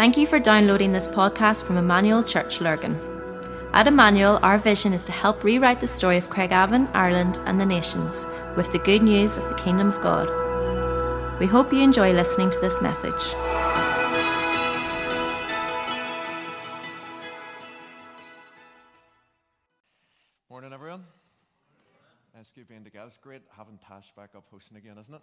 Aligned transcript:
Thank 0.00 0.16
you 0.16 0.26
for 0.26 0.40
downloading 0.40 0.92
this 0.92 1.08
podcast 1.08 1.64
from 1.64 1.76
Emmanuel 1.76 2.22
Church 2.22 2.62
Lurgan. 2.62 2.98
At 3.74 3.86
Emmanuel, 3.86 4.40
our 4.42 4.56
vision 4.56 4.94
is 4.94 5.04
to 5.04 5.12
help 5.12 5.44
rewrite 5.44 5.78
the 5.78 5.86
story 5.86 6.16
of 6.16 6.30
Craigavon, 6.30 6.88
Ireland, 6.94 7.38
and 7.44 7.60
the 7.60 7.66
nations 7.66 8.24
with 8.56 8.72
the 8.72 8.78
good 8.78 9.02
news 9.02 9.36
of 9.36 9.46
the 9.50 9.56
Kingdom 9.56 9.88
of 9.88 10.00
God. 10.00 10.26
We 11.38 11.44
hope 11.46 11.70
you 11.70 11.82
enjoy 11.82 12.14
listening 12.14 12.48
to 12.48 12.58
this 12.60 12.80
message. 12.80 13.12
Morning, 20.48 20.72
everyone. 20.72 21.04
It's 22.40 22.52
good 22.52 22.68
being 22.68 22.84
together. 22.84 23.08
It's 23.08 23.18
great 23.18 23.42
having 23.54 23.78
Tash 23.86 24.12
back 24.16 24.30
up 24.34 24.44
hosting 24.50 24.78
again, 24.78 24.96
isn't 24.98 25.14
it? 25.14 25.22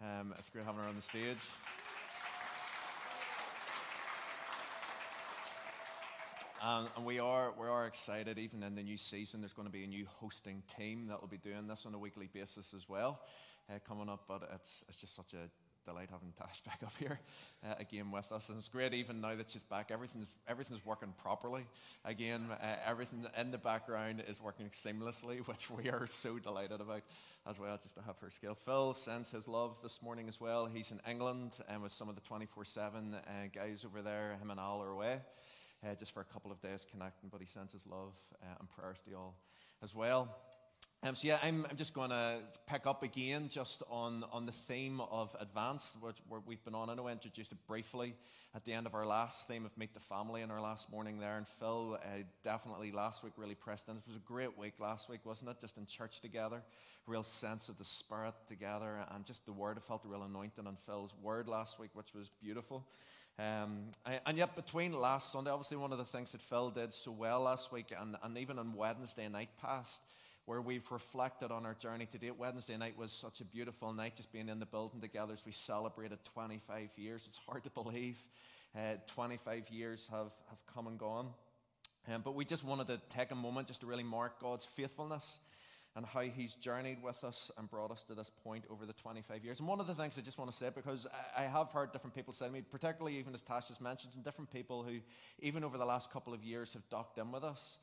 Um, 0.00 0.34
it's 0.38 0.50
great 0.50 0.64
having 0.64 0.82
her 0.82 0.88
on 0.88 0.94
the 0.94 1.02
stage. 1.02 1.38
Um, 6.60 6.88
and 6.96 7.06
we 7.06 7.20
are 7.20 7.52
we 7.60 7.68
are 7.68 7.86
excited. 7.86 8.36
Even 8.38 8.62
in 8.64 8.74
the 8.74 8.82
new 8.82 8.96
season, 8.96 9.40
there's 9.40 9.52
going 9.52 9.68
to 9.68 9.72
be 9.72 9.84
a 9.84 9.86
new 9.86 10.06
hosting 10.20 10.62
team 10.76 11.06
that 11.08 11.20
will 11.20 11.28
be 11.28 11.36
doing 11.36 11.68
this 11.68 11.86
on 11.86 11.94
a 11.94 11.98
weekly 11.98 12.28
basis 12.32 12.74
as 12.74 12.88
well, 12.88 13.20
uh, 13.70 13.78
coming 13.86 14.08
up. 14.08 14.24
But 14.26 14.48
it's 14.54 14.70
it's 14.88 15.00
just 15.00 15.14
such 15.14 15.34
a 15.34 15.48
delight 15.86 16.08
having 16.10 16.32
Tash 16.36 16.60
back 16.66 16.80
up 16.84 16.92
here 16.98 17.20
uh, 17.64 17.74
again 17.78 18.10
with 18.10 18.30
us. 18.32 18.48
And 18.48 18.58
it's 18.58 18.68
great 18.68 18.92
even 18.92 19.20
now 19.20 19.36
that 19.36 19.50
she's 19.50 19.62
back. 19.62 19.90
Everything's, 19.90 20.26
everything's 20.48 20.84
working 20.84 21.14
properly. 21.22 21.64
Again, 22.04 22.48
uh, 22.50 22.74
everything 22.84 23.24
in 23.38 23.50
the 23.50 23.58
background 23.58 24.22
is 24.28 24.40
working 24.40 24.68
seamlessly, 24.70 25.38
which 25.46 25.70
we 25.70 25.88
are 25.90 26.06
so 26.08 26.38
delighted 26.38 26.80
about 26.80 27.02
as 27.48 27.58
well, 27.58 27.78
just 27.80 27.94
to 27.94 28.02
have 28.02 28.18
her 28.18 28.30
skill. 28.30 28.54
Phil 28.66 28.92
sends 28.92 29.30
his 29.30 29.48
love 29.48 29.76
this 29.82 30.02
morning 30.02 30.28
as 30.28 30.40
well. 30.40 30.66
He's 30.66 30.90
in 30.90 31.00
England 31.08 31.52
and 31.68 31.82
with 31.82 31.92
some 31.92 32.08
of 32.08 32.16
the 32.16 32.20
24 32.22 32.64
7 32.64 33.14
uh, 33.14 33.20
guys 33.54 33.84
over 33.86 34.02
there. 34.02 34.36
Him 34.42 34.50
and 34.50 34.60
Al 34.60 34.82
are 34.82 34.90
away. 34.90 35.20
Uh, 35.84 35.94
just 35.94 36.12
for 36.12 36.20
a 36.20 36.24
couple 36.24 36.50
of 36.50 36.60
days 36.60 36.84
connecting, 36.90 37.28
but 37.30 37.40
he 37.40 37.46
sends 37.46 37.72
his 37.72 37.86
love 37.86 38.12
uh, 38.42 38.46
and 38.58 38.68
prayers 38.68 39.00
to 39.04 39.10
you 39.10 39.16
all 39.16 39.36
as 39.80 39.94
well. 39.94 40.36
Um, 41.04 41.14
so 41.14 41.28
yeah, 41.28 41.38
I'm, 41.40 41.64
I'm 41.70 41.76
just 41.76 41.94
going 41.94 42.10
to 42.10 42.40
pick 42.66 42.84
up 42.84 43.04
again 43.04 43.48
just 43.48 43.84
on, 43.88 44.24
on 44.32 44.46
the 44.46 44.52
theme 44.66 45.00
of 45.00 45.36
advance, 45.38 45.92
which 46.00 46.16
we've 46.44 46.64
been 46.64 46.74
on. 46.74 46.90
I 46.90 46.94
know 46.94 47.06
I 47.06 47.12
introduced 47.12 47.52
it 47.52 47.58
briefly 47.68 48.16
at 48.56 48.64
the 48.64 48.72
end 48.72 48.88
of 48.88 48.96
our 48.96 49.06
last 49.06 49.46
theme 49.46 49.64
of 49.64 49.78
Meet 49.78 49.94
the 49.94 50.00
Family 50.00 50.42
in 50.42 50.50
our 50.50 50.60
last 50.60 50.90
morning 50.90 51.20
there. 51.20 51.36
And 51.36 51.46
Phil 51.60 51.96
uh, 52.02 52.08
definitely 52.42 52.90
last 52.90 53.22
week 53.22 53.34
really 53.36 53.54
pressed 53.54 53.88
in. 53.88 53.96
It 53.96 54.02
was 54.08 54.16
a 54.16 54.26
great 54.26 54.58
week 54.58 54.80
last 54.80 55.08
week, 55.08 55.20
wasn't 55.22 55.50
it? 55.50 55.60
Just 55.60 55.78
in 55.78 55.86
church 55.86 56.20
together, 56.20 56.62
real 57.06 57.22
sense 57.22 57.68
of 57.68 57.78
the 57.78 57.84
Spirit 57.84 58.34
together, 58.48 58.98
and 59.14 59.24
just 59.24 59.46
the 59.46 59.52
Word. 59.52 59.78
I 59.78 59.86
felt 59.86 60.04
a 60.04 60.08
real 60.08 60.24
anointing 60.24 60.66
on 60.66 60.76
Phil's 60.84 61.14
Word 61.22 61.46
last 61.46 61.78
week, 61.78 61.90
which 61.94 62.12
was 62.12 62.28
beautiful. 62.42 62.84
Um, 63.38 63.90
and 64.26 64.36
yet, 64.36 64.56
between 64.56 64.92
last 64.92 65.30
Sunday, 65.30 65.50
obviously, 65.50 65.76
one 65.76 65.92
of 65.92 65.98
the 65.98 66.04
things 66.04 66.32
that 66.32 66.40
Phil 66.42 66.70
did 66.70 66.92
so 66.92 67.12
well 67.12 67.42
last 67.42 67.70
week, 67.70 67.92
and, 67.98 68.16
and 68.22 68.36
even 68.36 68.58
on 68.58 68.74
Wednesday 68.74 69.28
night 69.28 69.50
past, 69.62 70.02
where 70.44 70.60
we've 70.60 70.90
reflected 70.90 71.52
on 71.52 71.64
our 71.64 71.74
journey 71.74 72.06
to 72.06 72.18
date. 72.18 72.36
Wednesday 72.36 72.76
night 72.76 72.98
was 72.98 73.12
such 73.12 73.40
a 73.40 73.44
beautiful 73.44 73.92
night, 73.92 74.16
just 74.16 74.32
being 74.32 74.48
in 74.48 74.58
the 74.58 74.66
building 74.66 75.00
together 75.00 75.34
as 75.34 75.44
we 75.46 75.52
celebrated 75.52 76.18
25 76.32 76.88
years. 76.96 77.26
It's 77.28 77.38
hard 77.46 77.62
to 77.64 77.70
believe 77.70 78.16
uh, 78.76 78.94
25 79.06 79.68
years 79.70 80.08
have, 80.10 80.32
have 80.48 80.58
come 80.74 80.86
and 80.86 80.98
gone. 80.98 81.28
Um, 82.12 82.22
but 82.24 82.34
we 82.34 82.44
just 82.44 82.64
wanted 82.64 82.86
to 82.86 83.00
take 83.10 83.30
a 83.30 83.34
moment 83.34 83.68
just 83.68 83.82
to 83.82 83.86
really 83.86 84.02
mark 84.02 84.40
God's 84.40 84.64
faithfulness 84.64 85.38
and 85.98 86.06
how 86.06 86.20
He's 86.20 86.54
journeyed 86.54 87.02
with 87.02 87.24
us 87.24 87.50
and 87.58 87.68
brought 87.68 87.90
us 87.90 88.04
to 88.04 88.14
this 88.14 88.30
point 88.44 88.64
over 88.70 88.86
the 88.86 88.92
25 88.92 89.44
years. 89.44 89.58
And 89.58 89.68
one 89.68 89.80
of 89.80 89.88
the 89.88 89.96
things 89.96 90.16
I 90.16 90.20
just 90.20 90.38
want 90.38 90.48
to 90.48 90.56
say, 90.56 90.70
because 90.72 91.08
I, 91.36 91.42
have 91.42 91.72
heard 91.72 91.90
different 91.90 92.14
people 92.14 92.32
say 92.32 92.46
to 92.46 92.52
me, 92.52 92.62
particularly 92.62 93.18
even 93.18 93.34
as 93.34 93.42
Tash 93.42 93.66
has 93.66 93.80
mentioned, 93.80 94.12
and 94.14 94.22
different 94.22 94.52
people 94.52 94.84
who, 94.84 95.00
even 95.40 95.64
over 95.64 95.76
the 95.76 95.84
last 95.84 96.12
couple 96.12 96.32
of 96.32 96.44
years, 96.44 96.72
have 96.74 96.88
docked 96.88 97.18
in 97.18 97.32
with 97.32 97.42
us. 97.42 97.78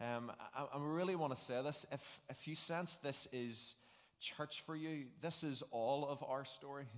Um, 0.00 0.32
I, 0.52 0.62
I, 0.62 0.78
really 0.80 1.14
want 1.14 1.32
to 1.32 1.40
say 1.40 1.62
this. 1.62 1.86
If, 1.92 2.20
if 2.28 2.48
you 2.48 2.56
sense 2.56 2.96
this 2.96 3.28
is 3.32 3.76
church 4.18 4.64
for 4.66 4.74
you, 4.74 5.04
this 5.20 5.44
is 5.44 5.62
all 5.70 6.08
of 6.08 6.24
our 6.24 6.44
story. 6.44 6.86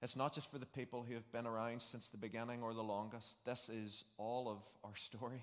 It's 0.00 0.14
not 0.14 0.32
just 0.32 0.48
for 0.48 0.58
the 0.58 0.66
people 0.66 1.04
who 1.08 1.14
have 1.14 1.28
been 1.32 1.44
around 1.44 1.82
since 1.82 2.08
the 2.08 2.18
beginning 2.18 2.62
or 2.62 2.72
the 2.72 2.84
longest. 2.84 3.36
This 3.44 3.68
is 3.68 4.04
all 4.16 4.48
of 4.48 4.58
our 4.84 4.94
story. 4.94 5.42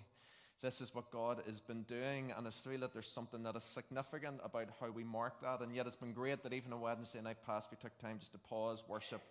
This 0.65 0.81
is 0.81 0.95
what 0.95 1.11
God 1.11 1.43
has 1.45 1.59
been 1.59 1.83
doing, 1.83 2.33
and 2.35 2.47
it's 2.47 2.59
through 2.59 2.79
that 2.79 2.91
there's 2.91 3.05
something 3.05 3.43
that 3.43 3.55
is 3.55 3.63
significant 3.63 4.39
about 4.43 4.65
how 4.81 4.89
we 4.89 5.03
mark 5.03 5.39
that. 5.43 5.61
And 5.61 5.75
yet, 5.75 5.85
it's 5.85 5.95
been 5.95 6.11
great 6.11 6.41
that 6.41 6.53
even 6.53 6.73
on 6.73 6.81
Wednesday 6.81 7.21
night 7.21 7.37
past, 7.45 7.69
we 7.69 7.77
took 7.79 7.95
time 7.99 8.17
just 8.17 8.31
to 8.31 8.39
pause, 8.39 8.83
worship, 8.87 9.21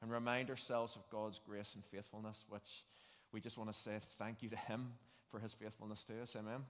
and 0.00 0.12
remind 0.12 0.48
ourselves 0.48 0.94
of 0.94 1.02
God's 1.10 1.40
grace 1.44 1.74
and 1.74 1.84
faithfulness, 1.86 2.44
which 2.50 2.84
we 3.32 3.40
just 3.40 3.58
want 3.58 3.68
to 3.68 3.76
say 3.76 3.98
thank 4.16 4.44
you 4.44 4.48
to 4.48 4.56
Him 4.56 4.92
for 5.28 5.40
His 5.40 5.52
faithfulness 5.54 6.04
to 6.04 6.22
us. 6.22 6.36
Amen. 6.38 6.60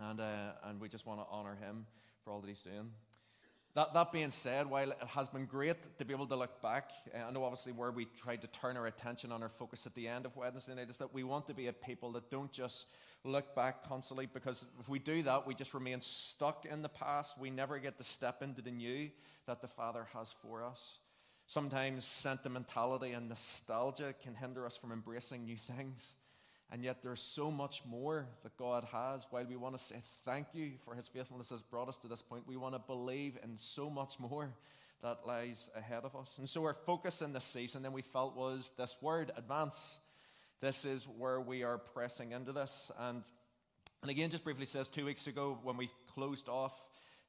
And, 0.00 0.18
uh, 0.18 0.54
and 0.64 0.80
we 0.80 0.88
just 0.88 1.06
want 1.06 1.20
to 1.20 1.26
honor 1.30 1.56
him 1.60 1.86
for 2.24 2.32
all 2.32 2.40
that 2.40 2.48
he's 2.48 2.62
doing. 2.62 2.90
That, 3.74 3.94
that 3.94 4.10
being 4.10 4.32
said, 4.32 4.68
while 4.68 4.90
it 4.90 4.98
has 5.14 5.28
been 5.28 5.46
great 5.46 5.76
to 5.98 6.04
be 6.04 6.12
able 6.12 6.26
to 6.26 6.34
look 6.34 6.60
back, 6.60 6.90
uh, 7.14 7.28
I 7.28 7.30
know 7.30 7.44
obviously 7.44 7.70
where 7.70 7.92
we 7.92 8.06
tried 8.20 8.40
to 8.42 8.48
turn 8.48 8.76
our 8.76 8.88
attention 8.88 9.30
on 9.30 9.44
our 9.44 9.48
focus 9.48 9.86
at 9.86 9.94
the 9.94 10.08
end 10.08 10.26
of 10.26 10.36
Wednesday 10.36 10.74
night 10.74 10.90
is 10.90 10.98
that 10.98 11.14
we 11.14 11.22
want 11.22 11.46
to 11.46 11.54
be 11.54 11.68
a 11.68 11.72
people 11.72 12.10
that 12.12 12.30
don't 12.30 12.50
just 12.50 12.86
look 13.24 13.54
back 13.54 13.88
constantly 13.88 14.26
because 14.26 14.64
if 14.80 14.88
we 14.88 14.98
do 14.98 15.22
that, 15.22 15.46
we 15.46 15.54
just 15.54 15.74
remain 15.74 16.00
stuck 16.00 16.64
in 16.64 16.82
the 16.82 16.88
past. 16.88 17.38
We 17.38 17.50
never 17.50 17.78
get 17.78 17.98
to 17.98 18.04
step 18.04 18.42
into 18.42 18.62
the 18.62 18.70
new 18.70 19.10
that 19.46 19.60
the 19.60 19.68
Father 19.68 20.06
has 20.14 20.34
for 20.42 20.62
us. 20.62 20.98
Sometimes 21.46 22.04
sentimentality 22.04 23.12
and 23.12 23.28
nostalgia 23.28 24.14
can 24.22 24.34
hinder 24.34 24.66
us 24.66 24.76
from 24.76 24.92
embracing 24.92 25.44
new 25.44 25.56
things. 25.56 26.12
And 26.70 26.84
yet 26.84 27.02
there's 27.02 27.22
so 27.22 27.50
much 27.50 27.82
more 27.88 28.26
that 28.42 28.56
God 28.58 28.84
has. 28.92 29.26
While 29.30 29.46
we 29.46 29.56
want 29.56 29.76
to 29.76 29.82
say 29.82 29.96
thank 30.24 30.48
you 30.52 30.72
for 30.84 30.94
his 30.94 31.08
faithfulness 31.08 31.48
has 31.48 31.62
brought 31.62 31.88
us 31.88 31.96
to 31.98 32.08
this 32.08 32.20
point, 32.20 32.46
we 32.46 32.58
want 32.58 32.74
to 32.74 32.78
believe 32.78 33.38
in 33.42 33.56
so 33.56 33.88
much 33.88 34.20
more 34.20 34.50
that 35.02 35.26
lies 35.26 35.70
ahead 35.74 36.04
of 36.04 36.14
us. 36.14 36.36
And 36.38 36.48
so 36.48 36.62
our 36.64 36.74
focus 36.74 37.22
in 37.22 37.32
this 37.32 37.44
season 37.44 37.82
then 37.82 37.92
we 37.92 38.02
felt 38.02 38.36
was 38.36 38.70
this 38.76 38.96
word, 39.00 39.32
advance. 39.36 39.96
This 40.60 40.84
is 40.84 41.06
where 41.18 41.40
we 41.40 41.62
are 41.62 41.78
pressing 41.78 42.32
into 42.32 42.52
this. 42.52 42.90
And 42.98 43.22
and 44.02 44.10
again, 44.10 44.30
just 44.30 44.44
briefly 44.44 44.66
says 44.66 44.86
two 44.88 45.04
weeks 45.04 45.26
ago 45.26 45.58
when 45.62 45.76
we 45.76 45.90
closed 46.14 46.48
off 46.48 46.72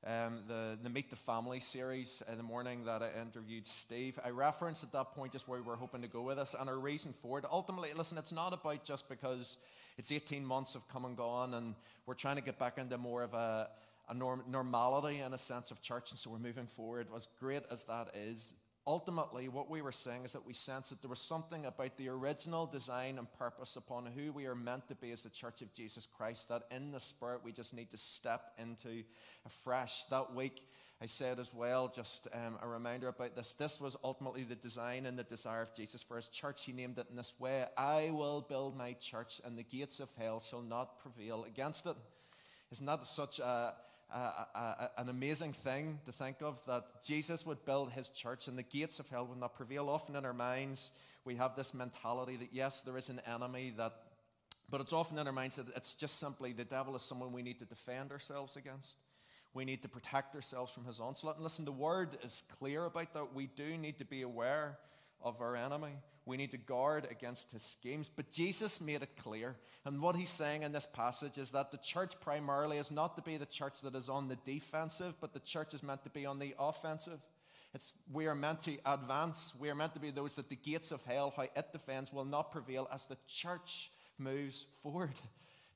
um, 0.05 0.39
the, 0.47 0.77
the 0.81 0.89
Meet 0.89 1.09
the 1.09 1.15
Family 1.15 1.59
series 1.59 2.21
in 2.31 2.37
the 2.37 2.43
morning 2.43 2.85
that 2.85 3.01
I 3.01 3.09
interviewed 3.19 3.65
Steve. 3.65 4.19
I 4.23 4.29
referenced 4.29 4.83
at 4.83 4.91
that 4.93 5.11
point 5.15 5.33
just 5.33 5.47
where 5.47 5.59
we 5.59 5.65
were 5.65 5.75
hoping 5.75 6.03
to 6.03 6.07
go 6.07 6.21
with 6.21 6.37
this 6.37 6.55
and 6.57 6.69
our 6.69 6.77
reason 6.77 7.13
for 7.21 7.39
it. 7.39 7.45
Ultimately, 7.51 7.89
listen, 7.95 8.17
it's 8.17 8.31
not 8.31 8.53
about 8.53 8.83
just 8.83 9.09
because 9.09 9.57
it's 9.97 10.11
18 10.11 10.45
months 10.45 10.73
have 10.73 10.87
come 10.89 11.05
and 11.05 11.17
gone 11.17 11.55
and 11.55 11.75
we're 12.05 12.13
trying 12.13 12.35
to 12.35 12.43
get 12.43 12.59
back 12.59 12.77
into 12.77 12.97
more 12.97 13.23
of 13.23 13.33
a, 13.33 13.67
a 14.09 14.13
norm, 14.13 14.43
normality 14.47 15.19
and 15.19 15.33
a 15.33 15.39
sense 15.39 15.71
of 15.71 15.81
church, 15.81 16.11
and 16.11 16.19
so 16.19 16.29
we're 16.29 16.39
moving 16.39 16.67
forward. 16.67 17.07
As 17.15 17.27
great 17.39 17.63
as 17.71 17.83
that 17.85 18.09
is, 18.15 18.47
ultimately, 18.89 19.47
what 19.47 19.69
we 19.69 19.83
were 19.83 19.91
saying 19.91 20.25
is 20.25 20.33
that 20.33 20.47
we 20.47 20.53
sense 20.53 20.89
that 20.89 20.99
there 21.03 21.11
was 21.11 21.19
something 21.19 21.67
about 21.67 21.95
the 21.97 22.09
original 22.09 22.65
design 22.65 23.19
and 23.19 23.31
purpose 23.37 23.75
upon 23.75 24.07
who 24.07 24.31
we 24.31 24.47
are 24.47 24.55
meant 24.55 24.87
to 24.87 24.95
be 24.95 25.11
as 25.11 25.21
the 25.21 25.29
Church 25.29 25.61
of 25.61 25.71
Jesus 25.75 26.07
Christ 26.17 26.49
that 26.49 26.63
in 26.71 26.91
the 26.91 26.99
Spirit 26.99 27.41
we 27.43 27.51
just 27.51 27.71
need 27.71 27.91
to 27.91 27.99
step 27.99 28.51
into 28.57 29.03
afresh. 29.45 30.05
That 30.09 30.33
week, 30.33 30.63
I 30.99 31.05
said 31.05 31.39
as 31.39 31.53
well, 31.53 31.87
just 31.95 32.27
um, 32.33 32.57
a 32.63 32.67
reminder 32.67 33.09
about 33.09 33.35
this. 33.35 33.53
This 33.53 33.79
was 33.79 33.95
ultimately 34.03 34.43
the 34.43 34.55
design 34.55 35.05
and 35.05 35.19
the 35.19 35.23
desire 35.23 35.61
of 35.61 35.75
Jesus 35.75 36.01
for 36.01 36.15
his 36.15 36.27
church. 36.27 36.63
He 36.63 36.71
named 36.71 36.97
it 36.97 37.05
in 37.11 37.15
this 37.15 37.35
way 37.39 37.65
I 37.77 38.09
will 38.11 38.41
build 38.41 38.75
my 38.75 38.93
church, 38.93 39.39
and 39.45 39.55
the 39.55 39.63
gates 39.63 39.99
of 39.99 40.09
hell 40.17 40.39
shall 40.39 40.63
not 40.63 40.99
prevail 40.99 41.45
against 41.47 41.85
it. 41.85 41.95
Isn't 42.71 42.87
that 42.87 43.05
such 43.05 43.37
a 43.37 43.75
an 44.13 45.09
amazing 45.09 45.53
thing 45.53 45.99
to 46.05 46.11
think 46.11 46.37
of 46.41 46.59
that 46.65 47.03
Jesus 47.05 47.45
would 47.45 47.63
build 47.65 47.91
his 47.91 48.09
church 48.09 48.47
and 48.47 48.57
the 48.57 48.63
gates 48.63 48.99
of 48.99 49.07
hell 49.09 49.25
would 49.27 49.39
not 49.39 49.53
prevail. 49.55 49.89
Often 49.89 50.15
in 50.15 50.25
our 50.25 50.33
minds, 50.33 50.91
we 51.25 51.35
have 51.35 51.55
this 51.55 51.73
mentality 51.73 52.35
that 52.37 52.49
yes, 52.51 52.81
there 52.81 52.97
is 52.97 53.09
an 53.09 53.21
enemy 53.27 53.73
that, 53.77 53.93
but 54.69 54.81
it's 54.81 54.93
often 54.93 55.19
in 55.19 55.27
our 55.27 55.33
minds 55.33 55.57
that 55.57 55.67
it's 55.75 55.93
just 55.93 56.19
simply 56.19 56.53
the 56.53 56.63
devil 56.63 56.95
is 56.95 57.01
someone 57.01 57.31
we 57.31 57.43
need 57.43 57.59
to 57.59 57.65
defend 57.65 58.11
ourselves 58.11 58.55
against. 58.55 58.95
We 59.53 59.65
need 59.65 59.81
to 59.81 59.89
protect 59.89 60.35
ourselves 60.35 60.73
from 60.73 60.85
his 60.85 60.99
onslaught. 60.99 61.35
And 61.35 61.43
listen, 61.43 61.65
the 61.65 61.71
word 61.71 62.17
is 62.23 62.43
clear 62.59 62.85
about 62.85 63.13
that. 63.13 63.33
We 63.33 63.47
do 63.47 63.77
need 63.77 63.97
to 63.99 64.05
be 64.05 64.21
aware 64.21 64.77
of 65.21 65.41
our 65.41 65.55
enemy. 65.55 65.93
We 66.29 66.37
need 66.37 66.51
to 66.51 66.57
guard 66.57 67.07
against 67.09 67.51
his 67.51 67.63
schemes. 67.63 68.09
But 68.15 68.31
Jesus 68.31 68.79
made 68.79 69.01
it 69.01 69.17
clear. 69.17 69.55
And 69.83 69.99
what 69.99 70.15
he's 70.15 70.29
saying 70.29 70.61
in 70.61 70.71
this 70.71 70.85
passage 70.85 71.39
is 71.39 71.49
that 71.51 71.71
the 71.71 71.77
church 71.77 72.13
primarily 72.21 72.77
is 72.77 72.91
not 72.91 73.15
to 73.15 73.23
be 73.23 73.37
the 73.37 73.47
church 73.47 73.81
that 73.81 73.95
is 73.95 74.09
on 74.09 74.27
the 74.27 74.37
defensive, 74.45 75.15
but 75.19 75.33
the 75.33 75.39
church 75.39 75.73
is 75.73 75.81
meant 75.81 76.03
to 76.03 76.09
be 76.11 76.27
on 76.27 76.37
the 76.37 76.53
offensive. 76.59 77.19
It's, 77.73 77.93
we 78.13 78.27
are 78.27 78.35
meant 78.35 78.61
to 78.63 78.77
advance. 78.85 79.53
We 79.59 79.71
are 79.71 79.75
meant 79.75 79.95
to 79.95 79.99
be 79.99 80.11
those 80.11 80.35
that 80.35 80.49
the 80.49 80.55
gates 80.55 80.91
of 80.91 81.03
hell, 81.03 81.33
how 81.35 81.43
it 81.43 81.71
defends, 81.71 82.13
will 82.13 82.25
not 82.25 82.51
prevail 82.51 82.87
as 82.93 83.05
the 83.05 83.17
church 83.27 83.91
moves 84.17 84.67
forward. 84.83 85.13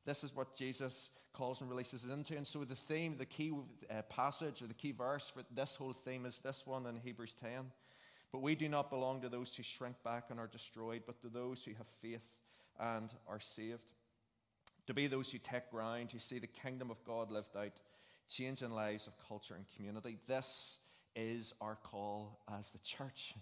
This 0.05 0.25
is 0.25 0.35
what 0.35 0.53
Jesus 0.53 1.11
calls 1.31 1.61
and 1.61 1.69
releases 1.69 2.03
into. 2.03 2.35
And 2.35 2.45
so 2.45 2.65
the 2.65 2.75
theme, 2.75 3.15
the 3.17 3.25
key 3.25 3.53
uh, 3.89 4.01
passage 4.09 4.61
or 4.61 4.67
the 4.67 4.73
key 4.73 4.91
verse 4.91 5.31
for 5.33 5.43
this 5.49 5.77
whole 5.77 5.93
theme 5.93 6.25
is 6.25 6.39
this 6.39 6.63
one 6.65 6.85
in 6.87 6.97
Hebrews 6.97 7.35
10 7.39 7.71
But 8.33 8.41
we 8.41 8.55
do 8.55 8.67
not 8.67 8.89
belong 8.89 9.21
to 9.21 9.29
those 9.29 9.55
who 9.55 9.61
shrink 9.61 9.95
back 10.03 10.25
and 10.31 10.39
are 10.39 10.47
destroyed, 10.47 11.03
but 11.05 11.21
to 11.21 11.29
those 11.29 11.63
who 11.63 11.71
have 11.77 11.85
faith 12.01 12.25
and 12.79 13.09
are 13.29 13.39
saved. 13.39 13.83
To 14.87 14.93
be 14.93 15.05
those 15.05 15.31
who 15.31 15.37
take 15.37 15.69
ground, 15.69 16.11
who 16.11 16.17
see 16.17 16.39
the 16.39 16.47
kingdom 16.47 16.89
of 16.89 17.01
God 17.05 17.29
lived 17.29 17.55
out, 17.55 17.79
changing 18.27 18.71
lives 18.71 19.05
of 19.05 19.13
culture 19.27 19.53
and 19.53 19.65
community. 19.75 20.17
This 20.27 20.79
is 21.15 21.53
our 21.61 21.75
call 21.75 22.39
as 22.59 22.71
the 22.71 22.79
church. 22.79 23.35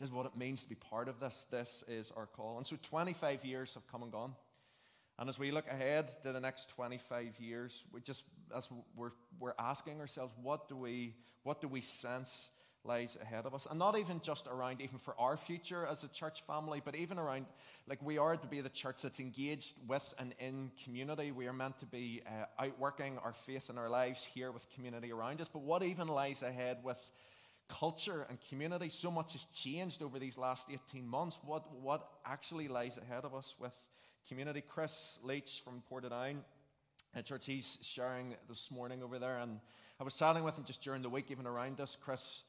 This 0.00 0.08
is 0.08 0.12
what 0.12 0.26
it 0.26 0.36
means 0.36 0.64
to 0.64 0.68
be 0.68 0.74
part 0.74 1.08
of 1.08 1.20
this. 1.20 1.46
This 1.48 1.84
is 1.86 2.12
our 2.16 2.26
call. 2.26 2.56
And 2.56 2.66
so 2.66 2.76
25 2.82 3.44
years 3.44 3.74
have 3.74 3.86
come 3.86 4.02
and 4.02 4.10
gone. 4.10 4.34
And 5.20 5.28
as 5.28 5.38
we 5.38 5.52
look 5.52 5.68
ahead 5.68 6.08
to 6.24 6.32
the 6.32 6.40
next 6.40 6.68
25 6.70 7.38
years, 7.38 7.84
we 7.92 8.00
just 8.00 8.24
as 8.54 8.68
we're, 8.96 9.12
we're 9.38 9.54
asking 9.56 10.00
ourselves, 10.00 10.34
what 10.42 10.68
do 10.68 10.76
we 10.76 11.14
what 11.44 11.60
do 11.60 11.68
we 11.68 11.80
sense 11.80 12.50
lies 12.86 13.16
ahead 13.20 13.46
of 13.46 13.54
us? 13.54 13.66
And 13.68 13.78
not 13.78 13.98
even 13.98 14.20
just 14.20 14.46
around 14.46 14.80
even 14.80 14.98
for 14.98 15.14
our 15.18 15.36
future 15.36 15.86
as 15.86 16.04
a 16.04 16.08
church 16.08 16.42
family, 16.46 16.80
but 16.84 16.94
even 16.94 17.18
around 17.18 17.46
like 17.88 18.02
we 18.02 18.18
are 18.18 18.36
to 18.36 18.46
be 18.46 18.60
the 18.60 18.68
church 18.68 19.02
that's 19.02 19.20
engaged 19.20 19.76
with 19.86 20.04
and 20.18 20.34
in 20.38 20.70
community. 20.84 21.32
We 21.32 21.46
are 21.46 21.52
meant 21.52 21.78
to 21.80 21.86
be 21.86 22.22
uh, 22.26 22.62
outworking 22.62 23.18
our 23.18 23.32
faith 23.32 23.70
in 23.70 23.78
our 23.78 23.88
lives 23.88 24.24
here 24.24 24.52
with 24.52 24.66
community 24.74 25.12
around 25.12 25.40
us. 25.40 25.48
But 25.52 25.62
what 25.62 25.82
even 25.82 26.08
lies 26.08 26.42
ahead 26.42 26.78
with 26.82 26.98
culture 27.68 28.26
and 28.28 28.38
community? 28.48 28.88
So 28.90 29.10
much 29.10 29.32
has 29.32 29.44
changed 29.46 30.02
over 30.02 30.18
these 30.18 30.38
last 30.38 30.68
18 30.70 31.06
months. 31.06 31.38
What 31.44 31.72
what 31.80 32.08
actually 32.24 32.68
lies 32.68 32.98
ahead 32.98 33.24
of 33.24 33.34
us 33.34 33.54
with 33.58 33.74
community. 34.28 34.62
Chris 34.66 35.18
Leach 35.22 35.62
from 35.64 35.82
Portadown 35.90 36.38
at 37.14 37.24
church, 37.24 37.46
he's 37.46 37.78
sharing 37.82 38.34
this 38.48 38.70
morning 38.70 39.02
over 39.02 39.18
there. 39.18 39.38
And 39.38 39.60
I 40.00 40.04
was 40.04 40.14
chatting 40.14 40.44
with 40.44 40.56
him 40.56 40.64
just 40.64 40.82
during 40.82 41.02
the 41.02 41.08
week, 41.08 41.30
even 41.30 41.46
around 41.46 41.78
this. 41.78 41.96
Chris 42.00 42.42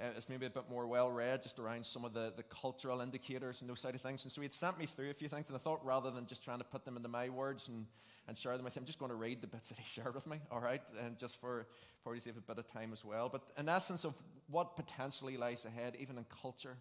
uh, 0.00 0.16
is 0.16 0.28
maybe 0.28 0.46
a 0.46 0.50
bit 0.50 0.68
more 0.68 0.86
well 0.86 1.10
read, 1.10 1.42
just 1.42 1.58
around 1.58 1.86
some 1.86 2.04
of 2.04 2.12
the, 2.12 2.32
the 2.36 2.42
cultural 2.44 3.00
indicators 3.00 3.60
and 3.60 3.70
those 3.70 3.80
side 3.80 3.94
of 3.94 4.00
things. 4.00 4.24
And 4.24 4.32
so 4.32 4.40
he 4.40 4.46
had 4.46 4.52
sent 4.52 4.78
me 4.78 4.86
through 4.86 5.10
a 5.10 5.14
few 5.14 5.28
things, 5.28 5.46
and 5.48 5.56
I 5.56 5.60
thought 5.60 5.84
rather 5.84 6.10
than 6.10 6.26
just 6.26 6.42
trying 6.42 6.58
to 6.58 6.64
put 6.64 6.84
them 6.84 6.96
into 6.96 7.08
my 7.08 7.28
words 7.28 7.68
and, 7.68 7.86
and 8.26 8.36
share 8.36 8.56
them 8.56 8.64
with 8.64 8.76
him, 8.76 8.82
I'm 8.82 8.86
just 8.86 8.98
going 8.98 9.10
to 9.10 9.16
read 9.16 9.40
the 9.40 9.46
bits 9.46 9.68
that 9.68 9.78
he 9.78 9.84
shared 10.00 10.14
with 10.14 10.26
me, 10.26 10.38
all 10.50 10.60
right? 10.60 10.82
And 11.04 11.18
just 11.18 11.40
for 11.40 11.66
probably 12.02 12.20
save 12.20 12.36
a 12.36 12.40
bit 12.40 12.58
of 12.58 12.66
time 12.66 12.92
as 12.92 13.04
well. 13.04 13.28
But 13.28 13.42
in 13.58 13.68
essence 13.68 14.04
of 14.04 14.14
what 14.50 14.76
potentially 14.76 15.36
lies 15.36 15.64
ahead, 15.64 15.96
even 15.98 16.18
in 16.18 16.26
culture, 16.42 16.76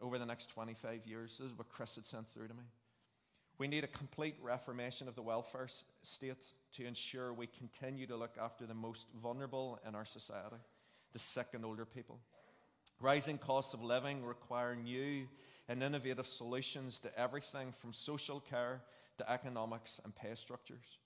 over 0.00 0.18
the 0.18 0.26
next 0.26 0.50
25 0.50 1.06
years, 1.06 1.38
this 1.38 1.50
is 1.50 1.56
what 1.56 1.68
Chris 1.68 1.94
had 1.94 2.06
sent 2.06 2.28
through 2.32 2.48
to 2.48 2.54
me. 2.54 2.64
We 3.58 3.68
need 3.68 3.84
a 3.84 3.88
complete 3.88 4.34
reformation 4.42 5.06
of 5.06 5.14
the 5.14 5.22
welfare 5.22 5.68
state 6.02 6.36
to 6.76 6.86
ensure 6.86 7.32
we 7.32 7.46
continue 7.46 8.06
to 8.06 8.16
look 8.16 8.36
after 8.40 8.66
the 8.66 8.74
most 8.74 9.06
vulnerable 9.22 9.78
in 9.86 9.94
our 9.94 10.04
society, 10.04 10.56
the 11.12 11.18
sick 11.18 11.48
and 11.54 11.64
older 11.64 11.84
people. 11.84 12.18
Rising 13.00 13.38
costs 13.38 13.74
of 13.74 13.82
living 13.82 14.24
require 14.24 14.76
new 14.76 15.26
and 15.68 15.82
innovative 15.82 16.26
solutions 16.26 16.98
to 17.00 17.18
everything 17.18 17.72
from 17.72 17.92
social 17.92 18.40
care 18.40 18.82
to 19.18 19.30
economics 19.30 20.00
and 20.04 20.14
pay 20.14 20.34
structures. 20.34 20.98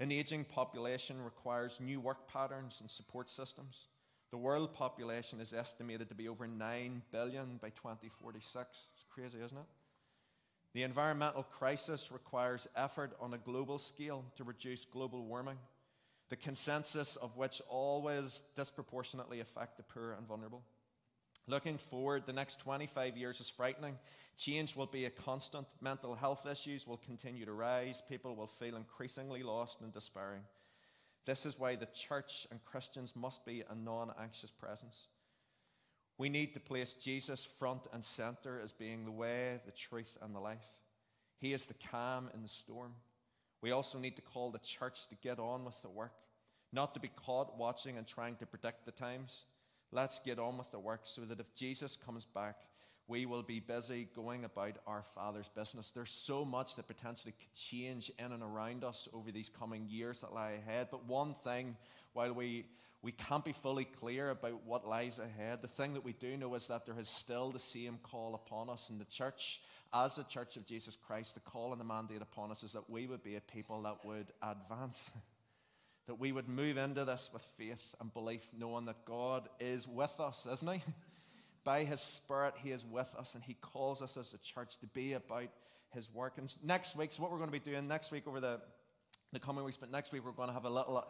An 0.00 0.10
aging 0.10 0.44
population 0.44 1.22
requires 1.22 1.80
new 1.80 2.00
work 2.00 2.28
patterns 2.28 2.78
and 2.80 2.90
support 2.90 3.30
systems. 3.30 3.88
The 4.30 4.38
world 4.38 4.72
population 4.72 5.40
is 5.40 5.52
estimated 5.52 6.08
to 6.08 6.14
be 6.14 6.28
over 6.28 6.46
9 6.46 7.02
billion 7.12 7.58
by 7.60 7.68
2046. 7.70 8.68
It's 8.94 9.04
crazy, 9.10 9.38
isn't 9.44 9.58
it? 9.58 9.66
The 10.74 10.84
environmental 10.84 11.42
crisis 11.42 12.10
requires 12.10 12.66
effort 12.74 13.12
on 13.20 13.34
a 13.34 13.38
global 13.38 13.78
scale 13.78 14.24
to 14.36 14.44
reduce 14.44 14.86
global 14.86 15.24
warming, 15.24 15.58
the 16.32 16.36
consensus 16.36 17.16
of 17.16 17.36
which 17.36 17.60
always 17.68 18.40
disproportionately 18.56 19.40
affect 19.40 19.76
the 19.76 19.82
poor 19.82 20.12
and 20.12 20.26
vulnerable. 20.26 20.62
Looking 21.46 21.76
forward, 21.76 22.22
the 22.24 22.32
next 22.32 22.58
25 22.60 23.18
years 23.18 23.38
is 23.38 23.50
frightening. 23.50 23.98
Change 24.38 24.74
will 24.74 24.86
be 24.86 25.04
a 25.04 25.10
constant. 25.10 25.66
Mental 25.82 26.14
health 26.14 26.46
issues 26.50 26.86
will 26.86 26.96
continue 26.96 27.44
to 27.44 27.52
rise. 27.52 28.02
People 28.08 28.34
will 28.34 28.46
feel 28.46 28.76
increasingly 28.76 29.42
lost 29.42 29.82
and 29.82 29.92
despairing. 29.92 30.40
This 31.26 31.44
is 31.44 31.58
why 31.58 31.76
the 31.76 31.88
church 31.92 32.46
and 32.50 32.64
Christians 32.64 33.14
must 33.14 33.44
be 33.44 33.62
a 33.68 33.74
non 33.74 34.10
anxious 34.18 34.50
presence. 34.50 35.08
We 36.16 36.30
need 36.30 36.54
to 36.54 36.60
place 36.60 36.94
Jesus 36.94 37.46
front 37.58 37.88
and 37.92 38.02
center 38.02 38.58
as 38.58 38.72
being 38.72 39.04
the 39.04 39.10
way, 39.10 39.60
the 39.66 39.72
truth, 39.72 40.16
and 40.22 40.34
the 40.34 40.40
life. 40.40 40.64
He 41.40 41.52
is 41.52 41.66
the 41.66 41.74
calm 41.90 42.30
in 42.32 42.40
the 42.42 42.48
storm. 42.48 42.94
We 43.62 43.70
also 43.70 43.98
need 43.98 44.16
to 44.16 44.22
call 44.22 44.50
the 44.50 44.58
church 44.58 45.06
to 45.08 45.14
get 45.14 45.38
on 45.38 45.64
with 45.64 45.80
the 45.82 45.88
work, 45.88 46.14
not 46.72 46.94
to 46.94 47.00
be 47.00 47.10
caught 47.14 47.56
watching 47.56 47.96
and 47.96 48.06
trying 48.06 48.36
to 48.36 48.46
predict 48.46 48.84
the 48.84 48.92
times. 48.92 49.44
Let's 49.92 50.20
get 50.24 50.38
on 50.38 50.58
with 50.58 50.70
the 50.72 50.80
work 50.80 51.02
so 51.04 51.22
that 51.22 51.38
if 51.38 51.54
Jesus 51.54 51.96
comes 51.96 52.24
back, 52.24 52.56
we 53.08 53.26
will 53.26 53.42
be 53.42 53.60
busy 53.60 54.08
going 54.16 54.44
about 54.44 54.78
our 54.86 55.04
Father's 55.14 55.50
business. 55.54 55.90
There's 55.90 56.10
so 56.10 56.44
much 56.44 56.76
that 56.76 56.88
potentially 56.88 57.34
could 57.38 57.54
change 57.54 58.10
in 58.18 58.32
and 58.32 58.42
around 58.42 58.84
us 58.84 59.08
over 59.12 59.30
these 59.30 59.48
coming 59.48 59.86
years 59.88 60.20
that 60.20 60.32
lie 60.32 60.52
ahead. 60.52 60.88
But 60.90 61.06
one 61.06 61.34
thing, 61.44 61.76
while 62.14 62.32
we 62.32 62.64
we 63.02 63.10
can't 63.10 63.44
be 63.44 63.52
fully 63.52 63.84
clear 63.84 64.30
about 64.30 64.64
what 64.64 64.86
lies 64.86 65.18
ahead. 65.18 65.60
The 65.60 65.68
thing 65.68 65.94
that 65.94 66.04
we 66.04 66.12
do 66.12 66.36
know 66.36 66.54
is 66.54 66.68
that 66.68 66.86
there 66.86 66.98
is 66.98 67.08
still 67.08 67.50
the 67.50 67.58
same 67.58 67.98
call 68.00 68.34
upon 68.34 68.70
us 68.70 68.90
in 68.90 68.98
the 68.98 69.04
church. 69.04 69.60
As 69.92 70.14
the 70.14 70.22
church 70.22 70.56
of 70.56 70.66
Jesus 70.66 70.96
Christ, 71.04 71.34
the 71.34 71.40
call 71.40 71.72
and 71.72 71.80
the 71.80 71.84
mandate 71.84 72.22
upon 72.22 72.52
us 72.52 72.62
is 72.62 72.72
that 72.72 72.88
we 72.88 73.08
would 73.08 73.24
be 73.24 73.34
a 73.34 73.40
people 73.40 73.82
that 73.82 74.04
would 74.04 74.28
advance, 74.40 75.10
that 76.06 76.20
we 76.20 76.30
would 76.30 76.48
move 76.48 76.76
into 76.76 77.04
this 77.04 77.28
with 77.32 77.42
faith 77.58 77.82
and 78.00 78.14
belief, 78.14 78.42
knowing 78.56 78.84
that 78.84 79.04
God 79.04 79.48
is 79.58 79.88
with 79.88 80.20
us, 80.20 80.46
isn't 80.50 80.72
He? 80.72 80.82
By 81.64 81.82
His 81.82 82.00
Spirit, 82.00 82.54
He 82.62 82.70
is 82.70 82.84
with 82.84 83.12
us, 83.18 83.34
and 83.34 83.42
He 83.42 83.54
calls 83.54 84.00
us 84.00 84.16
as 84.16 84.32
a 84.32 84.38
church 84.38 84.78
to 84.78 84.86
be 84.86 85.14
about 85.14 85.50
His 85.90 86.08
work. 86.14 86.34
And 86.38 86.54
next 86.62 86.94
week, 86.94 87.12
so 87.12 87.22
what 87.22 87.32
we're 87.32 87.38
going 87.38 87.50
to 87.50 87.60
be 87.60 87.70
doing 87.70 87.88
next 87.88 88.12
week 88.12 88.28
over 88.28 88.38
the, 88.38 88.60
the 89.32 89.40
coming 89.40 89.64
weeks, 89.64 89.76
but 89.76 89.90
next 89.90 90.12
week 90.12 90.24
we're 90.24 90.30
going 90.30 90.48
to 90.48 90.54
have 90.54 90.66
a 90.66 90.70
little 90.70 91.04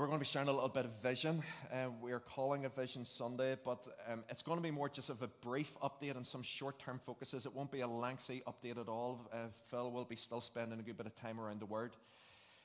we're 0.00 0.06
going 0.06 0.18
to 0.18 0.24
be 0.24 0.28
sharing 0.28 0.48
a 0.48 0.52
little 0.52 0.68
bit 0.68 0.84
of 0.84 0.90
vision. 1.00 1.40
Uh, 1.72 1.86
we 2.02 2.10
are 2.10 2.18
calling 2.18 2.64
a 2.64 2.68
Vision 2.68 3.04
Sunday, 3.04 3.56
but 3.64 3.86
um, 4.10 4.24
it's 4.28 4.42
going 4.42 4.58
to 4.58 4.62
be 4.62 4.72
more 4.72 4.88
just 4.88 5.08
of 5.08 5.22
a 5.22 5.28
brief 5.40 5.76
update 5.84 6.16
and 6.16 6.26
some 6.26 6.42
short 6.42 6.80
term 6.80 6.98
focuses. 6.98 7.46
It 7.46 7.54
won't 7.54 7.70
be 7.70 7.82
a 7.82 7.86
lengthy 7.86 8.42
update 8.44 8.76
at 8.76 8.88
all. 8.88 9.30
Uh, 9.32 9.46
Phil 9.70 9.92
will 9.92 10.04
be 10.04 10.16
still 10.16 10.40
spending 10.40 10.80
a 10.80 10.82
good 10.82 10.96
bit 10.96 11.06
of 11.06 11.14
time 11.14 11.38
around 11.38 11.60
the 11.60 11.66
Word. 11.66 11.92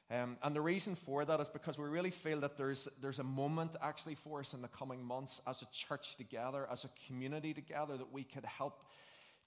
Um, 0.09 0.37
and 0.41 0.55
the 0.55 0.61
reason 0.61 0.95
for 0.95 1.23
that 1.23 1.39
is 1.39 1.49
because 1.49 1.77
we 1.77 1.85
really 1.85 2.09
feel 2.09 2.39
that 2.39 2.57
there's, 2.57 2.87
there's 2.99 3.19
a 3.19 3.23
moment 3.23 3.73
actually 3.79 4.15
for 4.15 4.39
us 4.39 4.55
in 4.55 4.63
the 4.63 4.67
coming 4.67 5.03
months 5.03 5.39
as 5.45 5.61
a 5.61 5.67
church 5.71 6.15
together, 6.15 6.67
as 6.71 6.83
a 6.83 6.89
community 7.05 7.53
together, 7.53 7.95
that 7.95 8.11
we 8.11 8.23
could 8.23 8.45
help 8.45 8.81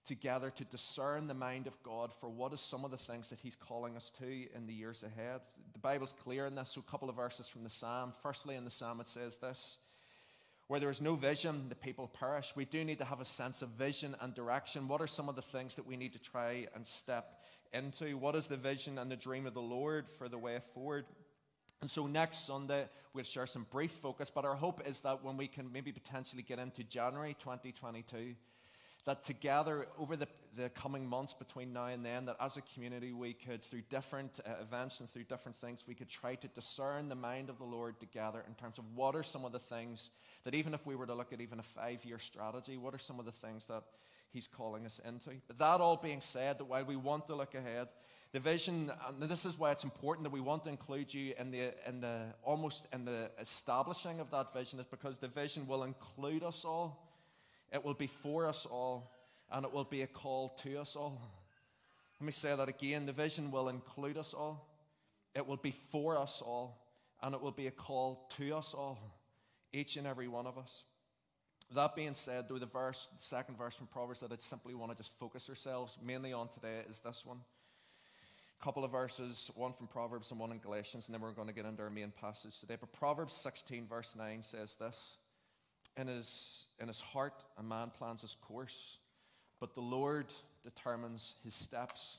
together 0.06 0.50
to 0.50 0.64
discern 0.64 1.26
the 1.26 1.34
mind 1.34 1.66
of 1.66 1.82
God 1.82 2.12
for 2.20 2.28
what 2.28 2.52
is 2.52 2.60
some 2.60 2.84
of 2.84 2.90
the 2.90 2.96
things 2.96 3.30
that 3.30 3.38
He's 3.40 3.56
calling 3.56 3.96
us 3.96 4.10
to 4.18 4.26
in 4.54 4.66
the 4.66 4.72
years 4.72 5.02
ahead. 5.02 5.40
The 5.72 5.78
Bible's 5.78 6.14
clear 6.24 6.46
in 6.46 6.54
this, 6.54 6.70
so 6.70 6.82
a 6.86 6.90
couple 6.90 7.08
of 7.08 7.16
verses 7.16 7.48
from 7.48 7.64
the 7.64 7.70
Psalm. 7.70 8.12
Firstly, 8.22 8.56
in 8.56 8.64
the 8.64 8.70
Psalm, 8.70 9.00
it 9.00 9.08
says 9.08 9.36
this 9.38 9.78
Where 10.68 10.80
there 10.80 10.90
is 10.90 11.00
no 11.00 11.14
vision, 11.14 11.66
the 11.68 11.74
people 11.74 12.08
perish. 12.08 12.52
We 12.56 12.64
do 12.64 12.84
need 12.84 12.98
to 12.98 13.04
have 13.04 13.20
a 13.20 13.24
sense 13.24 13.62
of 13.62 13.70
vision 13.70 14.16
and 14.20 14.34
direction. 14.34 14.88
What 14.88 15.00
are 15.00 15.06
some 15.06 15.28
of 15.28 15.36
the 15.36 15.42
things 15.42 15.76
that 15.76 15.86
we 15.86 15.96
need 15.96 16.12
to 16.14 16.18
try 16.18 16.66
and 16.74 16.86
step 16.86 17.40
into? 17.72 18.16
What 18.16 18.34
is 18.34 18.48
the 18.48 18.56
vision 18.56 18.98
and 18.98 19.10
the 19.10 19.16
dream 19.16 19.46
of 19.46 19.54
the 19.54 19.62
Lord 19.62 20.08
for 20.18 20.28
the 20.28 20.38
way 20.38 20.58
forward? 20.74 21.06
And 21.80 21.90
so 21.90 22.06
next 22.06 22.46
Sunday, 22.46 22.88
we'll 23.12 23.24
share 23.24 23.46
some 23.46 23.66
brief 23.68 23.90
focus, 23.90 24.30
but 24.30 24.44
our 24.44 24.54
hope 24.54 24.86
is 24.86 25.00
that 25.00 25.24
when 25.24 25.36
we 25.36 25.48
can 25.48 25.72
maybe 25.72 25.90
potentially 25.90 26.42
get 26.42 26.60
into 26.60 26.84
January 26.84 27.34
2022, 27.40 28.36
that 29.04 29.24
together 29.24 29.86
over 29.98 30.16
the, 30.16 30.28
the 30.56 30.68
coming 30.70 31.06
months 31.06 31.34
between 31.34 31.72
now 31.72 31.86
and 31.86 32.04
then, 32.04 32.26
that 32.26 32.36
as 32.40 32.56
a 32.56 32.62
community 32.74 33.12
we 33.12 33.32
could, 33.32 33.62
through 33.62 33.82
different 33.90 34.40
uh, 34.46 34.50
events 34.60 35.00
and 35.00 35.10
through 35.10 35.24
different 35.24 35.56
things, 35.56 35.84
we 35.86 35.94
could 35.94 36.08
try 36.08 36.34
to 36.36 36.48
discern 36.48 37.08
the 37.08 37.14
mind 37.14 37.50
of 37.50 37.58
the 37.58 37.64
Lord 37.64 37.98
together 37.98 38.44
in 38.46 38.54
terms 38.54 38.78
of 38.78 38.84
what 38.94 39.16
are 39.16 39.22
some 39.22 39.44
of 39.44 39.52
the 39.52 39.58
things 39.58 40.10
that, 40.44 40.54
even 40.54 40.72
if 40.74 40.86
we 40.86 40.94
were 40.94 41.06
to 41.06 41.14
look 41.14 41.32
at 41.32 41.40
even 41.40 41.58
a 41.58 41.64
five 41.64 42.04
year 42.04 42.18
strategy, 42.18 42.76
what 42.76 42.94
are 42.94 42.98
some 42.98 43.18
of 43.18 43.24
the 43.24 43.32
things 43.32 43.64
that 43.66 43.82
He's 44.32 44.46
calling 44.46 44.86
us 44.86 45.00
into. 45.06 45.30
But 45.46 45.58
that 45.58 45.80
all 45.80 45.96
being 45.96 46.22
said, 46.22 46.58
that 46.58 46.64
while 46.64 46.84
we 46.84 46.96
want 46.96 47.26
to 47.26 47.34
look 47.34 47.54
ahead, 47.54 47.88
the 48.32 48.40
vision, 48.40 48.90
and 49.20 49.30
this 49.30 49.44
is 49.44 49.58
why 49.58 49.72
it's 49.72 49.84
important 49.84 50.24
that 50.24 50.32
we 50.32 50.40
want 50.40 50.64
to 50.64 50.70
include 50.70 51.12
you 51.12 51.34
in 51.38 51.50
the, 51.50 51.74
in 51.86 52.00
the 52.00 52.22
almost 52.42 52.86
in 52.94 53.04
the 53.04 53.30
establishing 53.38 54.20
of 54.20 54.30
that 54.30 54.54
vision, 54.54 54.80
is 54.80 54.86
because 54.86 55.18
the 55.18 55.28
vision 55.28 55.66
will 55.66 55.82
include 55.82 56.42
us 56.42 56.64
all 56.64 57.11
it 57.72 57.84
will 57.84 57.94
be 57.94 58.06
for 58.06 58.46
us 58.46 58.66
all, 58.66 59.10
and 59.50 59.64
it 59.64 59.72
will 59.72 59.84
be 59.84 60.02
a 60.02 60.06
call 60.06 60.50
to 60.62 60.80
us 60.80 60.94
all. 60.94 61.20
Let 62.20 62.26
me 62.26 62.32
say 62.32 62.54
that 62.54 62.68
again. 62.68 63.06
The 63.06 63.12
vision 63.12 63.50
will 63.50 63.68
include 63.68 64.18
us 64.18 64.34
all, 64.34 64.68
it 65.34 65.46
will 65.46 65.56
be 65.56 65.74
for 65.90 66.18
us 66.18 66.42
all, 66.44 66.86
and 67.22 67.34
it 67.34 67.40
will 67.40 67.52
be 67.52 67.66
a 67.66 67.72
call 67.72 68.28
to 68.36 68.54
us 68.56 68.74
all, 68.74 68.98
each 69.72 69.96
and 69.96 70.06
every 70.06 70.28
one 70.28 70.46
of 70.46 70.58
us. 70.58 70.84
That 71.74 71.96
being 71.96 72.12
said, 72.12 72.46
though, 72.48 72.58
the 72.58 72.66
verse, 72.66 73.08
the 73.16 73.22
second 73.22 73.56
verse 73.56 73.74
from 73.74 73.86
Proverbs 73.86 74.20
that 74.20 74.30
I 74.30 74.36
simply 74.38 74.74
want 74.74 74.92
to 74.92 74.96
just 74.96 75.18
focus 75.18 75.48
ourselves 75.48 75.96
mainly 76.04 76.32
on 76.32 76.48
today 76.48 76.82
is 76.88 77.00
this 77.00 77.24
one. 77.24 77.38
A 78.60 78.64
couple 78.64 78.84
of 78.84 78.92
verses, 78.92 79.50
one 79.54 79.72
from 79.72 79.86
Proverbs 79.86 80.30
and 80.30 80.38
one 80.38 80.52
in 80.52 80.58
Galatians, 80.58 81.06
and 81.08 81.14
then 81.14 81.22
we're 81.22 81.32
going 81.32 81.48
to 81.48 81.54
get 81.54 81.64
into 81.64 81.82
our 81.82 81.88
main 81.88 82.12
passage 82.20 82.60
today. 82.60 82.76
But 82.78 82.92
Proverbs 82.92 83.32
16, 83.32 83.86
verse 83.88 84.14
9 84.16 84.42
says 84.42 84.76
this 84.76 85.16
in 85.96 86.06
his, 86.06 86.64
in 86.80 86.88
his 86.88 87.00
heart, 87.00 87.44
a 87.58 87.62
man 87.62 87.90
plans 87.96 88.22
his 88.22 88.36
course, 88.40 88.98
but 89.60 89.74
the 89.74 89.80
Lord 89.80 90.26
determines 90.64 91.34
his 91.44 91.54
steps. 91.54 92.18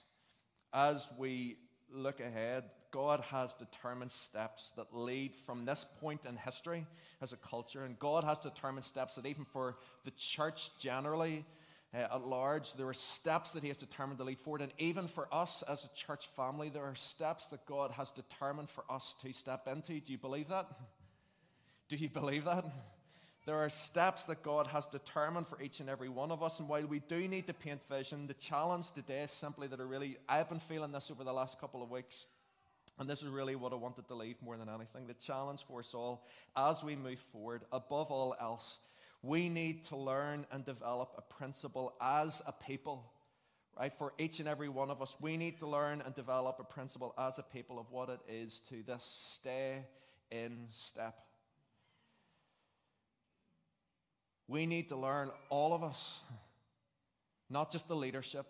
As 0.73 1.11
we 1.17 1.57
look 1.91 2.19
ahead, 2.19 2.63
God 2.91 3.21
has 3.31 3.53
determined 3.53 4.11
steps 4.11 4.71
that 4.77 4.95
lead 4.95 5.35
from 5.35 5.65
this 5.65 5.85
point 5.99 6.21
in 6.27 6.37
history 6.37 6.85
as 7.21 7.33
a 7.33 7.37
culture, 7.37 7.83
and 7.83 7.97
God 7.97 8.23
has 8.23 8.39
determined 8.39 8.85
steps 8.85 9.15
that 9.15 9.25
even 9.25 9.45
for 9.45 9.77
the 10.05 10.11
church 10.11 10.69
generally 10.77 11.43
uh, 11.93 11.97
at 11.97 12.27
large, 12.27 12.73
there 12.73 12.87
are 12.87 12.93
steps 12.93 13.51
that 13.51 13.63
He 13.63 13.69
has 13.69 13.77
determined 13.77 14.19
to 14.19 14.23
lead 14.23 14.39
forward, 14.39 14.61
and 14.61 14.71
even 14.77 15.07
for 15.07 15.27
us 15.31 15.63
as 15.63 15.85
a 15.85 15.95
church 15.95 16.27
family, 16.35 16.69
there 16.69 16.83
are 16.83 16.95
steps 16.95 17.47
that 17.47 17.65
God 17.65 17.91
has 17.91 18.11
determined 18.11 18.69
for 18.69 18.83
us 18.89 19.15
to 19.23 19.33
step 19.33 19.67
into. 19.67 19.99
Do 19.99 20.11
you 20.11 20.17
believe 20.17 20.49
that? 20.49 20.67
Do 21.89 21.95
you 21.95 22.09
believe 22.09 22.45
that? 22.45 22.65
There 23.45 23.57
are 23.57 23.69
steps 23.69 24.25
that 24.25 24.41
God 24.41 24.67
has 24.67 24.85
determined 24.85 25.47
for 25.47 25.61
each 25.61 25.81
and 25.81 25.89
every 25.89 26.07
one 26.07 26.31
of 26.31 26.41
us. 26.41 26.59
And 26.59 26.69
while 26.69 26.85
we 26.85 26.99
do 26.99 27.27
need 27.27 27.47
to 27.47 27.53
paint 27.53 27.81
vision, 27.89 28.27
the 28.27 28.33
challenge 28.33 28.91
today 28.91 29.23
is 29.23 29.31
simply 29.31 29.67
that 29.67 29.81
I 29.81 29.83
really, 29.83 30.17
I've 30.29 30.47
been 30.47 30.61
feeling 30.61 30.93
this 30.93 31.11
over 31.11 31.25
the 31.25 31.33
last 31.33 31.59
couple 31.59 31.83
of 31.83 31.91
weeks. 31.91 32.25
And 32.99 33.09
this 33.09 33.21
is 33.21 33.29
really 33.29 33.55
what 33.55 33.73
I 33.73 33.75
wanted 33.75 34.07
to 34.07 34.15
leave 34.15 34.37
more 34.41 34.55
than 34.55 34.69
anything. 34.69 35.07
The 35.07 35.13
challenge 35.15 35.65
for 35.67 35.79
us 35.79 35.93
all 35.93 36.25
as 36.55 36.83
we 36.83 36.95
move 36.95 37.19
forward, 37.33 37.63
above 37.71 38.11
all 38.11 38.35
else, 38.39 38.79
we 39.21 39.49
need 39.49 39.85
to 39.85 39.97
learn 39.97 40.45
and 40.51 40.63
develop 40.63 41.13
a 41.17 41.21
principle 41.21 41.93
as 41.99 42.41
a 42.45 42.51
people, 42.51 43.11
right? 43.77 43.91
For 43.97 44.13
each 44.17 44.39
and 44.39 44.47
every 44.47 44.69
one 44.69 44.89
of 44.89 45.01
us, 45.01 45.15
we 45.19 45.35
need 45.35 45.59
to 45.59 45.67
learn 45.67 46.01
and 46.05 46.15
develop 46.15 46.59
a 46.59 46.63
principle 46.63 47.13
as 47.17 47.39
a 47.39 47.43
people 47.43 47.79
of 47.79 47.89
what 47.89 48.09
it 48.09 48.19
is 48.29 48.61
to 48.69 48.83
this 48.83 49.03
stay 49.17 49.85
in 50.31 50.67
step. 50.69 51.15
We 54.47 54.65
need 54.65 54.89
to 54.89 54.95
learn, 54.95 55.31
all 55.49 55.73
of 55.73 55.83
us, 55.83 56.19
not 57.49 57.71
just 57.71 57.87
the 57.87 57.95
leadership. 57.95 58.45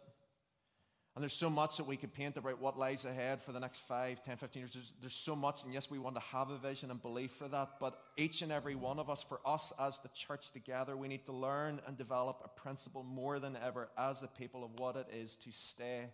And 1.16 1.22
there's 1.22 1.34
so 1.34 1.50
much 1.50 1.78
that 1.78 1.86
we 1.86 1.96
could 1.96 2.12
paint 2.12 2.38
about 2.38 2.60
what 2.60 2.80
lies 2.80 3.06
ahead 3.06 3.40
for 3.40 3.52
the 3.52 3.60
next 3.60 3.82
5, 3.82 4.24
10, 4.24 4.38
15 4.38 4.60
years. 4.60 4.74
There's, 4.74 4.94
there's 5.00 5.14
so 5.14 5.36
much, 5.36 5.64
and 5.64 5.72
yes, 5.72 5.92
we 5.92 6.00
want 6.00 6.16
to 6.16 6.22
have 6.22 6.50
a 6.50 6.58
vision 6.58 6.90
and 6.90 7.00
belief 7.00 7.32
for 7.34 7.48
that. 7.50 7.74
But 7.80 8.00
each 8.18 8.42
and 8.42 8.52
every 8.52 8.74
one 8.74 8.98
of 8.98 9.12
us, 9.12 9.24
for 9.24 9.40
us 9.46 9.72
as 9.80 10.00
the 10.00 10.10
church 10.10 10.52
together, 10.52 10.98
we 10.98 11.08
need 11.08 11.26
to 11.28 11.32
learn 11.32 11.80
and 11.86 11.96
develop 11.96 12.42
a 12.44 12.60
principle 12.60 13.04
more 13.04 13.38
than 13.40 13.56
ever 13.64 13.90
as 13.96 14.24
a 14.24 14.28
people 14.28 14.64
of 14.64 14.80
what 14.80 14.96
it 14.96 15.08
is 15.16 15.36
to 15.36 15.52
stay 15.52 16.06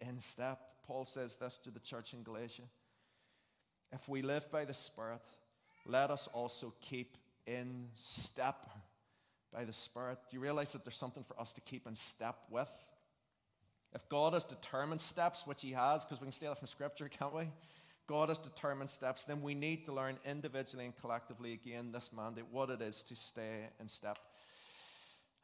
in 0.00 0.18
step. 0.18 0.58
Paul 0.88 1.04
says 1.04 1.36
this 1.36 1.58
to 1.58 1.70
the 1.70 1.78
church 1.78 2.12
in 2.12 2.24
Galatia 2.24 2.62
If 3.92 4.08
we 4.08 4.22
live 4.22 4.50
by 4.50 4.64
the 4.64 4.74
Spirit, 4.74 5.22
let 5.86 6.10
us 6.10 6.28
also 6.32 6.74
keep 6.80 7.16
in 7.46 7.86
step 7.94 8.68
by 9.52 9.64
the 9.64 9.72
Spirit. 9.72 10.18
Do 10.30 10.36
you 10.36 10.40
realize 10.40 10.72
that 10.72 10.84
there's 10.84 10.96
something 10.96 11.24
for 11.24 11.40
us 11.40 11.52
to 11.54 11.60
keep 11.60 11.86
in 11.86 11.94
step 11.94 12.36
with? 12.50 12.68
If 13.94 14.08
God 14.08 14.34
has 14.34 14.44
determined 14.44 15.00
steps, 15.00 15.46
which 15.46 15.62
He 15.62 15.72
has, 15.72 16.04
because 16.04 16.20
we 16.20 16.26
can 16.26 16.32
steal 16.32 16.52
it 16.52 16.58
from 16.58 16.68
Scripture, 16.68 17.08
can't 17.18 17.34
we? 17.34 17.44
God 18.06 18.30
has 18.30 18.38
determined 18.38 18.88
steps, 18.88 19.24
then 19.24 19.42
we 19.42 19.54
need 19.54 19.84
to 19.84 19.92
learn 19.92 20.18
individually 20.24 20.86
and 20.86 20.98
collectively 20.98 21.52
again 21.52 21.92
this 21.92 22.10
mandate, 22.16 22.44
what 22.50 22.70
it 22.70 22.80
is 22.80 23.02
to 23.04 23.14
stay 23.14 23.68
in 23.78 23.88
step. 23.88 24.18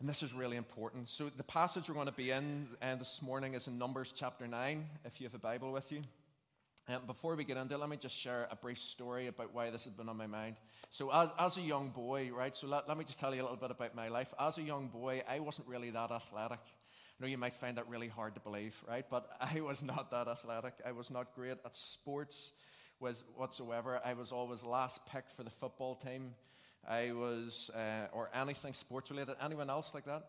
And 0.00 0.08
this 0.08 0.22
is 0.22 0.32
really 0.32 0.56
important. 0.56 1.08
So, 1.08 1.30
the 1.36 1.44
passage 1.44 1.88
we're 1.88 1.94
going 1.94 2.06
to 2.06 2.12
be 2.12 2.30
in 2.30 2.68
uh, 2.82 2.96
this 2.96 3.20
morning 3.22 3.54
is 3.54 3.68
in 3.68 3.78
Numbers 3.78 4.12
chapter 4.16 4.46
9, 4.46 4.84
if 5.04 5.20
you 5.20 5.26
have 5.26 5.34
a 5.34 5.38
Bible 5.38 5.72
with 5.72 5.92
you. 5.92 6.02
Um, 6.86 7.06
before 7.06 7.34
we 7.34 7.44
get 7.44 7.56
into 7.56 7.74
it, 7.74 7.78
let 7.78 7.88
me 7.88 7.96
just 7.96 8.14
share 8.14 8.46
a 8.50 8.56
brief 8.56 8.78
story 8.78 9.26
about 9.28 9.54
why 9.54 9.70
this 9.70 9.84
has 9.84 9.94
been 9.94 10.08
on 10.08 10.18
my 10.18 10.26
mind. 10.26 10.56
So, 10.90 11.10
as, 11.10 11.30
as 11.38 11.56
a 11.56 11.62
young 11.62 11.88
boy, 11.90 12.30
right, 12.30 12.54
so 12.54 12.66
let, 12.66 12.86
let 12.88 12.98
me 12.98 13.04
just 13.04 13.18
tell 13.18 13.34
you 13.34 13.40
a 13.40 13.44
little 13.44 13.56
bit 13.56 13.70
about 13.70 13.94
my 13.94 14.08
life. 14.08 14.32
As 14.38 14.58
a 14.58 14.62
young 14.62 14.88
boy, 14.88 15.22
I 15.28 15.40
wasn't 15.40 15.66
really 15.66 15.90
that 15.90 16.10
athletic. 16.10 16.60
I 16.60 17.22
know 17.22 17.26
you 17.26 17.38
might 17.38 17.56
find 17.56 17.78
that 17.78 17.88
really 17.88 18.08
hard 18.08 18.34
to 18.34 18.40
believe, 18.40 18.74
right? 18.86 19.06
But 19.08 19.30
I 19.40 19.60
was 19.62 19.82
not 19.82 20.10
that 20.10 20.28
athletic. 20.28 20.74
I 20.86 20.92
was 20.92 21.10
not 21.10 21.34
great 21.34 21.56
at 21.64 21.74
sports 21.74 22.52
was 23.00 23.24
whatsoever. 23.36 24.00
I 24.04 24.14
was 24.14 24.32
always 24.32 24.62
last 24.62 25.04
pick 25.06 25.24
for 25.36 25.42
the 25.42 25.50
football 25.50 25.96
team. 25.96 26.34
I 26.86 27.12
was, 27.12 27.70
uh, 27.74 28.08
or 28.12 28.30
anything 28.34 28.74
sports 28.74 29.10
related. 29.10 29.36
Anyone 29.42 29.70
else 29.70 29.92
like 29.94 30.04
that? 30.04 30.24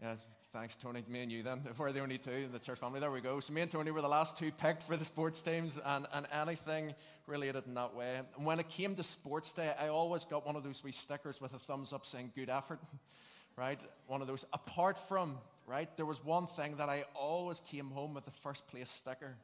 Yeah, 0.00 0.14
Thanks, 0.58 0.74
Tony. 0.74 1.04
Me 1.06 1.20
and 1.20 1.30
you 1.30 1.42
then. 1.42 1.60
If 1.70 1.78
we're 1.78 1.92
the 1.92 2.00
only 2.00 2.16
two 2.16 2.30
in 2.30 2.50
the 2.50 2.58
church 2.58 2.78
family, 2.78 2.98
there 2.98 3.10
we 3.10 3.20
go. 3.20 3.40
So 3.40 3.52
me 3.52 3.60
and 3.60 3.70
Tony 3.70 3.90
were 3.90 4.00
the 4.00 4.08
last 4.08 4.38
two 4.38 4.50
picked 4.50 4.84
for 4.84 4.96
the 4.96 5.04
sports 5.04 5.42
teams 5.42 5.78
and, 5.84 6.06
and 6.14 6.26
anything 6.32 6.94
related 7.26 7.66
in 7.66 7.74
that 7.74 7.94
way. 7.94 8.22
And 8.34 8.46
when 8.46 8.58
it 8.58 8.70
came 8.70 8.96
to 8.96 9.02
sports 9.02 9.52
day, 9.52 9.74
I 9.78 9.88
always 9.88 10.24
got 10.24 10.46
one 10.46 10.56
of 10.56 10.64
those 10.64 10.82
wee 10.82 10.92
stickers 10.92 11.42
with 11.42 11.52
a 11.52 11.58
thumbs 11.58 11.92
up 11.92 12.06
saying 12.06 12.32
good 12.34 12.48
effort, 12.48 12.80
right? 13.58 13.78
One 14.06 14.22
of 14.22 14.28
those. 14.28 14.46
Apart 14.54 14.96
from, 15.10 15.36
right, 15.66 15.94
there 15.98 16.06
was 16.06 16.24
one 16.24 16.46
thing 16.46 16.76
that 16.78 16.88
I 16.88 17.04
always 17.14 17.60
came 17.70 17.90
home 17.90 18.14
with 18.14 18.24
the 18.24 18.30
first 18.42 18.66
place 18.68 18.88
sticker, 18.88 19.36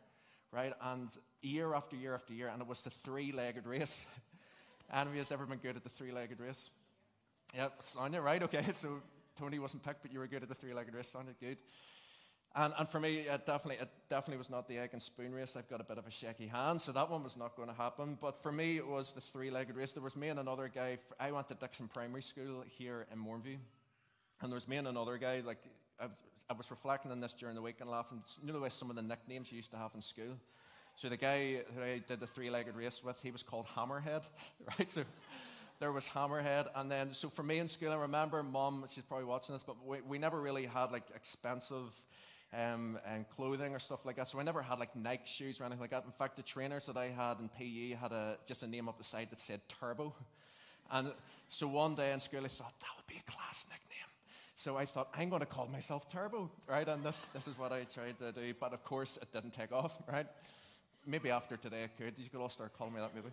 right? 0.50 0.72
And 0.80 1.10
year 1.42 1.74
after 1.74 1.94
year 1.94 2.14
after 2.14 2.32
year, 2.32 2.48
and 2.48 2.62
it 2.62 2.66
was 2.66 2.84
the 2.84 2.90
three 3.04 3.32
legged 3.32 3.66
race. 3.66 4.06
Anybody 4.90 5.18
has 5.18 5.30
ever 5.30 5.44
been 5.44 5.58
good 5.58 5.76
at 5.76 5.82
the 5.82 5.90
three 5.90 6.10
legged 6.10 6.40
race? 6.40 6.70
Yep, 7.54 7.74
Sonia, 7.80 8.22
right? 8.22 8.42
Okay, 8.42 8.64
so 8.72 9.02
Tony 9.38 9.58
wasn't 9.58 9.82
picked, 9.82 10.02
but 10.02 10.12
you 10.12 10.18
were 10.18 10.26
good 10.26 10.42
at 10.42 10.48
the 10.48 10.54
three-legged 10.54 10.94
race. 10.94 11.08
Sounded 11.08 11.36
good. 11.40 11.58
And, 12.54 12.74
and 12.78 12.88
for 12.88 13.00
me, 13.00 13.20
it 13.20 13.46
definitely, 13.46 13.76
it 13.82 13.88
definitely 14.10 14.36
was 14.36 14.50
not 14.50 14.68
the 14.68 14.76
egg 14.76 14.90
and 14.92 15.00
spoon 15.00 15.32
race. 15.32 15.56
I've 15.56 15.70
got 15.70 15.80
a 15.80 15.84
bit 15.84 15.96
of 15.96 16.06
a 16.06 16.10
shaky 16.10 16.46
hand, 16.46 16.80
so 16.80 16.92
that 16.92 17.10
one 17.10 17.22
was 17.24 17.36
not 17.36 17.56
going 17.56 17.68
to 17.68 17.74
happen. 17.74 18.18
But 18.20 18.42
for 18.42 18.52
me, 18.52 18.76
it 18.76 18.86
was 18.86 19.12
the 19.12 19.22
three-legged 19.22 19.74
race. 19.74 19.92
There 19.92 20.02
was 20.02 20.16
me 20.16 20.28
and 20.28 20.38
another 20.38 20.70
guy. 20.72 20.98
I 21.18 21.32
went 21.32 21.48
to 21.48 21.54
Dickson 21.54 21.88
Primary 21.88 22.22
School 22.22 22.62
here 22.76 23.06
in 23.10 23.18
Mourneview. 23.18 23.56
And 24.42 24.50
there 24.50 24.56
was 24.56 24.68
me 24.68 24.76
and 24.76 24.88
another 24.88 25.16
guy, 25.16 25.40
like, 25.44 25.62
I 25.98 26.06
was, 26.06 26.16
I 26.50 26.52
was 26.52 26.70
reflecting 26.70 27.10
on 27.10 27.20
this 27.20 27.32
during 27.32 27.54
the 27.54 27.62
week 27.62 27.76
and 27.80 27.88
laughing. 27.88 28.22
You 28.40 28.48
know 28.48 28.52
the 28.52 28.60
way 28.60 28.68
some 28.68 28.90
of 28.90 28.96
the 28.96 29.02
nicknames 29.02 29.50
you 29.50 29.56
used 29.56 29.70
to 29.70 29.78
have 29.78 29.92
in 29.94 30.02
school? 30.02 30.36
So 30.96 31.08
the 31.08 31.16
guy 31.16 31.60
who 31.74 31.82
I 31.82 32.02
did 32.06 32.20
the 32.20 32.26
three-legged 32.26 32.76
race 32.76 33.02
with, 33.02 33.18
he 33.22 33.30
was 33.30 33.42
called 33.42 33.66
Hammerhead, 33.74 34.22
right? 34.78 34.90
So 34.90 35.04
there 35.82 35.90
was 35.90 36.06
Hammerhead. 36.06 36.66
And 36.76 36.88
then, 36.88 37.12
so 37.12 37.28
for 37.28 37.42
me 37.42 37.58
in 37.58 37.66
school, 37.66 37.90
I 37.90 37.96
remember 37.96 38.40
mom, 38.44 38.84
she's 38.88 39.02
probably 39.02 39.26
watching 39.26 39.52
this, 39.52 39.64
but 39.64 39.74
we, 39.84 40.00
we 40.02 40.16
never 40.16 40.40
really 40.40 40.64
had 40.64 40.92
like 40.92 41.02
expensive 41.12 41.90
um, 42.56 43.00
and 43.04 43.28
clothing 43.28 43.74
or 43.74 43.80
stuff 43.80 44.06
like 44.06 44.14
that. 44.14 44.28
So 44.28 44.38
I 44.38 44.44
never 44.44 44.62
had 44.62 44.78
like 44.78 44.94
Nike 44.94 45.24
shoes 45.26 45.60
or 45.60 45.64
anything 45.64 45.80
like 45.80 45.90
that. 45.90 46.04
In 46.04 46.12
fact, 46.12 46.36
the 46.36 46.42
trainers 46.44 46.86
that 46.86 46.96
I 46.96 47.06
had 47.06 47.40
in 47.40 47.48
PE 47.48 47.96
had 47.96 48.12
a, 48.12 48.36
just 48.46 48.62
a 48.62 48.68
name 48.68 48.88
up 48.88 48.96
the 48.96 49.02
side 49.02 49.26
that 49.30 49.40
said 49.40 49.60
Turbo. 49.80 50.14
And 50.92 51.10
so 51.48 51.66
one 51.66 51.96
day 51.96 52.12
in 52.12 52.20
school, 52.20 52.44
I 52.44 52.48
thought 52.48 52.74
that 52.78 52.90
would 52.96 53.06
be 53.08 53.20
a 53.20 53.28
class 53.28 53.66
nickname. 53.68 54.10
So 54.54 54.76
I 54.76 54.86
thought, 54.86 55.08
I'm 55.16 55.30
going 55.30 55.40
to 55.40 55.46
call 55.46 55.66
myself 55.66 56.08
Turbo, 56.08 56.48
right? 56.68 56.86
And 56.86 57.02
this, 57.04 57.26
this 57.34 57.48
is 57.48 57.58
what 57.58 57.72
I 57.72 57.82
tried 57.92 58.20
to 58.20 58.30
do. 58.30 58.54
But 58.60 58.72
of 58.72 58.84
course, 58.84 59.18
it 59.20 59.32
didn't 59.32 59.52
take 59.52 59.72
off, 59.72 60.00
right? 60.12 60.26
Maybe 61.04 61.30
after 61.30 61.56
today 61.56 61.82
it 61.82 61.90
could. 61.98 62.14
You 62.22 62.30
could 62.30 62.40
all 62.40 62.50
start 62.50 62.72
calling 62.78 62.94
me 62.94 63.00
that, 63.00 63.16
maybe. 63.16 63.30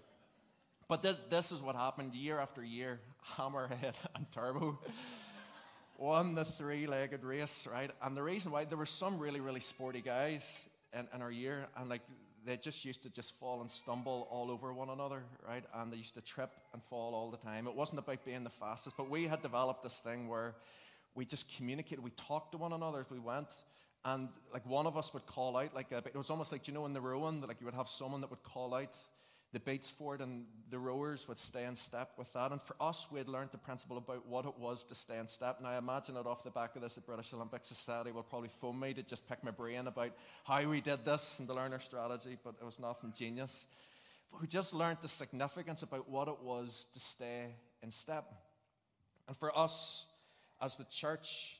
But 0.90 1.04
this, 1.04 1.18
this 1.30 1.52
is 1.52 1.62
what 1.62 1.76
happened 1.76 2.16
year 2.16 2.40
after 2.40 2.64
year 2.64 3.00
Hammerhead 3.38 3.94
and 4.16 4.30
Turbo 4.32 4.80
won 5.98 6.34
the 6.34 6.44
three 6.44 6.88
legged 6.88 7.24
race, 7.24 7.68
right? 7.72 7.92
And 8.02 8.18
the 8.18 8.24
reason 8.24 8.52
why 8.52 8.66
there 8.66 8.78
were 8.78 8.88
some 8.88 9.20
really, 9.20 9.40
really 9.40 9.60
sporty 9.60 10.02
guys 10.02 10.50
in, 10.92 11.08
in 11.14 11.22
our 11.22 11.30
year, 11.30 11.68
and 11.78 11.90
like 11.90 12.02
they 12.44 12.58
just 12.58 12.84
used 12.86 13.04
to 13.04 13.10
just 13.12 13.38
fall 13.40 13.62
and 13.62 13.70
stumble 13.70 14.28
all 14.32 14.50
over 14.50 14.74
one 14.74 14.90
another, 14.90 15.22
right? 15.48 15.64
And 15.76 15.94
they 15.94 15.98
used 15.98 16.16
to 16.16 16.22
trip 16.22 16.52
and 16.74 16.82
fall 16.90 17.14
all 17.14 17.30
the 17.30 17.38
time. 17.38 17.68
It 17.68 17.76
wasn't 17.76 18.00
about 18.00 18.26
being 18.26 18.44
the 18.44 18.50
fastest, 18.50 18.98
but 18.98 19.12
we 19.12 19.28
had 19.28 19.44
developed 19.44 19.84
this 19.84 20.00
thing 20.00 20.28
where 20.28 20.56
we 21.14 21.24
just 21.24 21.46
communicated, 21.56 22.04
we 22.04 22.12
talked 22.12 22.54
to 22.54 22.58
one 22.58 22.74
another 22.74 23.02
as 23.02 23.12
we 23.12 23.20
went. 23.20 23.50
And 24.06 24.30
like 24.52 24.66
one 24.66 24.88
of 24.88 24.98
us 24.98 25.14
would 25.14 25.28
call 25.28 25.56
out, 25.58 25.76
like 25.76 25.92
a, 25.92 25.98
it 25.98 26.16
was 26.16 26.32
almost 26.32 26.52
like 26.52 26.68
you 26.68 26.74
know 26.74 26.88
in 26.88 26.94
the 26.94 27.02
rowing, 27.02 27.42
like 27.42 27.60
you 27.60 27.66
would 27.66 27.76
have 27.76 27.90
someone 27.90 28.22
that 28.22 28.32
would 28.32 28.42
call 28.42 28.74
out 28.74 28.96
the 29.52 29.60
beats 29.60 29.90
for 29.90 30.16
it, 30.16 30.22
and 30.22 30.46
the 30.70 30.78
rowers 30.78 31.28
would 31.28 31.40
stay 31.40 31.66
in 31.66 31.76
step 31.76 32.12
with 32.18 32.32
that. 32.34 32.52
And 32.52 32.62
for 32.62 32.76
us, 32.80 33.08
we 33.10 33.18
had 33.18 33.28
learned 33.28 33.50
the 33.52 33.58
principle 33.58 33.98
about 33.98 34.28
what 34.28 34.46
it 34.46 34.58
was 34.60 34.84
to 34.86 34.96
stay 34.96 35.18
in 35.18 35.28
step. 35.28 35.58
And 35.58 35.68
I 35.68 35.78
imagine 35.78 36.16
that 36.16 36.28
off 36.28 36.44
the 36.44 36.52
back 36.52 36.76
of 36.76 36.84
this, 36.84 36.96
the 36.96 37.02
British 37.02 37.34
Olympic 37.34 37.66
Society 37.66 38.12
will 38.12 38.24
probably 38.24 38.52
phone 38.62 38.80
me 38.80 38.94
to 38.94 39.02
just 39.02 39.28
pick 39.28 39.44
my 39.44 39.52
brain 39.52 39.88
about 39.88 40.12
how 40.44 40.64
we 40.70 40.82
did 40.82 41.04
this 41.04 41.40
and 41.40 41.48
to 41.48 41.56
learn 41.56 41.74
our 41.74 41.80
strategy, 41.80 42.38
but 42.44 42.56
it 42.62 42.66
was 42.66 42.80
nothing 42.80 43.12
genius. 43.18 43.66
But 44.32 44.42
we 44.42 44.48
just 44.48 44.74
learned 44.74 45.00
the 45.02 45.08
significance 45.08 45.82
about 45.82 46.08
what 46.08 46.28
it 46.28 46.38
was 46.44 46.86
to 46.94 47.00
stay 47.00 47.56
in 47.82 47.90
step. 47.90 48.32
And 49.28 49.36
for 49.36 49.58
us, 49.58 50.06
as 50.62 50.76
the 50.76 50.86
church, 50.86 51.60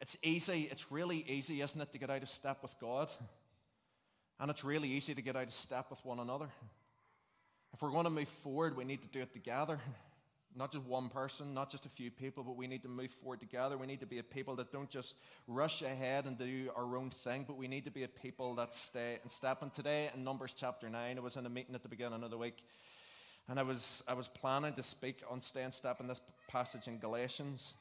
it's 0.00 0.16
easy, 0.22 0.68
it's 0.70 0.90
really 0.90 1.24
easy, 1.28 1.60
isn't 1.60 1.80
it, 1.80 1.92
to 1.92 1.98
get 1.98 2.10
out 2.10 2.22
of 2.22 2.30
step 2.30 2.62
with 2.62 2.74
God? 2.80 3.10
And 4.40 4.50
it's 4.50 4.64
really 4.64 4.88
easy 4.88 5.14
to 5.14 5.22
get 5.22 5.36
out 5.36 5.46
of 5.46 5.54
step 5.54 5.90
with 5.90 6.02
one 6.04 6.18
another. 6.18 6.48
If 7.72 7.82
we're 7.82 7.90
going 7.90 8.04
to 8.04 8.10
move 8.10 8.28
forward, 8.28 8.76
we 8.76 8.84
need 8.84 9.02
to 9.02 9.08
do 9.08 9.20
it 9.20 9.32
together. 9.32 9.78
Not 10.58 10.72
just 10.72 10.84
one 10.86 11.10
person, 11.10 11.52
not 11.52 11.70
just 11.70 11.84
a 11.84 11.90
few 11.90 12.10
people, 12.10 12.42
but 12.42 12.56
we 12.56 12.66
need 12.66 12.82
to 12.84 12.88
move 12.88 13.10
forward 13.10 13.40
together. 13.40 13.76
We 13.76 13.86
need 13.86 14.00
to 14.00 14.06
be 14.06 14.18
a 14.18 14.22
people 14.22 14.56
that 14.56 14.72
don't 14.72 14.88
just 14.88 15.14
rush 15.46 15.82
ahead 15.82 16.24
and 16.24 16.38
do 16.38 16.70
our 16.74 16.96
own 16.96 17.10
thing, 17.10 17.44
but 17.46 17.58
we 17.58 17.68
need 17.68 17.84
to 17.84 17.90
be 17.90 18.04
a 18.04 18.08
people 18.08 18.54
that 18.54 18.72
stay 18.72 19.18
and 19.20 19.30
step. 19.30 19.60
And 19.60 19.74
today 19.74 20.08
in 20.14 20.24
Numbers 20.24 20.54
chapter 20.58 20.88
9, 20.88 21.18
I 21.18 21.20
was 21.20 21.36
in 21.36 21.44
a 21.44 21.50
meeting 21.50 21.74
at 21.74 21.82
the 21.82 21.90
beginning 21.90 22.22
of 22.22 22.30
the 22.30 22.38
week, 22.38 22.62
And 23.48 23.60
I 23.60 23.62
was, 23.62 24.02
I 24.08 24.14
was 24.14 24.28
planning 24.28 24.72
to 24.74 24.82
speak 24.82 25.22
on 25.30 25.40
stay 25.40 25.62
and 25.62 25.72
step 25.72 26.00
in 26.00 26.06
this 26.08 26.20
passage 26.48 26.88
in 26.88 26.98
Galatians. 26.98 27.74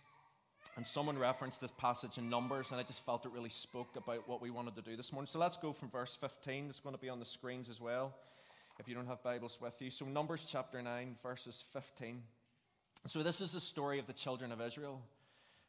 And 0.76 0.86
someone 0.86 1.18
referenced 1.18 1.62
this 1.62 1.72
passage 1.72 2.18
in 2.18 2.30
Numbers, 2.30 2.72
and 2.72 2.80
I 2.80 2.84
just 2.84 3.06
felt 3.06 3.26
it 3.26 3.32
really 3.32 3.50
spoke 3.50 3.96
about 3.96 4.28
what 4.28 4.42
we 4.42 4.50
wanted 4.50 4.76
to 4.76 4.82
do 4.82 4.98
this 4.98 5.14
morning. 5.14 5.28
So 5.28 5.40
let's 5.40 5.58
go 5.58 5.72
from 5.72 5.90
verse 5.90 6.18
15. 6.20 6.68
It's 6.70 6.82
going 6.82 6.94
to 6.94 7.02
be 7.02 7.10
on 7.10 7.20
the 7.20 7.26
screens 7.26 7.70
as 7.70 7.80
well, 7.80 8.14
if 8.80 8.88
you 8.90 8.96
don't 8.96 9.08
have 9.08 9.24
Bibles 9.24 9.58
with 9.62 9.82
you. 9.82 9.90
So, 9.90 10.06
Numbers 10.06 10.46
chapter 10.50 10.82
9, 10.82 11.16
verses 11.24 11.64
15. 11.74 12.22
So, 13.08 13.24
this 13.24 13.40
is 13.40 13.54
the 13.54 13.62
story 13.62 14.00
of 14.00 14.08
the 14.08 14.14
children 14.14 14.52
of 14.52 14.60
Israel. 14.60 15.02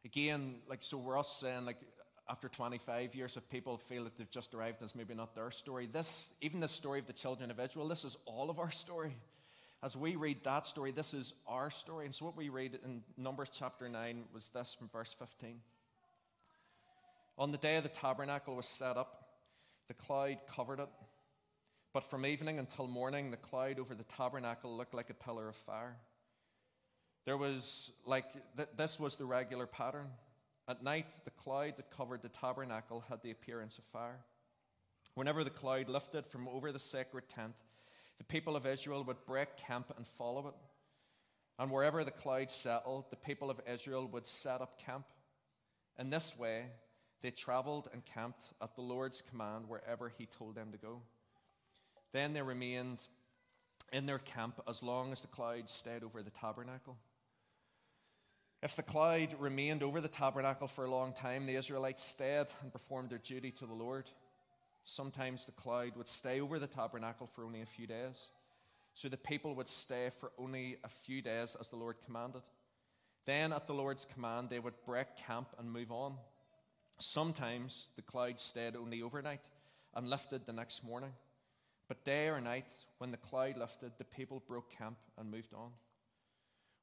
Again, 0.04 0.56
like, 0.68 0.82
so 0.82 0.98
we're 0.98 1.18
us 1.18 1.36
saying, 1.40 1.66
like, 1.66 1.76
after 2.28 2.48
25 2.48 3.14
years, 3.14 3.36
if 3.36 3.48
people 3.48 3.78
feel 3.78 4.04
that 4.04 4.18
they've 4.18 4.30
just 4.30 4.54
arrived, 4.54 4.78
that's 4.80 4.96
maybe 4.96 5.14
not 5.14 5.34
their 5.36 5.52
story. 5.52 5.86
This, 5.86 6.32
even 6.40 6.58
the 6.58 6.68
story 6.68 6.98
of 6.98 7.06
the 7.06 7.12
children 7.12 7.50
of 7.50 7.60
Israel, 7.60 7.86
this 7.86 8.04
is 8.04 8.16
all 8.26 8.50
of 8.50 8.58
our 8.58 8.72
story. 8.72 9.14
As 9.82 9.96
we 9.96 10.16
read 10.16 10.38
that 10.44 10.66
story, 10.66 10.90
this 10.90 11.14
is 11.14 11.32
our 11.46 11.70
story. 11.70 12.06
And 12.06 12.14
so, 12.14 12.24
what 12.24 12.36
we 12.36 12.48
read 12.48 12.78
in 12.84 13.02
Numbers 13.16 13.50
chapter 13.56 13.88
9 13.88 14.24
was 14.34 14.48
this 14.48 14.74
from 14.76 14.88
verse 14.88 15.14
15. 15.16 15.60
On 17.38 17.52
the 17.52 17.58
day 17.58 17.78
the 17.78 17.88
tabernacle 17.88 18.56
was 18.56 18.66
set 18.66 18.96
up, 18.96 19.26
the 19.86 19.94
cloud 19.94 20.38
covered 20.52 20.80
it. 20.80 20.88
But 21.96 22.04
from 22.04 22.26
evening 22.26 22.58
until 22.58 22.86
morning, 22.86 23.30
the 23.30 23.38
cloud 23.38 23.78
over 23.78 23.94
the 23.94 24.04
tabernacle 24.04 24.76
looked 24.76 24.92
like 24.92 25.08
a 25.08 25.14
pillar 25.14 25.48
of 25.48 25.56
fire. 25.56 25.96
There 27.24 27.38
was 27.38 27.90
like, 28.04 28.30
th- 28.54 28.68
this 28.76 29.00
was 29.00 29.16
the 29.16 29.24
regular 29.24 29.66
pattern. 29.66 30.08
At 30.68 30.82
night, 30.82 31.06
the 31.24 31.30
cloud 31.30 31.78
that 31.78 31.90
covered 31.90 32.20
the 32.20 32.28
tabernacle 32.28 33.02
had 33.08 33.22
the 33.22 33.30
appearance 33.30 33.78
of 33.78 33.84
fire. 33.84 34.18
Whenever 35.14 35.42
the 35.42 35.48
cloud 35.48 35.88
lifted 35.88 36.26
from 36.26 36.46
over 36.48 36.70
the 36.70 36.78
sacred 36.78 37.30
tent, 37.30 37.54
the 38.18 38.24
people 38.24 38.56
of 38.56 38.66
Israel 38.66 39.02
would 39.04 39.24
break 39.24 39.56
camp 39.56 39.90
and 39.96 40.06
follow 40.06 40.48
it. 40.48 40.54
And 41.58 41.70
wherever 41.70 42.04
the 42.04 42.10
cloud 42.10 42.50
settled, 42.50 43.06
the 43.08 43.16
people 43.16 43.48
of 43.48 43.62
Israel 43.66 44.06
would 44.08 44.26
set 44.26 44.60
up 44.60 44.78
camp. 44.84 45.06
In 45.98 46.10
this 46.10 46.36
way, 46.36 46.66
they 47.22 47.30
traveled 47.30 47.88
and 47.94 48.04
camped 48.04 48.52
at 48.60 48.74
the 48.74 48.82
Lord's 48.82 49.22
command 49.30 49.64
wherever 49.66 50.10
He 50.10 50.26
told 50.26 50.56
them 50.56 50.72
to 50.72 50.76
go. 50.76 51.00
Then 52.16 52.32
they 52.32 52.40
remained 52.40 53.00
in 53.92 54.06
their 54.06 54.18
camp 54.18 54.62
as 54.66 54.82
long 54.82 55.12
as 55.12 55.20
the 55.20 55.26
cloud 55.26 55.68
stayed 55.68 56.02
over 56.02 56.22
the 56.22 56.30
tabernacle. 56.30 56.96
If 58.62 58.74
the 58.74 58.82
cloud 58.82 59.36
remained 59.38 59.82
over 59.82 60.00
the 60.00 60.08
tabernacle 60.08 60.66
for 60.66 60.86
a 60.86 60.90
long 60.90 61.12
time, 61.12 61.44
the 61.44 61.56
Israelites 61.56 62.02
stayed 62.02 62.46
and 62.62 62.72
performed 62.72 63.10
their 63.10 63.18
duty 63.18 63.50
to 63.58 63.66
the 63.66 63.74
Lord. 63.74 64.08
Sometimes 64.86 65.44
the 65.44 65.52
cloud 65.52 65.94
would 65.94 66.08
stay 66.08 66.40
over 66.40 66.58
the 66.58 66.66
tabernacle 66.66 67.26
for 67.26 67.44
only 67.44 67.60
a 67.60 67.66
few 67.66 67.86
days. 67.86 68.30
So 68.94 69.10
the 69.10 69.18
people 69.18 69.54
would 69.54 69.68
stay 69.68 70.08
for 70.18 70.32
only 70.38 70.78
a 70.84 70.88
few 70.88 71.20
days 71.20 71.54
as 71.60 71.68
the 71.68 71.76
Lord 71.76 71.96
commanded. 72.06 72.44
Then, 73.26 73.52
at 73.52 73.66
the 73.66 73.74
Lord's 73.74 74.06
command, 74.06 74.48
they 74.48 74.58
would 74.58 74.86
break 74.86 75.08
camp 75.26 75.48
and 75.58 75.70
move 75.70 75.92
on. 75.92 76.14
Sometimes 76.96 77.88
the 77.94 78.00
cloud 78.00 78.40
stayed 78.40 78.74
only 78.74 79.02
overnight 79.02 79.42
and 79.94 80.08
lifted 80.08 80.46
the 80.46 80.54
next 80.54 80.82
morning. 80.82 81.12
But 81.88 82.04
day 82.04 82.28
or 82.28 82.40
night, 82.40 82.66
when 82.98 83.10
the 83.10 83.16
cloud 83.16 83.56
lifted, 83.56 83.92
the 83.98 84.04
people 84.04 84.42
broke 84.46 84.76
camp 84.76 84.98
and 85.18 85.30
moved 85.30 85.54
on. 85.54 85.70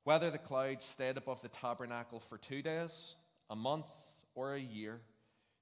Whether 0.03 0.31
the 0.31 0.38
cloud 0.38 0.81
stayed 0.81 1.17
above 1.17 1.41
the 1.41 1.50
tabernacle 1.50 2.19
for 2.19 2.38
two 2.38 2.62
days, 2.62 3.15
a 3.50 3.55
month, 3.55 3.86
or 4.36 4.53
a 4.53 4.60
year, 4.60 5.00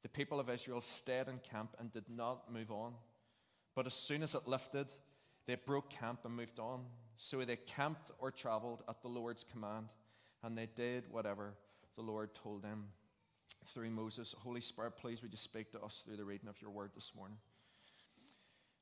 the 0.04 0.10
people 0.10 0.40
of 0.40 0.50
Israel 0.50 0.82
stayed 0.82 1.28
in 1.28 1.40
camp 1.40 1.76
and 1.80 1.92
did 1.92 2.10
not 2.10 2.52
move 2.52 2.72
on. 2.72 2.94
But 3.76 3.86
as 3.86 3.94
soon 3.94 4.24
as 4.24 4.36
it 4.36 4.48
lifted, 4.48 4.88
they 5.48 5.56
broke 5.56 5.90
camp 5.90 6.22
and 6.26 6.36
moved 6.36 6.60
on. 6.60 6.86
So 7.18 7.44
they 7.46 7.56
camped 7.56 8.12
or 8.18 8.32
traveled 8.32 8.84
at 8.90 9.02
the 9.02 9.08
Lord's 9.08 9.44
command, 9.44 9.88
and 10.44 10.58
they 10.58 10.68
did 10.76 11.04
whatever 11.12 11.54
the 11.96 12.02
Lord 12.02 12.34
told 12.34 12.64
them 12.64 12.86
through 13.74 13.92
Moses. 13.92 14.34
Holy 14.40 14.62
Spirit, 14.62 14.98
please 14.98 15.22
would 15.22 15.32
you 15.32 15.38
speak 15.38 15.72
to 15.72 15.82
us 15.82 16.02
through 16.04 16.18
the 16.18 16.26
reading 16.26 16.50
of 16.50 16.60
your 16.62 16.72
word 16.72 16.92
this 16.96 17.12
morning? 17.16 17.38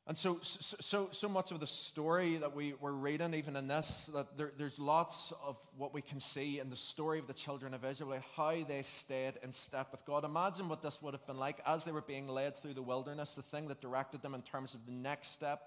And 0.09 0.17
so, 0.17 0.39
so, 0.41 1.09
so 1.11 1.29
much 1.29 1.51
of 1.51 1.59
the 1.59 1.67
story 1.67 2.37
that 2.37 2.55
we, 2.55 2.73
we're 2.81 2.93
reading, 2.93 3.35
even 3.35 3.55
in 3.55 3.67
this, 3.67 4.09
that 4.15 4.35
there, 4.39 4.51
there's 4.57 4.79
lots 4.79 5.31
of 5.45 5.55
what 5.77 5.93
we 5.93 6.01
can 6.01 6.19
see 6.19 6.59
in 6.59 6.71
the 6.71 6.75
story 6.75 7.19
of 7.19 7.27
the 7.27 7.33
children 7.33 7.75
of 7.75 7.85
Israel, 7.85 8.19
how 8.35 8.55
they 8.67 8.81
stayed 8.81 9.33
in 9.43 9.51
step 9.51 9.89
with 9.91 10.03
God. 10.07 10.25
Imagine 10.25 10.67
what 10.67 10.81
this 10.81 10.99
would 11.03 11.13
have 11.13 11.27
been 11.27 11.37
like 11.37 11.61
as 11.63 11.85
they 11.85 11.91
were 11.91 12.01
being 12.01 12.27
led 12.27 12.57
through 12.57 12.73
the 12.73 12.81
wilderness. 12.81 13.35
The 13.35 13.43
thing 13.43 13.67
that 13.67 13.81
directed 13.81 14.23
them 14.23 14.33
in 14.33 14.41
terms 14.41 14.73
of 14.73 14.83
the 14.87 14.91
next 14.91 15.29
step 15.29 15.61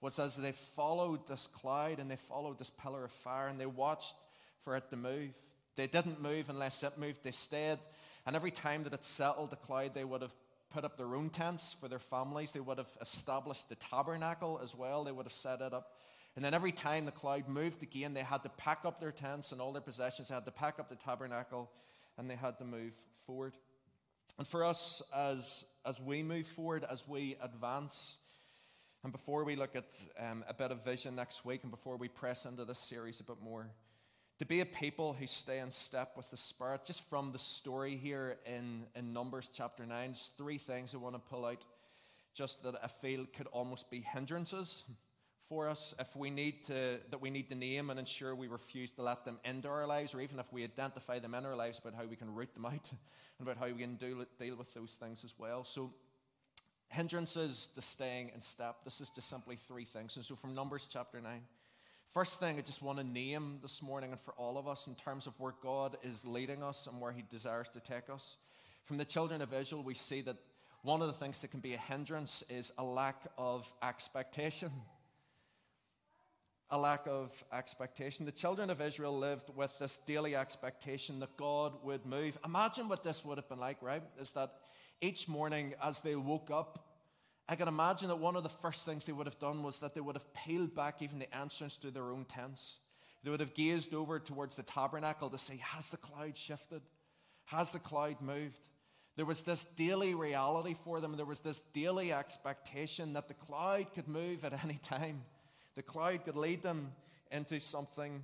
was 0.00 0.20
as 0.20 0.36
they 0.36 0.52
followed 0.52 1.26
this 1.26 1.48
cloud 1.48 1.98
and 1.98 2.08
they 2.08 2.18
followed 2.28 2.60
this 2.60 2.70
pillar 2.70 3.04
of 3.04 3.10
fire 3.10 3.48
and 3.48 3.58
they 3.58 3.66
watched 3.66 4.14
for 4.62 4.76
it 4.76 4.88
to 4.90 4.96
move. 4.96 5.30
They 5.74 5.88
didn't 5.88 6.22
move 6.22 6.50
unless 6.50 6.84
it 6.84 6.98
moved, 6.98 7.24
they 7.24 7.32
stayed. 7.32 7.78
And 8.26 8.36
every 8.36 8.52
time 8.52 8.84
that 8.84 8.92
it 8.92 9.04
settled, 9.04 9.50
the 9.50 9.56
cloud, 9.56 9.92
they 9.94 10.04
would 10.04 10.22
have 10.22 10.34
put 10.70 10.84
up 10.84 10.96
their 10.96 11.14
own 11.14 11.30
tents 11.30 11.74
for 11.80 11.88
their 11.88 11.98
families. 11.98 12.52
They 12.52 12.60
would 12.60 12.78
have 12.78 12.90
established 13.00 13.68
the 13.68 13.76
tabernacle 13.76 14.60
as 14.62 14.74
well. 14.74 15.04
They 15.04 15.12
would 15.12 15.26
have 15.26 15.32
set 15.32 15.60
it 15.60 15.72
up. 15.72 15.92
And 16.36 16.44
then 16.44 16.54
every 16.54 16.72
time 16.72 17.04
the 17.04 17.10
cloud 17.10 17.48
moved 17.48 17.82
again, 17.82 18.14
they 18.14 18.22
had 18.22 18.42
to 18.44 18.48
pack 18.50 18.80
up 18.84 19.00
their 19.00 19.12
tents 19.12 19.52
and 19.52 19.60
all 19.60 19.72
their 19.72 19.82
possessions. 19.82 20.28
They 20.28 20.34
had 20.34 20.44
to 20.44 20.52
pack 20.52 20.78
up 20.78 20.88
the 20.88 20.96
tabernacle 20.96 21.70
and 22.16 22.30
they 22.30 22.36
had 22.36 22.58
to 22.58 22.64
move 22.64 22.92
forward. 23.26 23.54
And 24.38 24.46
for 24.46 24.64
us, 24.64 25.02
as, 25.14 25.64
as 25.84 26.00
we 26.00 26.22
move 26.22 26.46
forward, 26.46 26.84
as 26.88 27.08
we 27.08 27.36
advance, 27.42 28.18
and 29.02 29.12
before 29.12 29.44
we 29.44 29.56
look 29.56 29.74
at 29.74 29.86
um, 30.18 30.44
a 30.48 30.54
bit 30.54 30.70
of 30.70 30.84
vision 30.84 31.16
next 31.16 31.44
week 31.44 31.62
and 31.62 31.70
before 31.70 31.96
we 31.96 32.08
press 32.08 32.44
into 32.44 32.64
this 32.64 32.78
series 32.78 33.20
a 33.20 33.24
bit 33.24 33.40
more, 33.42 33.68
to 34.38 34.46
be 34.46 34.60
a 34.60 34.66
people 34.66 35.16
who 35.18 35.26
stay 35.26 35.58
in 35.58 35.70
step 35.70 36.12
with 36.16 36.30
the 36.30 36.36
Spirit, 36.36 36.84
just 36.84 37.02
from 37.10 37.32
the 37.32 37.38
story 37.38 37.96
here 37.96 38.36
in, 38.46 38.84
in 38.94 39.12
Numbers 39.12 39.50
chapter 39.52 39.84
9, 39.84 40.14
just 40.14 40.36
three 40.38 40.58
things 40.58 40.94
I 40.94 40.98
want 40.98 41.16
to 41.16 41.18
pull 41.18 41.44
out, 41.44 41.64
just 42.34 42.62
that 42.62 42.76
I 42.82 42.86
feel 42.86 43.26
could 43.36 43.48
almost 43.48 43.90
be 43.90 44.00
hindrances 44.00 44.84
for 45.48 45.68
us 45.68 45.92
if 45.98 46.14
we 46.14 46.30
need 46.30 46.64
to, 46.66 47.00
that 47.10 47.20
we 47.20 47.30
need 47.30 47.48
to 47.48 47.56
name 47.56 47.90
and 47.90 47.98
ensure 47.98 48.32
we 48.34 48.46
refuse 48.46 48.92
to 48.92 49.02
let 49.02 49.24
them 49.24 49.40
into 49.44 49.66
our 49.66 49.88
lives, 49.88 50.14
or 50.14 50.20
even 50.20 50.38
if 50.38 50.52
we 50.52 50.62
identify 50.62 51.18
them 51.18 51.34
in 51.34 51.44
our 51.44 51.56
lives 51.56 51.78
about 51.78 51.94
how 51.94 52.04
we 52.04 52.14
can 52.14 52.32
root 52.32 52.54
them 52.54 52.66
out 52.66 52.72
and 53.40 53.48
about 53.48 53.56
how 53.56 53.66
we 53.66 53.80
can 53.80 53.96
do, 53.96 54.24
deal 54.38 54.54
with 54.54 54.72
those 54.72 54.96
things 55.00 55.24
as 55.24 55.34
well. 55.36 55.64
So, 55.64 55.92
hindrances 56.90 57.68
to 57.74 57.82
staying 57.82 58.30
in 58.34 58.40
step. 58.40 58.76
This 58.84 59.00
is 59.00 59.10
just 59.10 59.28
simply 59.28 59.56
three 59.56 59.84
things. 59.84 60.16
And 60.16 60.24
so, 60.24 60.36
from 60.36 60.54
Numbers 60.54 60.86
chapter 60.88 61.20
9. 61.20 61.40
First 62.14 62.40
thing 62.40 62.56
I 62.56 62.62
just 62.62 62.82
want 62.82 62.96
to 62.98 63.04
name 63.04 63.58
this 63.60 63.82
morning 63.82 64.12
and 64.12 64.20
for 64.22 64.32
all 64.38 64.56
of 64.56 64.66
us 64.66 64.86
in 64.86 64.94
terms 64.94 65.26
of 65.26 65.38
where 65.38 65.52
God 65.62 65.98
is 66.02 66.24
leading 66.24 66.62
us 66.62 66.86
and 66.86 66.98
where 67.02 67.12
He 67.12 67.22
desires 67.30 67.68
to 67.74 67.80
take 67.80 68.08
us. 68.08 68.38
From 68.86 68.96
the 68.96 69.04
children 69.04 69.42
of 69.42 69.52
Israel, 69.52 69.82
we 69.82 69.92
see 69.92 70.22
that 70.22 70.38
one 70.82 71.02
of 71.02 71.08
the 71.08 71.12
things 71.12 71.40
that 71.40 71.50
can 71.50 71.60
be 71.60 71.74
a 71.74 71.78
hindrance 71.78 72.42
is 72.48 72.72
a 72.78 72.82
lack 72.82 73.20
of 73.36 73.70
expectation. 73.82 74.70
A 76.70 76.78
lack 76.78 77.06
of 77.06 77.30
expectation. 77.52 78.24
The 78.24 78.32
children 78.32 78.70
of 78.70 78.80
Israel 78.80 79.16
lived 79.16 79.50
with 79.54 79.78
this 79.78 79.98
daily 80.06 80.34
expectation 80.34 81.20
that 81.20 81.36
God 81.36 81.74
would 81.84 82.06
move. 82.06 82.38
Imagine 82.42 82.88
what 82.88 83.04
this 83.04 83.22
would 83.22 83.36
have 83.36 83.50
been 83.50 83.60
like, 83.60 83.82
right? 83.82 84.02
Is 84.18 84.30
that 84.32 84.50
each 85.02 85.28
morning 85.28 85.74
as 85.82 86.00
they 86.00 86.16
woke 86.16 86.50
up, 86.50 86.87
I 87.48 87.56
can 87.56 87.68
imagine 87.68 88.08
that 88.08 88.16
one 88.16 88.36
of 88.36 88.42
the 88.42 88.48
first 88.48 88.84
things 88.84 89.04
they 89.04 89.12
would 89.12 89.26
have 89.26 89.38
done 89.38 89.62
was 89.62 89.78
that 89.78 89.94
they 89.94 90.00
would 90.00 90.16
have 90.16 90.34
peeled 90.34 90.74
back 90.74 91.00
even 91.00 91.18
the 91.18 91.34
entrance 91.34 91.76
to 91.78 91.90
their 91.90 92.10
own 92.10 92.26
tents. 92.26 92.76
They 93.24 93.30
would 93.30 93.40
have 93.40 93.54
gazed 93.54 93.94
over 93.94 94.18
towards 94.18 94.54
the 94.54 94.62
tabernacle 94.62 95.30
to 95.30 95.38
say, 95.38 95.56
Has 95.56 95.88
the 95.88 95.96
cloud 95.96 96.36
shifted? 96.36 96.82
Has 97.46 97.72
the 97.72 97.78
cloud 97.78 98.20
moved? 98.20 98.60
There 99.16 99.24
was 99.24 99.42
this 99.42 99.64
daily 99.64 100.14
reality 100.14 100.76
for 100.84 101.00
them. 101.00 101.16
There 101.16 101.26
was 101.26 101.40
this 101.40 101.60
daily 101.72 102.12
expectation 102.12 103.14
that 103.14 103.26
the 103.26 103.34
cloud 103.34 103.86
could 103.94 104.06
move 104.06 104.44
at 104.44 104.62
any 104.62 104.78
time. 104.88 105.22
The 105.74 105.82
cloud 105.82 106.24
could 106.24 106.36
lead 106.36 106.62
them 106.62 106.92
into 107.32 107.58
something 107.60 108.22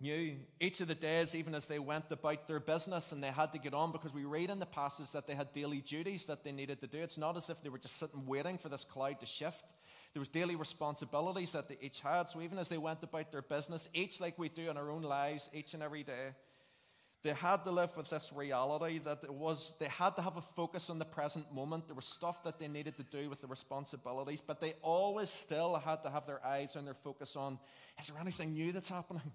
new. 0.00 0.36
Each 0.60 0.80
of 0.80 0.88
the 0.88 0.94
days, 0.94 1.34
even 1.34 1.54
as 1.54 1.66
they 1.66 1.78
went 1.78 2.04
about 2.10 2.46
their 2.46 2.60
business 2.60 3.12
and 3.12 3.22
they 3.22 3.28
had 3.28 3.52
to 3.52 3.58
get 3.58 3.74
on, 3.74 3.92
because 3.92 4.12
we 4.12 4.24
read 4.24 4.50
in 4.50 4.58
the 4.58 4.66
passage 4.66 5.12
that 5.12 5.26
they 5.26 5.34
had 5.34 5.52
daily 5.52 5.80
duties 5.80 6.24
that 6.24 6.44
they 6.44 6.52
needed 6.52 6.80
to 6.80 6.86
do. 6.86 6.98
It's 6.98 7.18
not 7.18 7.36
as 7.36 7.50
if 7.50 7.62
they 7.62 7.68
were 7.68 7.78
just 7.78 7.98
sitting 7.98 8.26
waiting 8.26 8.58
for 8.58 8.68
this 8.68 8.84
cloud 8.84 9.20
to 9.20 9.26
shift. 9.26 9.64
There 10.12 10.20
was 10.20 10.28
daily 10.28 10.56
responsibilities 10.56 11.52
that 11.52 11.68
they 11.68 11.78
each 11.80 12.00
had. 12.00 12.28
So 12.28 12.40
even 12.40 12.58
as 12.58 12.68
they 12.68 12.78
went 12.78 13.02
about 13.02 13.32
their 13.32 13.42
business, 13.42 13.88
each 13.92 14.20
like 14.20 14.38
we 14.38 14.48
do 14.48 14.70
in 14.70 14.76
our 14.76 14.90
own 14.90 15.02
lives, 15.02 15.50
each 15.52 15.74
and 15.74 15.82
every 15.82 16.04
day, 16.04 16.34
they 17.24 17.32
had 17.32 17.64
to 17.64 17.70
live 17.70 17.96
with 17.96 18.10
this 18.10 18.32
reality 18.34 18.98
that 18.98 19.20
it 19.24 19.32
was 19.32 19.72
they 19.80 19.88
had 19.88 20.14
to 20.16 20.22
have 20.22 20.36
a 20.36 20.42
focus 20.42 20.90
on 20.90 20.98
the 20.98 21.06
present 21.06 21.52
moment. 21.52 21.88
There 21.88 21.96
was 21.96 22.04
stuff 22.04 22.44
that 22.44 22.58
they 22.58 22.68
needed 22.68 22.98
to 22.98 23.02
do 23.02 23.30
with 23.30 23.40
the 23.40 23.46
responsibilities, 23.46 24.42
but 24.46 24.60
they 24.60 24.74
always 24.82 25.30
still 25.30 25.74
had 25.76 26.02
to 26.02 26.10
have 26.10 26.26
their 26.26 26.44
eyes 26.46 26.76
and 26.76 26.86
their 26.86 26.94
focus 26.94 27.34
on 27.34 27.58
is 27.98 28.08
there 28.08 28.20
anything 28.20 28.52
new 28.52 28.72
that's 28.72 28.90
happening? 28.90 29.32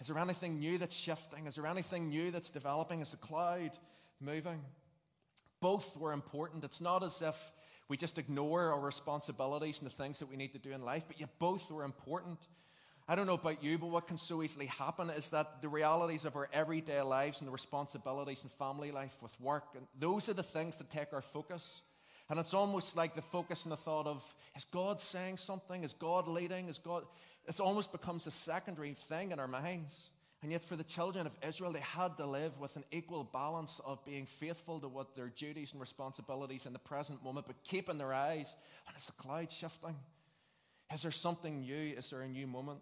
Is 0.00 0.06
there 0.06 0.18
anything 0.18 0.58
new 0.58 0.78
that's 0.78 0.94
shifting? 0.94 1.46
Is 1.46 1.56
there 1.56 1.66
anything 1.66 2.08
new 2.08 2.30
that's 2.30 2.50
developing? 2.50 3.00
Is 3.00 3.10
the 3.10 3.16
cloud 3.16 3.72
moving? 4.20 4.60
Both 5.60 5.96
were 5.96 6.12
important. 6.12 6.64
It's 6.64 6.80
not 6.80 7.02
as 7.02 7.20
if 7.20 7.36
we 7.88 7.96
just 7.96 8.18
ignore 8.18 8.72
our 8.72 8.80
responsibilities 8.80 9.78
and 9.80 9.90
the 9.90 9.94
things 9.94 10.18
that 10.18 10.30
we 10.30 10.36
need 10.36 10.52
to 10.52 10.58
do 10.58 10.72
in 10.72 10.82
life, 10.82 11.04
but 11.08 11.18
yet 11.18 11.30
both 11.38 11.70
were 11.70 11.84
important. 11.84 12.38
I 13.08 13.14
don't 13.14 13.26
know 13.26 13.34
about 13.34 13.64
you, 13.64 13.78
but 13.78 13.86
what 13.86 14.06
can 14.06 14.18
so 14.18 14.42
easily 14.42 14.66
happen 14.66 15.08
is 15.08 15.30
that 15.30 15.62
the 15.62 15.68
realities 15.68 16.26
of 16.26 16.36
our 16.36 16.50
everyday 16.52 17.00
lives 17.00 17.40
and 17.40 17.48
the 17.48 17.52
responsibilities 17.52 18.42
in 18.42 18.50
family 18.50 18.90
life 18.90 19.16
with 19.22 19.32
work, 19.40 19.64
and 19.74 19.86
those 19.98 20.28
are 20.28 20.34
the 20.34 20.42
things 20.42 20.76
that 20.76 20.90
take 20.90 21.14
our 21.14 21.22
focus. 21.22 21.80
And 22.28 22.38
it's 22.38 22.52
almost 22.52 22.94
like 22.94 23.14
the 23.14 23.22
focus 23.22 23.64
and 23.64 23.72
the 23.72 23.76
thought 23.78 24.06
of, 24.06 24.22
is 24.54 24.66
God 24.70 25.00
saying 25.00 25.38
something? 25.38 25.82
Is 25.82 25.94
God 25.94 26.28
leading? 26.28 26.68
Is 26.68 26.76
God. 26.76 27.04
It 27.48 27.58
almost 27.60 27.92
becomes 27.92 28.26
a 28.26 28.30
secondary 28.30 28.92
thing 28.94 29.32
in 29.32 29.40
our 29.40 29.48
minds. 29.48 30.10
And 30.42 30.52
yet, 30.52 30.64
for 30.64 30.76
the 30.76 30.84
children 30.84 31.26
of 31.26 31.32
Israel, 31.42 31.72
they 31.72 31.80
had 31.80 32.16
to 32.18 32.26
live 32.26 32.60
with 32.60 32.76
an 32.76 32.84
equal 32.92 33.24
balance 33.24 33.80
of 33.84 34.04
being 34.04 34.26
faithful 34.26 34.78
to 34.80 34.86
what 34.86 35.16
their 35.16 35.28
duties 35.28 35.72
and 35.72 35.80
responsibilities 35.80 36.64
in 36.66 36.72
the 36.72 36.78
present 36.78 37.24
moment, 37.24 37.46
but 37.46 37.56
keeping 37.64 37.98
their 37.98 38.14
eyes 38.14 38.54
on 38.86 38.94
is 38.94 39.06
the 39.06 39.12
cloud 39.12 39.50
shifting? 39.50 39.96
Is 40.94 41.02
there 41.02 41.10
something 41.10 41.60
new? 41.60 41.94
Is 41.96 42.10
there 42.10 42.20
a 42.20 42.28
new 42.28 42.46
moment? 42.46 42.78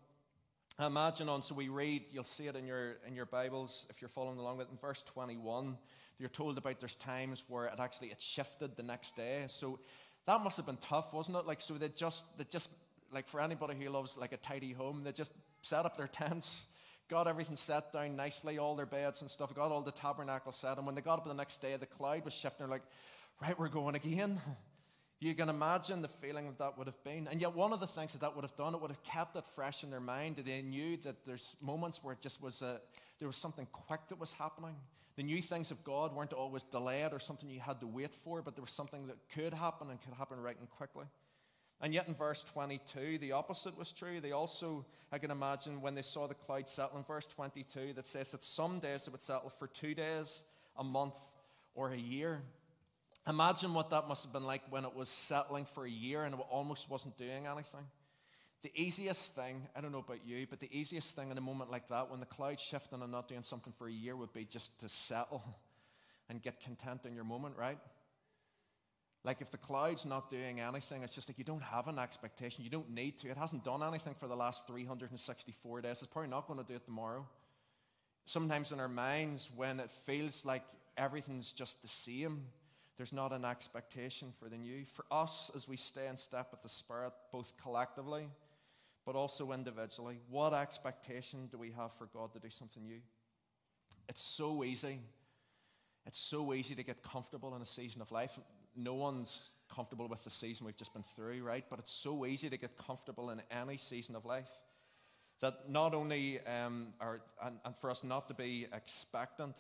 Imagine 0.79 1.31
on, 1.31 1.43
so 1.43 1.55
we 1.55 1.69
read, 1.69 2.05
you'll 2.13 2.25
see 2.25 2.47
it 2.47 2.57
in 2.57 2.67
your, 2.67 2.97
in 3.07 3.15
your 3.15 3.25
Bibles 3.25 3.87
if 3.89 4.03
you're 4.03 4.11
following 4.11 4.39
along 4.39 4.59
with 4.59 4.67
it. 4.67 4.73
In 4.73 4.77
verse 4.77 5.03
21, 5.07 5.79
you're 6.19 6.29
told 6.29 6.59
about 6.59 6.81
there's 6.81 6.97
times 6.97 7.43
where 7.49 7.67
it 7.67 7.77
actually 7.79 8.09
it 8.09 8.21
shifted 8.21 8.77
the 8.77 8.83
next 8.83 9.17
day. 9.17 9.45
So 9.49 9.79
that 10.27 10.43
must 10.43 10.59
have 10.59 10.67
been 10.67 10.77
tough, 10.77 11.15
wasn't 11.15 11.39
it? 11.39 11.47
Like, 11.47 11.63
so 11.63 11.75
they 11.75 11.89
just, 11.89 12.25
they 12.37 12.45
just, 12.45 12.69
like 13.17 13.29
for 13.29 13.41
anybody 13.41 13.75
who 13.83 13.89
loves 13.89 14.15
like 14.19 14.33
a 14.33 14.37
tidy 14.37 14.75
home, 14.75 15.03
they 15.03 15.11
just 15.11 15.33
set 15.63 15.87
up 15.87 15.97
their 15.97 16.07
tents, 16.07 16.67
got 17.09 17.27
everything 17.27 17.57
set 17.57 17.91
down 17.91 18.15
nicely, 18.15 18.59
all 18.59 18.77
their 18.77 18.85
beds 18.85 19.23
and 19.23 19.31
stuff, 19.31 19.55
got 19.55 19.73
all 19.73 19.81
the 19.81 19.91
tabernacle 19.91 20.53
set. 20.53 20.77
And 20.77 20.85
when 20.85 20.95
they 20.95 21.01
got 21.01 21.19
up 21.19 21.27
the 21.27 21.33
next 21.33 21.63
day, 21.63 21.75
the 21.77 21.87
cloud 21.87 22.27
was 22.27 22.35
shifting. 22.35 22.67
They're 22.67 22.69
like, 22.69 22.83
right, 23.41 23.59
we're 23.59 23.69
going 23.69 23.95
again. 23.95 24.41
You 25.19 25.35
can 25.35 25.49
imagine 25.49 26.03
the 26.03 26.09
feeling 26.09 26.47
that 26.49 26.59
that 26.59 26.77
would 26.77 26.89
have 26.89 27.03
been. 27.03 27.27
And 27.27 27.41
yet, 27.41 27.55
one 27.55 27.73
of 27.73 27.81
the 27.81 27.87
things 27.87 28.13
that 28.13 28.21
that 28.21 28.37
would 28.37 28.45
have 28.45 28.55
done, 28.55 28.75
it 28.75 28.83
would 28.83 28.91
have 28.91 29.03
kept 29.03 29.35
it 29.35 29.45
fresh 29.55 29.83
in 29.83 29.91
their 29.91 29.99
mind. 29.99 30.37
They 30.45 30.61
knew 30.61 30.99
that 31.05 31.25
there's 31.25 31.57
moments 31.63 32.05
where 32.05 32.13
it 32.13 32.21
just 32.21 32.43
was 32.43 32.61
a, 32.61 32.83
there 33.19 33.27
was 33.27 33.39
something 33.39 33.67
quick 33.73 34.01
that 34.11 34.21
was 34.21 34.33
happening. 34.33 34.77
The 35.17 35.23
new 35.23 35.41
things 35.41 35.71
of 35.71 35.83
God 35.85 36.15
weren't 36.15 36.35
always 36.35 36.65
delayed 36.65 37.15
or 37.15 37.19
something 37.19 37.49
you 37.49 37.61
had 37.61 37.81
to 37.81 37.87
wait 37.87 38.15
for, 38.25 38.43
but 38.43 38.57
there 38.57 38.63
was 38.63 38.73
something 38.73 39.07
that 39.07 39.17
could 39.35 39.55
happen 39.55 39.89
and 39.89 39.99
could 40.03 40.13
happen 40.13 40.39
right 40.39 40.59
and 40.61 40.69
quickly. 40.69 41.07
And 41.81 41.93
yet, 41.93 42.09
in 42.09 42.15
verse 42.15 42.43
22, 42.43 43.19
the 43.19 43.33
opposite 43.33 43.77
was 43.77 43.93
true. 43.93 44.21
They 44.21 44.33
also, 44.33 44.87
I 45.13 45.19
can 45.19 45.31
imagine, 45.31 45.83
when 45.83 45.95
they 45.95 46.03
saw 46.03 46.27
the 46.27 46.35
cloud 46.35 46.69
settle 46.69 46.97
in 46.97 47.05
verse 47.05 47.27
22, 47.27 47.93
that 47.95 48.07
says 48.07 48.33
that 48.33 48.43
some 48.43 48.79
days 48.79 49.07
it 49.07 49.11
would 49.11 49.23
settle 49.23 49.51
for 49.59 49.67
two 49.67 49.95
days, 49.95 50.43
a 50.79 50.85
month, 50.85 51.15
or 51.75 51.93
a 51.93 51.97
year. 51.97 52.41
Imagine 53.29 53.75
what 53.75 53.91
that 53.91 54.09
must 54.09 54.23
have 54.25 54.33
been 54.33 54.45
like 54.45 54.63
when 54.71 54.85
it 54.85 54.95
was 54.95 55.09
settling 55.09 55.67
for 55.67 55.85
a 55.85 55.91
year 55.91 56.25
and 56.25 56.35
it 56.35 56.41
almost 56.49 56.89
wasn't 56.89 57.19
doing 57.19 57.47
anything. 57.47 57.85
The 58.63 58.71
easiest 58.75 59.35
thing, 59.35 59.63
I 59.77 59.81
don't 59.81 59.93
know 59.93 59.99
about 59.99 60.25
you, 60.25 60.47
but 60.49 60.61
the 60.61 60.71
easiest 60.77 61.15
thing 61.15 61.31
in 61.31 61.37
a 61.37 61.43
moment 61.43 61.71
like 61.71 61.89
that, 61.89 62.11
when 62.11 62.21
the 62.21 62.27
cloud's 62.27 62.63
shifting 62.63 63.03
and 63.03 63.13
not 63.13 63.29
doing 63.29 63.43
something 63.43 63.73
for 63.77 63.87
a 63.87 63.93
year, 63.93 64.17
would 64.17 64.33
be 64.33 64.45
just 64.45 64.81
to 64.81 64.89
settle 64.89 65.45
and 66.29 66.43
get 66.43 66.61
content 66.61 67.05
in 67.05 67.15
your 67.15 67.25
moment, 67.25 67.57
right? 67.57 67.79
Like 69.27 69.41
if 69.41 69.51
the 69.51 69.59
cloud's 69.59 70.07
not 70.07 70.31
doing 70.31 70.61
anything, 70.61 71.03
it's 71.03 71.13
just 71.13 71.29
like 71.29 71.37
you 71.37 71.43
don't 71.43 71.63
have 71.63 71.89
an 71.89 71.99
expectation. 71.99 72.63
You 72.63 72.71
don't 72.71 72.91
need 72.91 73.19
to. 73.19 73.29
It 73.29 73.37
hasn't 73.37 73.65
done 73.65 73.83
anything 73.83 74.15
for 74.15 74.29
the 74.29 74.37
last 74.37 74.69
364 74.69 75.81
days. 75.81 76.01
It's 76.01 76.07
probably 76.07 76.31
not 76.31 76.47
going 76.47 76.61
to 76.61 76.65
do 76.65 76.77
it 76.77 76.85
tomorrow. 76.85 77.27
Sometimes 78.27 78.71
in 78.71 78.79
our 78.79 78.89
minds, 78.89 79.51
when 79.57 79.81
it 79.81 79.91
feels 79.91 80.45
like 80.45 80.63
everything's 80.97 81.51
just 81.51 81.83
the 81.83 81.89
same, 81.89 82.45
there's 82.97 83.13
not 83.13 83.33
an 83.33 83.45
expectation 83.45 84.33
for 84.39 84.49
the 84.49 84.57
new. 84.57 84.85
For 84.85 85.05
us, 85.11 85.51
as 85.57 85.67
we 85.67 85.77
stay 85.77 86.07
in 86.07 86.17
step 86.17 86.53
with 86.53 86.63
the 86.63 86.69
Spirit, 86.69 87.13
both 87.33 87.53
collectively 87.61 88.29
but 89.07 89.15
also 89.15 89.53
individually, 89.53 90.19
what 90.29 90.53
expectation 90.53 91.49
do 91.51 91.59
we 91.59 91.71
have 91.71 91.93
for 91.93 92.07
God 92.07 92.33
to 92.33 92.41
do 92.41 92.51
something 92.51 92.85
new? 92.85 93.01
It's 94.09 94.23
so 94.23 94.65
easy. 94.65 94.99
It's 96.07 96.19
so 96.19 96.53
easy 96.53 96.75
to 96.75 96.83
get 96.83 97.03
comfortable 97.05 97.55
in 97.55 97.63
a 97.63 97.67
season 97.67 98.03
of 98.03 98.11
life. 98.11 98.37
No 98.77 98.95
one's 98.95 99.51
comfortable 99.75 100.09
with 100.09 100.23
the 100.25 100.31
season 100.31 100.67
we've 100.67 100.77
just 100.77 100.93
been 100.93 101.05
through, 101.15 101.43
right? 101.43 101.65
But 101.69 101.79
it's 101.79 101.93
so 101.93 102.27
easy 102.27 102.49
to 102.51 102.57
get 102.57 102.77
comfortable 102.79 103.31
in 103.31 103.43
any 103.51 103.77
season 103.77 104.15
of 104.17 104.25
life 104.25 104.49
that 105.41 105.69
not 105.69 105.95
only 105.95 106.41
um, 106.47 106.89
are, 107.01 107.21
and, 107.45 107.59
and 107.65 107.77
for 107.77 107.91
us 107.91 108.03
not 108.03 108.29
to 108.29 108.35
be 108.35 108.67
expectant 108.73 109.57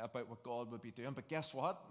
about 0.00 0.28
what 0.28 0.42
God 0.42 0.70
would 0.70 0.82
be 0.82 0.90
doing, 0.90 1.12
but 1.14 1.28
guess 1.28 1.52
what? 1.52 1.82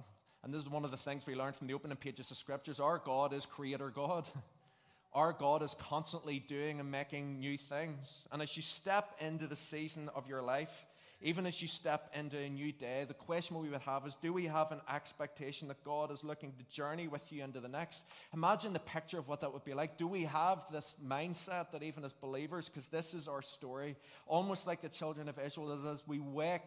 And 0.43 0.53
this 0.53 0.61
is 0.61 0.69
one 0.69 0.85
of 0.85 0.91
the 0.91 0.97
things 0.97 1.25
we 1.25 1.35
learned 1.35 1.55
from 1.55 1.67
the 1.67 1.73
opening 1.73 1.97
pages 1.97 2.31
of 2.31 2.38
scriptures. 2.38 2.79
Our 2.79 2.99
God 2.99 3.33
is 3.33 3.45
creator 3.45 3.89
God. 3.89 4.27
Our 5.13 5.33
God 5.33 5.63
is 5.63 5.75
constantly 5.79 6.39
doing 6.39 6.79
and 6.79 6.91
making 6.91 7.39
new 7.39 7.57
things. 7.57 8.25
And 8.31 8.41
as 8.41 8.55
you 8.55 8.61
step 8.61 9.15
into 9.19 9.47
the 9.47 9.55
season 9.55 10.09
of 10.13 10.27
your 10.27 10.41
life, 10.41 10.85
even 11.21 11.45
as 11.45 11.62
you 11.62 11.67
step 11.67 12.12
into 12.13 12.38
a 12.38 12.49
new 12.49 12.71
day, 12.71 13.06
the 13.08 13.13
question 13.13 13.60
we 13.60 13.69
would 13.69 13.82
have 13.82 14.06
is 14.06 14.15
do 14.15 14.34
we 14.34 14.45
have 14.45 14.71
an 14.71 14.82
expectation 14.93 15.67
that 15.69 15.84
God 15.84 16.12
is 16.12 16.23
looking 16.23 16.54
to 16.54 16.75
journey 16.75 17.08
with 17.08 17.32
you 17.32 17.43
into 17.43 17.60
the 17.60 17.67
next? 17.67 18.04
Imagine 18.34 18.73
the 18.73 18.80
picture 18.80 19.17
of 19.17 19.28
what 19.28 19.41
that 19.41 19.54
would 19.54 19.65
be 19.65 19.73
like. 19.73 19.97
Do 19.97 20.08
we 20.08 20.23
have 20.23 20.63
this 20.71 20.95
mindset 21.06 21.71
that 21.71 21.84
even 21.84 22.04
as 22.04 22.13
believers, 22.13 22.69
because 22.69 22.88
this 22.88 23.13
is 23.13 23.28
our 23.28 23.41
story, 23.41 23.95
almost 24.28 24.67
like 24.67 24.82
the 24.82 24.89
children 24.89 25.30
of 25.30 25.39
Israel, 25.39 25.78
that 25.78 25.89
as 25.89 26.04
we 26.08 26.19
wake 26.19 26.62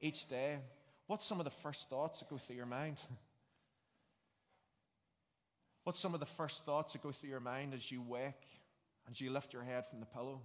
each 0.00 0.28
day, 0.28 0.58
What's 1.06 1.26
some 1.26 1.38
of 1.38 1.44
the 1.44 1.50
first 1.50 1.90
thoughts 1.90 2.20
that 2.20 2.30
go 2.30 2.38
through 2.38 2.56
your 2.56 2.66
mind? 2.66 2.96
What's 5.84 5.98
some 5.98 6.14
of 6.14 6.20
the 6.20 6.26
first 6.26 6.64
thoughts 6.64 6.94
that 6.94 7.02
go 7.02 7.12
through 7.12 7.28
your 7.28 7.40
mind 7.40 7.74
as 7.74 7.92
you 7.92 8.00
wake, 8.00 8.32
as 9.10 9.20
you 9.20 9.30
lift 9.30 9.52
your 9.52 9.62
head 9.62 9.84
from 9.86 10.00
the 10.00 10.06
pillow? 10.06 10.40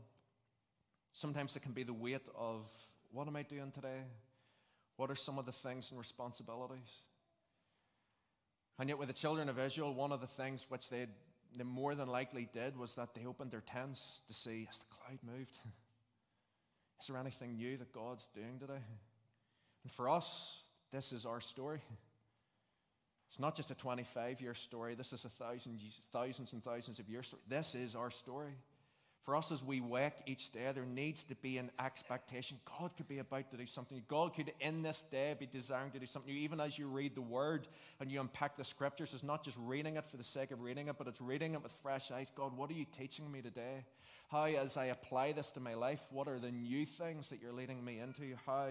Sometimes 1.14 1.56
it 1.56 1.62
can 1.62 1.72
be 1.72 1.84
the 1.84 1.94
weight 1.94 2.28
of 2.38 2.70
what 3.12 3.28
am 3.28 3.36
I 3.36 3.44
doing 3.44 3.72
today? 3.72 4.04
What 4.98 5.10
are 5.10 5.16
some 5.16 5.40
of 5.40 5.46
the 5.46 5.52
things 5.52 5.92
and 5.92 6.00
responsibilities? 6.00 6.90
And 8.78 8.88
yet, 8.90 8.98
with 8.98 9.08
the 9.08 9.14
children 9.14 9.50
of 9.50 9.60
Israel, 9.60 9.94
one 9.94 10.12
of 10.12 10.22
the 10.22 10.28
things 10.28 10.66
which 10.70 10.90
they, 10.90 11.08
they 11.56 11.64
more 11.64 11.96
than 11.96 12.08
likely 12.08 12.48
did 12.54 12.78
was 12.78 12.96
that 12.96 13.14
they 13.14 13.26
opened 13.26 13.52
their 13.52 13.62
tents 13.62 14.22
to 14.28 14.34
see 14.34 14.66
has 14.66 14.80
the 14.80 14.86
cloud 14.86 15.20
moved? 15.24 15.58
Is 17.02 17.08
there 17.08 17.18
anything 17.18 17.56
new 17.56 17.78
that 17.78 17.94
God's 17.94 18.28
doing 18.36 18.60
today? 18.60 18.82
And 19.84 19.92
for 19.92 20.10
us, 20.10 20.58
this 20.92 21.14
is 21.14 21.26
our 21.26 21.40
story. 21.40 21.82
It's 23.30 23.40
not 23.40 23.56
just 23.56 23.72
a 23.72 23.76
25 23.76 24.42
year 24.42 24.54
story, 24.54 24.96
this 24.96 25.14
is 25.14 25.24
a 25.24 25.30
thousand, 25.30 25.80
thousands 26.12 26.54
and 26.54 26.64
thousands 26.64 27.00
of 27.00 27.08
years 27.08 27.28
story. 27.28 27.42
This 27.48 27.76
is 27.76 27.96
our 27.96 28.12
story. 28.12 28.54
For 29.30 29.36
us, 29.36 29.52
as 29.52 29.64
we 29.64 29.80
wake 29.80 30.16
each 30.26 30.50
day, 30.50 30.72
there 30.74 30.88
needs 30.88 31.24
to 31.26 31.36
be 31.36 31.60
an 31.60 31.70
expectation. 31.80 32.58
God 32.80 32.90
could 32.98 33.08
be 33.08 33.20
about 33.20 33.52
to 33.52 33.58
do 33.58 33.68
something. 33.68 34.02
God 34.08 34.34
could, 34.34 34.52
in 34.60 34.82
this 34.82 35.04
day, 35.04 35.36
be 35.40 35.46
desiring 35.46 35.92
to 35.92 36.00
do 36.00 36.08
something. 36.08 36.36
Even 36.36 36.60
as 36.60 36.80
you 36.80 36.88
read 36.88 37.14
the 37.14 37.22
Word 37.22 37.68
and 38.00 38.12
you 38.12 38.22
unpack 38.22 38.58
the 38.58 38.66
Scriptures, 38.66 39.14
it's 39.14 39.22
not 39.22 39.46
just 39.46 39.56
reading 39.62 39.98
it 39.98 40.10
for 40.10 40.18
the 40.18 40.24
sake 40.24 40.50
of 40.50 40.62
reading 40.62 40.88
it, 40.88 40.96
but 40.98 41.08
it's 41.08 41.22
reading 41.22 41.54
it 41.54 41.62
with 41.62 41.72
fresh 41.84 42.10
eyes. 42.10 42.32
God, 42.36 42.58
what 42.58 42.72
are 42.72 42.74
you 42.74 42.88
teaching 42.98 43.32
me 43.32 43.44
today? 43.44 43.86
How, 44.30 44.46
as 44.46 44.78
I 44.78 44.86
apply 44.86 45.34
this 45.34 45.52
to 45.52 45.60
my 45.60 45.76
life, 45.76 46.02
what 46.10 46.28
are 46.28 46.40
the 46.40 46.50
new 46.50 46.88
things 46.88 47.30
that 47.30 47.40
you're 47.40 47.54
leading 47.54 47.86
me 47.86 48.00
into? 48.00 48.36
How 48.48 48.70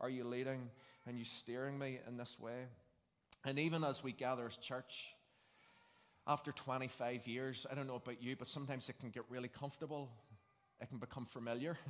are 0.00 0.10
you 0.10 0.24
leading 0.24 0.70
and 1.06 1.20
you 1.20 1.24
steering 1.24 1.78
me 1.78 2.00
in 2.08 2.16
this 2.16 2.36
way? 2.40 2.64
And 3.44 3.60
even 3.60 3.84
as 3.84 4.02
we 4.02 4.10
gather 4.10 4.48
as 4.48 4.56
church, 4.56 5.14
after 6.30 6.52
25 6.52 7.26
years, 7.26 7.66
I 7.68 7.74
don't 7.74 7.88
know 7.88 7.96
about 7.96 8.22
you, 8.22 8.36
but 8.36 8.46
sometimes 8.46 8.88
it 8.88 9.00
can 9.00 9.10
get 9.10 9.24
really 9.28 9.48
comfortable. 9.48 10.08
It 10.80 10.88
can 10.88 10.98
become 10.98 11.26
familiar. 11.26 11.76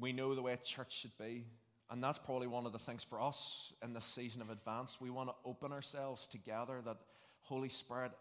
We 0.00 0.12
know 0.12 0.32
the 0.36 0.42
way 0.42 0.52
a 0.52 0.56
church 0.58 0.96
should 0.96 1.18
be. 1.18 1.44
And 1.90 2.00
that's 2.00 2.18
probably 2.18 2.46
one 2.46 2.66
of 2.66 2.72
the 2.72 2.78
things 2.78 3.02
for 3.02 3.20
us 3.20 3.72
in 3.82 3.92
this 3.94 4.04
season 4.04 4.40
of 4.40 4.48
advance. 4.48 5.00
We 5.00 5.10
want 5.10 5.28
to 5.30 5.34
open 5.44 5.72
ourselves 5.72 6.28
together 6.28 6.80
that 6.84 6.98
Holy 7.42 7.68
Spirit, 7.68 8.12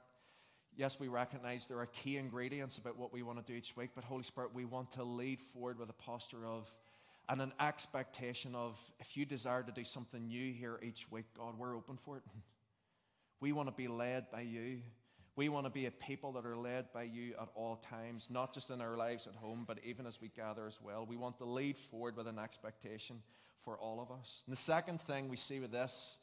yes, 0.76 1.00
we 1.00 1.08
recognize 1.08 1.68
there 1.68 1.78
are 1.78 1.86
key 1.86 2.18
ingredients 2.18 2.80
about 2.80 2.98
what 2.98 3.14
we 3.14 3.22
want 3.22 3.46
to 3.46 3.52
do 3.52 3.56
each 3.56 3.78
week, 3.78 3.92
but 3.94 4.04
Holy 4.04 4.24
Spirit, 4.24 4.56
we 4.56 4.66
want 4.66 4.92
to 4.94 5.04
lead 5.04 5.40
forward 5.54 5.78
with 5.78 5.92
a 5.92 5.94
posture 5.94 6.48
of 6.48 6.68
and 7.30 7.40
an 7.40 7.54
expectation 7.60 8.56
of 8.56 8.76
if 9.00 9.16
you 9.16 9.24
desire 9.24 9.62
to 9.62 9.72
do 9.72 9.84
something 9.84 10.28
new 10.28 10.52
here 10.52 10.80
each 10.82 11.12
week, 11.12 11.26
God, 11.38 11.60
we're 11.60 11.76
open 11.76 12.00
for 12.04 12.18
it. 12.18 12.24
We 13.40 13.52
want 13.52 13.70
to 13.70 13.74
be 13.74 13.88
led 13.88 14.32
by 14.32 14.42
you. 14.42 14.80
We 15.36 15.50
want 15.50 15.68
to 15.68 15.70
be 15.70 15.86
a 15.86 15.92
people 15.92 16.32
that 16.34 16.46
are 16.46 16.58
led 16.58 16.92
by 16.92 17.04
you 17.04 17.36
at 17.40 17.50
all 17.54 17.76
times, 17.76 18.28
not 18.32 18.54
just 18.54 18.72
in 18.72 18.82
our 18.82 18.98
lives 18.98 19.28
at 19.28 19.36
home, 19.36 19.66
but 19.68 19.78
even 19.84 20.08
as 20.08 20.20
we 20.20 20.30
gather 20.30 20.66
as 20.66 20.80
well. 20.82 21.06
We 21.08 21.16
want 21.16 21.38
to 21.38 21.46
lead 21.46 21.78
forward 21.78 22.18
with 22.18 22.28
an 22.28 22.40
expectation 22.40 23.22
for 23.64 23.78
all 23.78 24.00
of 24.00 24.10
us. 24.10 24.44
And 24.48 24.56
the 24.56 24.60
second 24.60 25.00
thing 25.02 25.30
we 25.30 25.38
see 25.38 25.60
with 25.60 25.72
this, 25.72 26.18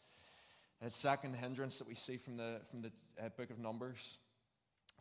the 0.82 0.90
second 0.90 1.36
hindrance 1.36 1.78
that 1.78 1.86
we 1.86 1.94
see 1.94 2.16
from 2.16 2.36
the, 2.36 2.60
from 2.70 2.82
the 2.82 2.90
uh, 3.22 3.28
book 3.36 3.50
of 3.50 3.58
Numbers, 3.60 3.98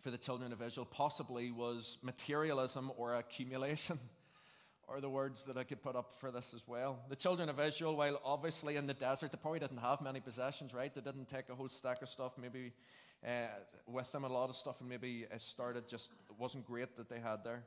for 0.02 0.12
the 0.12 0.18
children 0.18 0.54
of 0.54 0.62
Israel 0.62 0.86
possibly 0.86 1.50
was 1.50 1.98
materialism 2.04 2.92
or 2.98 3.16
accumulation, 3.16 3.98
are 4.90 5.02
the 5.02 5.10
words 5.10 5.44
that 5.44 5.58
I 5.58 5.64
could 5.64 5.82
put 5.82 5.96
up 5.96 6.14
for 6.20 6.32
this 6.32 6.54
as 6.54 6.68
well. 6.68 7.00
The 7.10 7.16
children 7.16 7.50
of 7.50 7.60
Israel, 7.60 7.96
while 7.96 8.20
obviously 8.24 8.76
in 8.76 8.88
the 8.88 8.94
desert, 8.94 9.32
they 9.32 9.38
probably 9.38 9.60
didn't 9.60 9.78
have 9.78 10.02
many 10.02 10.20
possessions, 10.20 10.74
right? 10.74 10.94
They 10.94 11.02
didn't 11.02 11.30
take 11.30 11.50
a 11.50 11.56
whole 11.56 11.70
stack 11.70 12.02
of 12.02 12.10
stuff 12.10 12.34
maybe 12.38 12.74
uh, 13.26 13.48
with 13.88 14.12
them, 14.12 14.24
a 14.24 14.28
lot 14.28 14.50
of 14.50 14.56
stuff, 14.56 14.80
and 14.80 14.90
maybe 14.90 15.26
it 15.32 15.42
started 15.42 15.88
just, 15.88 16.12
it 16.30 16.36
wasn't 16.38 16.66
great 16.66 16.96
that 16.98 17.10
they 17.10 17.20
had 17.20 17.44
there. 17.44 17.64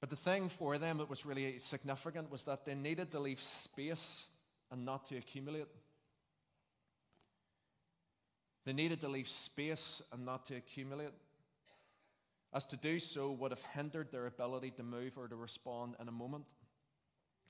But 0.00 0.10
the 0.10 0.16
thing 0.16 0.48
for 0.48 0.78
them 0.78 0.98
that 0.98 1.08
was 1.08 1.24
really 1.24 1.58
significant 1.58 2.30
was 2.30 2.44
that 2.44 2.64
they 2.64 2.74
needed 2.74 3.12
to 3.12 3.20
leave 3.20 3.42
space 3.42 4.26
and 4.70 4.84
not 4.84 5.06
to 5.08 5.16
accumulate. 5.16 5.68
They 8.64 8.72
needed 8.72 9.00
to 9.00 9.08
leave 9.08 9.28
space 9.28 10.02
and 10.12 10.24
not 10.24 10.46
to 10.46 10.56
accumulate, 10.56 11.12
as 12.54 12.64
to 12.66 12.76
do 12.76 12.98
so 12.98 13.30
would 13.32 13.50
have 13.50 13.62
hindered 13.74 14.12
their 14.12 14.26
ability 14.26 14.70
to 14.72 14.82
move 14.82 15.16
or 15.16 15.28
to 15.28 15.36
respond 15.36 15.96
in 16.00 16.08
a 16.08 16.12
moment. 16.12 16.44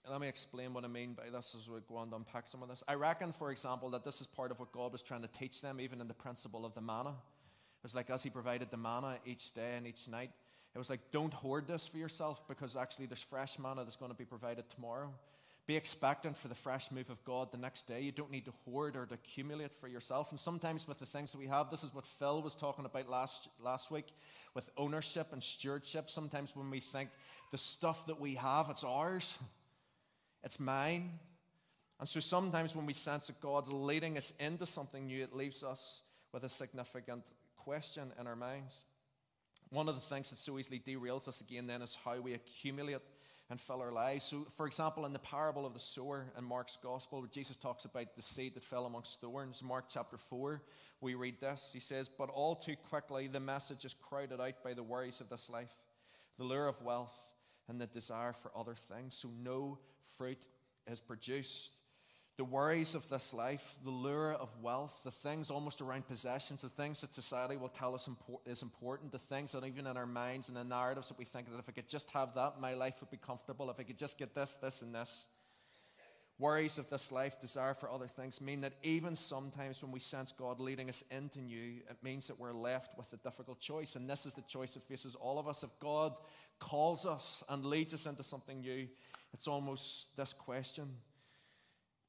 And 0.04 0.12
let 0.12 0.20
me 0.20 0.28
explain 0.28 0.74
what 0.74 0.84
I 0.84 0.88
mean 0.88 1.14
by 1.14 1.30
this 1.30 1.56
as 1.58 1.68
we 1.68 1.78
go 1.88 1.96
on 1.96 2.10
to 2.10 2.16
unpack 2.16 2.48
some 2.48 2.62
of 2.62 2.68
this. 2.68 2.82
I 2.88 2.94
reckon, 2.94 3.32
for 3.32 3.52
example, 3.52 3.90
that 3.90 4.04
this 4.04 4.20
is 4.20 4.26
part 4.26 4.50
of 4.50 4.58
what 4.58 4.72
God 4.72 4.92
was 4.92 5.02
trying 5.02 5.22
to 5.22 5.28
teach 5.28 5.60
them, 5.60 5.80
even 5.80 6.00
in 6.00 6.08
the 6.08 6.14
principle 6.14 6.66
of 6.66 6.74
the 6.74 6.80
manna. 6.80 7.10
It 7.10 7.84
was 7.84 7.94
like 7.94 8.10
as 8.10 8.22
He 8.22 8.30
provided 8.30 8.70
the 8.70 8.76
manna 8.76 9.18
each 9.24 9.52
day 9.54 9.74
and 9.76 9.86
each 9.86 10.08
night, 10.08 10.30
it 10.74 10.78
was 10.78 10.88
like, 10.88 11.00
don't 11.12 11.34
hoard 11.34 11.66
this 11.66 11.86
for 11.86 11.98
yourself 11.98 12.42
because 12.48 12.76
actually 12.76 13.06
there's 13.06 13.22
fresh 13.22 13.58
manna 13.58 13.84
that's 13.84 13.96
going 13.96 14.10
to 14.10 14.16
be 14.16 14.24
provided 14.24 14.68
tomorrow. 14.70 15.12
Be 15.66 15.77
expectant 15.77 16.37
for 16.37 16.48
the 16.48 16.57
fresh 16.57 16.90
move 16.90 17.09
of 17.09 17.22
God 17.25 17.53
the 17.53 17.59
next 17.59 17.87
day. 17.87 18.01
You 18.01 18.11
don't 18.11 18.33
need 18.33 18.46
to 18.46 18.53
hoard 18.64 18.96
or 18.96 19.07
to 19.07 19.14
accumulate 19.14 19.72
for 19.72 19.87
yourself. 19.87 20.31
And 20.31 20.40
sometimes 20.40 20.88
with 20.88 20.98
the 20.98 21.07
things 21.07 21.31
that 21.31 21.38
we 21.38 21.46
have, 21.46 21.70
this 21.70 21.85
is 21.85 21.94
what 21.94 22.05
Phil 22.05 22.42
was 22.42 22.55
talking 22.57 22.85
about 22.85 23.09
last, 23.09 23.48
last 23.62 23.90
week 23.90 24.07
with 24.55 24.68
ownership 24.77 25.29
and 25.33 25.40
stewardship. 25.40 26.11
Sometimes 26.11 26.57
when 26.57 26.68
we 26.68 26.81
think 26.81 27.11
the 27.53 27.59
stuff 27.59 28.07
that 28.07 28.20
we 28.20 28.35
have, 28.35 28.70
it's 28.70 28.83
ours, 28.83 29.38
it's 30.42 30.59
mine. 30.59 31.11
And 32.01 32.09
so 32.09 32.18
sometimes 32.18 32.75
when 32.75 32.87
we 32.87 32.92
sense 32.94 33.29
that 33.29 33.40
God's 33.40 33.70
leading 33.70 34.18
us 34.18 34.33
into 34.40 34.66
something 34.66 35.07
new, 35.07 35.22
it 35.22 35.33
leaves 35.33 35.62
us 35.62 36.03
with 36.33 36.42
a 36.42 36.48
significant 36.48 37.22
question 37.57 38.12
in 38.18 38.27
our 38.27 38.35
minds. 38.35 38.83
One 39.70 39.88
of 39.88 39.94
the 39.94 40.01
things 40.01 40.31
that 40.31 40.38
so 40.38 40.59
easily 40.59 40.83
derails 40.85 41.29
us 41.29 41.40
again 41.40 41.68
then 41.68 41.83
is 41.83 41.96
how 42.05 42.18
we 42.18 42.35
accumulate 42.35 42.98
and 43.52 43.60
fill 43.60 43.82
our 43.82 43.92
lives. 43.92 44.24
So, 44.24 44.46
for 44.56 44.66
example, 44.66 45.04
in 45.04 45.12
the 45.12 45.18
parable 45.18 45.66
of 45.66 45.74
the 45.74 45.78
sower 45.78 46.24
in 46.38 46.42
Mark's 46.42 46.78
gospel, 46.82 47.20
where 47.20 47.28
Jesus 47.28 47.54
talks 47.54 47.84
about 47.84 48.16
the 48.16 48.22
seed 48.22 48.54
that 48.54 48.64
fell 48.64 48.86
amongst 48.86 49.20
thorns, 49.20 49.62
Mark 49.62 49.84
chapter 49.90 50.16
4, 50.16 50.62
we 51.02 51.14
read 51.14 51.38
this. 51.38 51.68
He 51.70 51.78
says, 51.78 52.08
But 52.08 52.30
all 52.30 52.56
too 52.56 52.76
quickly 52.88 53.28
the 53.28 53.40
message 53.40 53.84
is 53.84 53.94
crowded 54.00 54.40
out 54.40 54.64
by 54.64 54.72
the 54.72 54.82
worries 54.82 55.20
of 55.20 55.28
this 55.28 55.50
life, 55.50 55.74
the 56.38 56.44
lure 56.44 56.66
of 56.66 56.80
wealth, 56.80 57.20
and 57.68 57.78
the 57.78 57.86
desire 57.86 58.32
for 58.32 58.50
other 58.56 58.74
things. 58.74 59.18
So, 59.20 59.28
no 59.38 59.78
fruit 60.16 60.46
is 60.90 61.00
produced 61.00 61.72
the 62.38 62.45
worries 62.45 62.95
of 62.95 63.09
this 63.11 63.35
life, 63.35 63.75
the 63.85 63.90
lure 63.90 64.33
of 64.33 64.49
wealth, 64.62 64.99
the 65.05 65.11
things 65.11 65.51
almost 65.51 65.83
around 65.83 66.09
possessions, 66.09 66.62
the 66.62 66.68
things 66.71 67.03
that 67.03 67.12
society 67.12 67.57
will 67.57 67.68
tell 67.68 67.95
us 67.95 68.09
is 68.47 68.62
important, 68.62 69.12
the 69.12 69.18
things 69.18 69.53
that 69.53 69.64
even 69.64 69.87
in 69.87 69.97
our 69.99 70.07
minds 70.07 70.49
and 70.49 70.57
the 70.57 70.64
narratives 70.64 71.09
that 71.09 71.18
we 71.18 71.27
think 71.27 71.51
that 71.51 71.59
if 71.59 71.68
I 71.68 71.73
could 71.73 71.88
just 71.88 72.09
have 72.11 72.35
that, 72.35 72.61
my 72.61 72.73
life 72.73 72.95
would 73.01 73.11
be 73.11 73.18
comfortable. 73.18 73.71
If 73.71 73.79
I 73.79 73.83
could 73.83 73.99
just 73.99 74.16
get 74.16 74.35
this, 74.35 74.57
this, 74.57 74.81
and 74.81 74.95
this. 74.95 75.27
Worries 76.38 76.79
of 76.79 76.88
this 76.88 77.12
life, 77.12 77.38
desire 77.38 77.75
for 77.75 77.90
other 77.90 78.09
things 78.09 78.40
mean 78.40 78.62
that 78.62 78.73
even 78.83 79.14
sometimes 79.14 79.83
when 79.83 79.92
we 79.92 80.01
sense 80.01 80.33
God 80.33 80.59
leading 80.59 80.88
us 80.88 81.05
into 81.11 81.38
new, 81.40 81.83
it 81.88 81.99
means 82.03 82.27
that 82.29 82.40
we're 82.40 82.55
left 82.55 82.97
with 82.97 83.12
a 83.12 83.18
difficult 83.18 83.61
choice. 83.61 83.95
And 83.95 84.09
this 84.09 84.25
is 84.25 84.33
the 84.33 84.42
choice 84.42 84.73
that 84.75 84.88
faces 84.88 85.14
all 85.14 85.38
of 85.38 85.47
us. 85.47 85.62
If 85.62 85.79
God 85.79 86.14
calls 86.59 87.05
us 87.05 87.45
and 87.51 87.64
leads 87.66 87.92
us 87.92 88.07
into 88.07 88.23
something 88.23 88.62
new, 88.62 88.88
it's 89.35 89.47
almost 89.47 90.16
this 90.16 90.33
question 90.33 90.88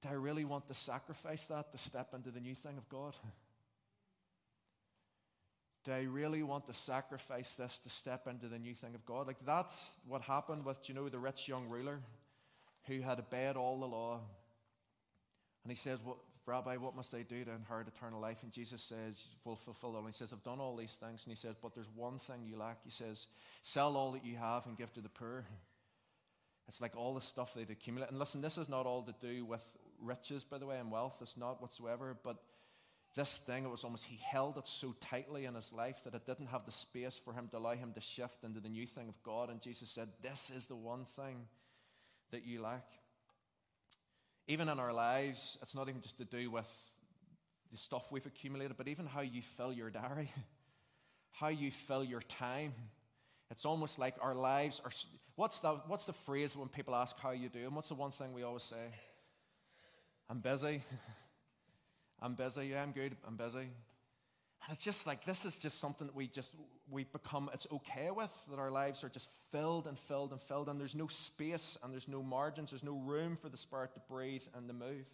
do 0.04 0.10
I 0.10 0.14
really 0.14 0.44
want 0.44 0.68
to 0.68 0.74
sacrifice 0.74 1.46
that 1.46 1.72
to 1.72 1.78
step 1.78 2.14
into 2.14 2.30
the 2.30 2.42
new 2.42 2.54
thing 2.54 2.78
of 2.78 2.88
God? 2.90 3.16
Do 5.86 5.94
I 5.94 6.04
really 6.04 6.44
want 6.44 6.68
to 6.68 6.74
sacrifice 6.74 7.52
this 7.56 7.80
to 7.80 7.90
step 7.90 8.28
into 8.28 8.48
the 8.48 8.60
new 8.60 8.76
thing 8.76 8.96
of 8.96 9.06
God? 9.06 9.28
Like 9.28 9.46
that's 9.46 9.98
what 10.08 10.22
happened 10.22 10.66
with, 10.66 10.78
you 10.88 10.96
know, 10.96 11.08
the 11.10 11.20
rich 11.20 11.48
young 11.48 11.68
ruler 11.70 12.00
who 12.88 13.00
had 13.02 13.20
obeyed 13.20 13.56
all 13.56 13.80
the 13.80 13.86
law. 13.86 14.20
And 15.64 15.72
he 15.72 15.78
says, 15.78 16.00
well, 16.06 16.20
Rabbi, 16.46 16.76
what 16.76 16.96
must 16.96 17.16
I 17.16 17.22
do 17.22 17.46
to 17.46 17.52
inherit 17.52 17.88
eternal 17.88 18.20
life? 18.20 18.44
And 18.44 18.52
Jesus 18.52 18.82
says, 18.82 19.16
Will 19.46 19.56
fulfill 19.56 19.96
all. 19.96 20.06
He 20.06 20.12
says, 20.12 20.34
I've 20.34 20.44
done 20.44 20.60
all 20.60 20.76
these 20.76 20.96
things. 20.96 21.24
And 21.26 21.32
he 21.32 21.38
says, 21.38 21.56
But 21.62 21.74
there's 21.74 21.88
one 21.96 22.20
thing 22.20 22.44
you 22.46 22.58
lack. 22.58 22.80
He 22.84 22.92
says, 22.92 23.28
Sell 23.64 23.96
all 23.96 24.12
that 24.12 24.26
you 24.26 24.36
have 24.36 24.66
and 24.66 24.78
give 24.78 24.92
to 24.96 25.00
the 25.00 25.08
poor. 25.08 25.46
It's 26.68 26.82
like 26.82 26.98
all 26.98 27.14
the 27.14 27.22
stuff 27.22 27.54
they'd 27.54 27.70
accumulate. 27.70 28.10
And 28.10 28.20
listen, 28.20 28.42
this 28.42 28.58
is 28.58 28.68
not 28.68 28.86
all 28.86 29.04
to 29.04 29.16
do 29.22 29.46
with 29.46 29.66
riches, 30.04 30.44
by 30.44 30.58
the 30.58 30.66
way, 30.66 30.78
and 30.80 30.92
wealth. 30.92 31.18
It's 31.22 31.38
not 31.38 31.62
whatsoever. 31.62 32.18
But 32.24 32.38
this 33.16 33.38
thing, 33.38 33.64
it 33.64 33.70
was 33.70 33.84
almost, 33.84 34.06
he 34.06 34.20
held 34.24 34.58
it 34.58 34.68
so 34.68 34.96
tightly 35.00 35.46
in 35.46 35.54
his 35.54 35.72
life 35.72 36.02
that 36.04 36.16
it 36.16 36.26
didn't 36.26 36.48
have 36.48 36.66
the 36.66 36.72
space 36.72 37.20
for 37.24 37.34
him 37.34 37.48
to 37.50 37.58
allow 37.58 37.74
him 37.74 37.94
to 37.94 38.02
shift 38.02 38.44
into 38.44 38.60
the 38.60 38.70
new 38.70 38.88
thing 38.88 39.08
of 39.08 39.22
God. 39.24 39.50
And 39.50 39.62
Jesus 39.62 39.90
said, 39.90 40.10
This 40.22 40.52
is 40.56 40.66
the 40.66 40.76
one 40.76 41.06
thing 41.16 41.46
that 42.32 42.46
you 42.46 42.62
lack. 42.62 42.86
Even 44.48 44.68
in 44.68 44.80
our 44.80 44.92
lives, 44.92 45.58
it's 45.62 45.76
not 45.76 45.90
even 45.90 46.02
just 46.02 46.18
to 46.18 46.26
do 46.26 46.50
with 46.52 46.68
the 47.72 47.78
stuff 47.78 48.12
we've 48.12 48.26
accumulated, 48.26 48.78
but 48.78 48.88
even 48.88 49.06
how 49.06 49.22
you 49.22 49.42
fill 49.42 49.72
your 49.72 49.90
diary, 49.90 50.32
how 51.32 51.48
you 51.48 51.72
fill 51.72 52.04
your 52.04 52.22
time. 52.22 52.74
It's 53.52 53.66
almost 53.66 54.00
like 54.00 54.16
our 54.22 54.36
lives 54.36 54.82
are. 54.84 54.92
What's 55.36 55.60
the, 55.60 55.74
what's 55.88 56.06
the 56.06 56.14
phrase 56.14 56.56
when 56.56 56.68
people 56.68 56.96
ask 56.96 57.18
how 57.20 57.32
you 57.32 57.50
do? 57.50 57.60
And 57.60 57.76
what's 57.76 57.90
the 57.90 57.96
one 57.96 58.12
thing 58.12 58.34
we 58.34 58.44
always 58.44 58.64
say? 58.64 58.94
I'm 60.34 60.40
busy. 60.40 60.82
I'm 62.20 62.34
busy. 62.34 62.70
Yeah, 62.72 62.82
I'm 62.82 62.92
good. 62.92 63.16
I'm 63.28 63.38
busy. 63.38 63.60
And 63.60 64.72
it's 64.72 64.84
just 64.84 65.06
like 65.06 65.26
this 65.26 65.46
is 65.46 65.58
just 65.58 65.80
something 65.80 66.08
that 66.08 66.16
we 66.16 66.26
just 66.26 66.56
we 66.90 67.04
become 67.04 67.52
it's 67.54 67.68
okay 67.72 68.10
with 68.10 68.32
that 68.50 68.58
our 68.58 68.72
lives 68.72 69.04
are 69.04 69.10
just 69.10 69.30
filled 69.52 69.86
and 69.86 69.96
filled 69.96 70.32
and 70.32 70.42
filled 70.42 70.70
and 70.70 70.82
there's 70.82 70.96
no 70.96 71.06
space 71.06 71.78
and 71.84 71.94
there's 71.94 72.08
no 72.08 72.24
margins, 72.24 72.72
there's 72.72 72.84
no 72.84 72.96
room 72.96 73.38
for 73.40 73.48
the 73.48 73.58
spirit 73.58 73.94
to 73.94 74.00
breathe 74.10 74.42
and 74.56 74.68
to 74.68 74.74
move 74.74 75.06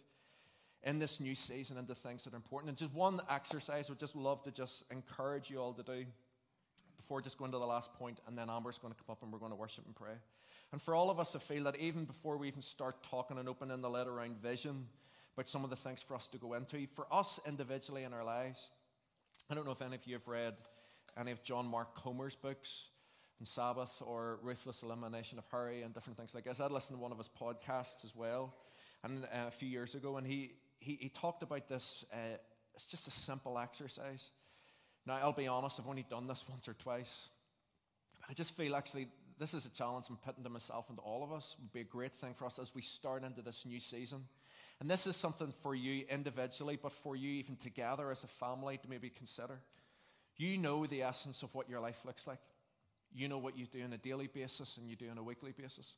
in 0.84 0.98
this 0.98 1.20
new 1.20 1.34
season 1.34 1.76
into 1.76 1.94
things 1.94 2.24
that 2.24 2.32
are 2.32 2.36
important. 2.36 2.70
And 2.70 2.78
just 2.78 2.94
one 2.94 3.20
exercise 3.28 3.90
I 3.90 3.92
would 3.92 4.00
just 4.00 4.16
love 4.16 4.42
to 4.44 4.50
just 4.50 4.84
encourage 4.90 5.50
you 5.50 5.58
all 5.58 5.74
to 5.74 5.82
do 5.82 6.06
before 6.96 7.20
just 7.20 7.36
going 7.36 7.52
to 7.52 7.58
the 7.58 7.66
last 7.66 7.92
point, 7.92 8.20
and 8.26 8.38
then 8.38 8.48
Amber's 8.48 8.78
going 8.78 8.94
to 8.94 8.98
come 8.98 9.12
up 9.12 9.22
and 9.22 9.30
we're 9.30 9.38
going 9.38 9.52
to 9.52 9.56
worship 9.56 9.84
and 9.84 9.94
pray. 9.94 10.14
And 10.72 10.80
for 10.80 10.94
all 10.94 11.10
of 11.10 11.20
us, 11.20 11.36
I 11.36 11.40
feel 11.40 11.64
that 11.64 11.76
even 11.76 12.06
before 12.06 12.38
we 12.38 12.48
even 12.48 12.62
start 12.62 13.02
talking 13.02 13.36
and 13.36 13.48
opening 13.48 13.82
the 13.82 13.90
letter 13.90 14.12
around 14.12 14.40
vision, 14.40 14.86
about 15.40 15.48
some 15.48 15.64
of 15.64 15.70
the 15.70 15.76
things 15.76 16.02
for 16.02 16.14
us 16.14 16.26
to 16.26 16.36
go 16.36 16.52
into, 16.52 16.86
for 16.94 17.06
us 17.10 17.40
individually 17.46 18.02
in 18.02 18.12
our 18.12 18.22
lives, 18.22 18.68
I 19.48 19.54
don't 19.54 19.64
know 19.64 19.72
if 19.72 19.80
any 19.80 19.94
of 19.94 20.06
you 20.06 20.12
have 20.12 20.28
read 20.28 20.52
any 21.18 21.30
of 21.30 21.42
John 21.42 21.66
Mark 21.66 21.94
Comer's 21.94 22.34
books 22.34 22.88
on 23.40 23.46
Sabbath 23.46 23.90
or 24.02 24.38
Ruthless 24.42 24.82
Elimination 24.82 25.38
of 25.38 25.46
Hurry 25.46 25.80
and 25.80 25.94
different 25.94 26.18
things 26.18 26.34
like 26.34 26.44
this. 26.44 26.60
I'd 26.60 26.70
listened 26.70 26.98
to 26.98 27.02
one 27.02 27.10
of 27.10 27.16
his 27.16 27.30
podcasts 27.30 28.04
as 28.04 28.14
well, 28.14 28.54
and 29.02 29.24
uh, 29.24 29.46
a 29.48 29.50
few 29.50 29.66
years 29.66 29.94
ago, 29.94 30.18
and 30.18 30.26
he, 30.26 30.52
he, 30.78 30.98
he 31.00 31.08
talked 31.08 31.42
about 31.42 31.70
this. 31.70 32.04
Uh, 32.12 32.36
it's 32.74 32.84
just 32.84 33.08
a 33.08 33.10
simple 33.10 33.58
exercise. 33.58 34.32
Now, 35.06 35.20
I'll 35.22 35.32
be 35.32 35.48
honest, 35.48 35.80
I've 35.80 35.88
only 35.88 36.04
done 36.10 36.26
this 36.26 36.44
once 36.50 36.68
or 36.68 36.74
twice, 36.74 37.28
but 38.20 38.28
I 38.28 38.34
just 38.34 38.54
feel 38.54 38.76
actually 38.76 39.08
this 39.38 39.54
is 39.54 39.64
a 39.64 39.70
challenge 39.70 40.04
I'm 40.10 40.18
putting 40.18 40.44
to 40.44 40.50
myself 40.50 40.90
and 40.90 40.98
to 40.98 41.02
all 41.02 41.24
of 41.24 41.32
us. 41.32 41.56
It 41.58 41.62
would 41.62 41.72
be 41.72 41.80
a 41.80 41.84
great 41.84 42.12
thing 42.12 42.34
for 42.38 42.44
us 42.44 42.58
as 42.58 42.74
we 42.74 42.82
start 42.82 43.24
into 43.24 43.40
this 43.40 43.64
new 43.64 43.80
season. 43.80 44.26
And 44.80 44.90
this 44.90 45.06
is 45.06 45.14
something 45.14 45.52
for 45.62 45.74
you 45.74 46.06
individually, 46.08 46.78
but 46.80 46.92
for 46.92 47.14
you 47.14 47.30
even 47.32 47.56
together 47.56 48.10
as 48.10 48.24
a 48.24 48.28
family 48.28 48.78
to 48.78 48.88
maybe 48.88 49.10
consider. 49.10 49.60
You 50.36 50.56
know 50.56 50.86
the 50.86 51.02
essence 51.02 51.42
of 51.42 51.54
what 51.54 51.68
your 51.68 51.80
life 51.80 52.00
looks 52.06 52.26
like. 52.26 52.38
You 53.12 53.28
know 53.28 53.38
what 53.38 53.58
you 53.58 53.66
do 53.66 53.82
on 53.82 53.92
a 53.92 53.98
daily 53.98 54.26
basis 54.26 54.78
and 54.78 54.88
you 54.88 54.96
do 54.96 55.10
on 55.10 55.18
a 55.18 55.22
weekly 55.22 55.52
basis. 55.52 55.94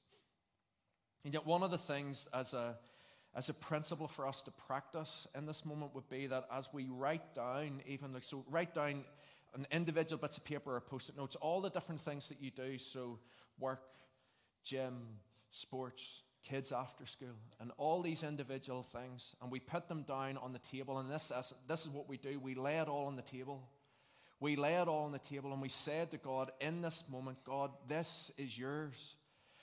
And 1.25 1.33
yet, 1.33 1.47
one 1.47 1.63
of 1.63 1.71
the 1.71 1.79
things 1.79 2.27
as 2.35 2.53
a, 2.55 2.77
as 3.37 3.49
a 3.49 3.55
principle 3.55 4.09
for 4.09 4.27
us 4.27 4.43
to 4.43 4.51
practice 4.51 5.29
in 5.37 5.47
this 5.47 5.65
moment 5.65 5.95
would 5.95 6.09
be 6.09 6.27
that 6.27 6.45
as 6.53 6.69
we 6.73 6.87
write 6.87 7.37
down, 7.37 7.83
even 7.87 8.13
like, 8.13 8.25
so 8.25 8.45
write 8.51 8.75
down 8.75 9.05
an 9.55 9.67
individual 9.71 10.21
bits 10.21 10.39
of 10.39 10.45
paper 10.45 10.75
or 10.75 10.81
post 10.81 11.09
it 11.09 11.17
notes, 11.17 11.37
all 11.37 11.61
the 11.61 11.71
different 11.71 12.01
things 12.01 12.29
that 12.29 12.41
you 12.41 12.51
do. 12.51 12.79
So, 12.79 13.21
work, 13.61 13.83
gym, 14.65 15.07
sports, 15.51 16.23
kids 16.43 16.73
after 16.73 17.07
school, 17.07 17.37
and 17.61 17.71
all 17.79 18.03
these 18.03 18.23
individual 18.23 18.83
things. 18.83 19.35
And 19.41 19.51
we 19.51 19.61
put 19.61 19.89
them 19.89 20.03
down 20.03 20.37
on 20.39 20.53
the 20.53 20.59
table. 20.59 20.99
And 20.99 21.11
this, 21.11 21.33
this 21.69 21.81
is 21.83 21.89
what 21.89 22.09
we 22.09 22.17
do 22.17 22.39
we 22.39 22.55
lay 22.55 22.79
it 22.79 22.89
all 22.89 23.07
on 23.07 23.17
the 23.17 23.23
table. 23.23 23.69
We 24.41 24.57
lay 24.57 24.75
it 24.75 24.89
all 24.89 25.05
on 25.05 25.13
the 25.13 25.21
table 25.21 25.53
and 25.53 25.63
we 25.63 25.69
said 25.69 26.11
to 26.11 26.17
God, 26.17 26.51
in 26.61 26.83
this 26.83 27.05
moment, 27.09 27.39
God, 27.45 27.71
this 27.87 28.33
is 28.37 28.59
yours. 28.59 29.15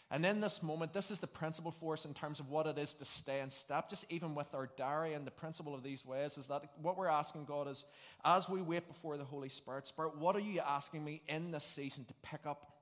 And 0.10 0.26
in 0.26 0.40
this 0.40 0.64
moment, 0.64 0.94
this 0.94 1.12
is 1.12 1.20
the 1.20 1.28
principle 1.28 1.72
for 1.72 1.94
us 1.94 2.06
in 2.06 2.14
terms 2.14 2.40
of 2.40 2.50
what 2.50 2.66
it 2.66 2.78
is 2.80 2.94
to 2.94 3.06
stay 3.06 3.42
in 3.42 3.50
step, 3.50 3.90
just 3.90 4.06
even 4.10 4.34
with 4.34 4.56
our 4.56 4.70
diary. 4.78 5.14
And 5.14 5.28
the 5.28 5.32
principle 5.32 5.76
of 5.76 5.84
these 5.84 6.06
ways 6.06 6.38
is 6.38 6.48
that 6.48 6.64
what 6.82 6.98
we're 6.98 7.10
asking 7.10 7.44
God 7.44 7.68
is, 7.68 7.84
as 8.24 8.48
we 8.48 8.62
wait 8.62 8.88
before 8.88 9.18
the 9.18 9.26
Holy 9.26 9.50
Spirit, 9.50 9.86
Spirit, 9.86 10.18
what 10.18 10.36
are 10.36 10.40
you 10.40 10.62
asking 10.62 11.04
me 11.04 11.22
in 11.28 11.52
this 11.52 11.66
season 11.66 12.06
to 12.06 12.14
pick 12.24 12.46
up? 12.46 12.79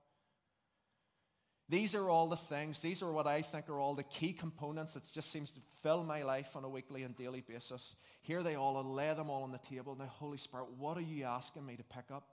These 1.69 1.95
are 1.95 2.09
all 2.09 2.27
the 2.27 2.37
things, 2.37 2.81
these 2.81 3.01
are 3.03 3.11
what 3.11 3.27
I 3.27 3.41
think 3.41 3.67
are 3.69 3.77
all 3.77 3.93
the 3.93 4.03
key 4.03 4.31
components 4.31 4.93
that 4.93 5.03
just 5.13 5.31
seems 5.31 5.51
to 5.51 5.59
fill 5.83 6.01
my 6.03 6.23
life 6.23 6.55
on 6.55 6.63
a 6.63 6.69
weekly 6.69 7.03
and 7.03 7.15
daily 7.15 7.41
basis. 7.41 7.95
Here 8.21 8.41
they 8.41 8.55
all, 8.55 8.81
lay 8.83 9.13
them 9.13 9.29
all 9.29 9.43
on 9.43 9.51
the 9.51 9.57
table. 9.57 9.93
Now, 9.95 10.05
Holy 10.05 10.37
Spirit, 10.37 10.67
what 10.77 10.97
are 10.97 11.01
you 11.01 11.25
asking 11.25 11.65
me 11.65 11.75
to 11.75 11.83
pick 11.83 12.05
up? 12.09 12.23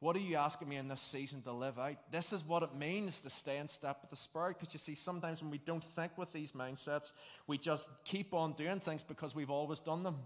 What 0.00 0.16
are 0.16 0.20
you 0.20 0.36
asking 0.36 0.70
me 0.70 0.76
in 0.76 0.88
this 0.88 1.02
season 1.02 1.42
to 1.42 1.52
live 1.52 1.78
out? 1.78 1.96
This 2.10 2.32
is 2.32 2.42
what 2.42 2.62
it 2.62 2.74
means 2.74 3.20
to 3.20 3.28
stay 3.28 3.58
in 3.58 3.68
step 3.68 3.98
with 4.00 4.08
the 4.08 4.16
Spirit. 4.16 4.58
Because 4.58 4.72
you 4.72 4.78
see, 4.78 4.94
sometimes 4.94 5.42
when 5.42 5.50
we 5.50 5.58
don't 5.58 5.84
think 5.84 6.16
with 6.16 6.32
these 6.32 6.52
mindsets, 6.52 7.12
we 7.46 7.58
just 7.58 7.90
keep 8.04 8.32
on 8.32 8.54
doing 8.54 8.80
things 8.80 9.02
because 9.02 9.34
we've 9.34 9.50
always 9.50 9.78
done 9.78 10.02
them. 10.02 10.16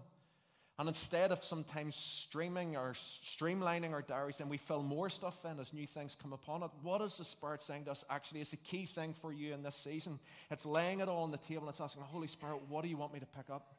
And 0.77 0.89
instead 0.89 1.31
of 1.31 1.45
sometimes 1.45 1.95
streaming 1.95 2.77
or 2.77 2.95
streamlining 2.95 3.93
our 3.93 4.03
diaries, 4.03 4.39
then 4.39 4.49
we 4.49 4.57
fill 4.57 4.83
more 4.83 5.09
stuff 5.09 5.45
in 5.45 5.61
as 5.61 5.73
new 5.73 5.87
things 5.87 6.17
come 6.21 6.33
upon 6.33 6.65
it. 6.65 6.71
What 6.83 7.01
is 7.01 7.17
the 7.17 7.25
Spirit 7.25 7.63
saying 7.63 7.85
to 7.85 7.93
us? 7.93 8.05
Actually, 8.11 8.41
it's 8.41 8.55
a 8.55 8.59
key 8.59 8.85
thing 8.87 9.15
for 9.15 9.33
you 9.33 9.55
in 9.55 9.63
this 9.63 9.77
season. 9.77 10.19
It's 10.51 10.67
laying 10.67 10.99
it 10.99 11.09
all 11.09 11.23
on 11.23 11.31
the 11.31 11.39
table 11.39 11.63
and 11.63 11.69
it's 11.69 11.81
asking, 11.81 12.03
Holy 12.03 12.27
Spirit, 12.27 12.63
what 12.69 12.83
do 12.83 12.89
you 12.89 12.97
want 12.97 13.15
me 13.15 13.21
to 13.21 13.27
pick 13.27 13.51
up? 13.51 13.77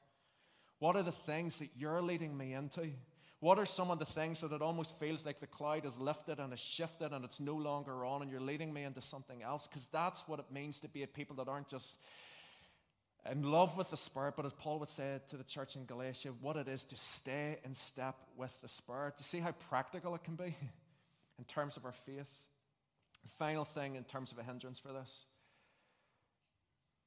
What 0.80 0.96
are 0.96 1.04
the 1.04 1.12
things 1.12 1.58
that 1.58 1.70
you're 1.78 2.02
leading 2.02 2.38
me 2.38 2.54
into? 2.54 2.90
What 3.42 3.60
are 3.60 3.66
some 3.66 3.92
of 3.92 4.00
the 4.00 4.06
things 4.06 4.40
that 4.42 4.54
it 4.54 4.62
almost 4.62 4.98
feels 4.98 5.26
like 5.26 5.42
the 5.42 5.48
cloud 5.48 5.86
is 5.86 6.00
lifted 6.00 6.40
and 6.40 6.54
is 6.54 6.60
shifted 6.60 7.12
and 7.12 7.26
it's 7.26 7.42
no 7.42 7.56
longer 7.56 8.06
on 8.06 8.22
and 8.22 8.32
you're 8.32 8.40
leading 8.40 8.74
me 8.74 8.84
into 8.84 9.02
something 9.02 9.44
else? 9.44 9.68
Because 9.68 9.88
that's 9.92 10.26
what 10.28 10.40
it 10.40 10.46
means 10.50 10.80
to 10.80 10.88
be 10.88 11.04
a 11.04 11.08
people 11.08 11.36
that 11.36 11.50
aren't 11.50 11.68
just 11.68 11.98
in 13.32 13.44
love 13.44 13.76
with 13.76 13.90
the 13.90 13.98
Spirit, 13.98 14.36
but 14.36 14.46
as 14.46 14.54
Paul 14.54 14.80
would 14.80 14.90
say 14.90 15.20
to 15.30 15.38
the 15.38 15.44
church 15.44 15.76
in 15.76 15.86
Galatia, 15.86 16.30
what 16.42 16.58
it 16.58 16.68
is 16.68 16.84
to 16.86 16.98
stay 16.98 17.58
in 17.64 17.74
step 17.74 18.16
with 18.38 18.60
the 18.62 18.68
Spirit. 18.68 19.16
You 19.18 19.24
see 19.24 19.40
how 19.40 19.52
practical 19.70 20.14
it 20.16 20.24
can 20.24 20.36
be 20.36 20.56
in 21.40 21.46
terms 21.46 21.78
of 21.78 21.86
our 21.86 21.92
faith? 21.92 22.30
The 23.24 23.30
final 23.40 23.66
thing 23.66 23.96
in 23.96 24.04
terms 24.04 24.32
of 24.32 24.38
a 24.38 24.44
hindrance 24.44 24.78
for 24.78 24.90
this. 24.90 25.26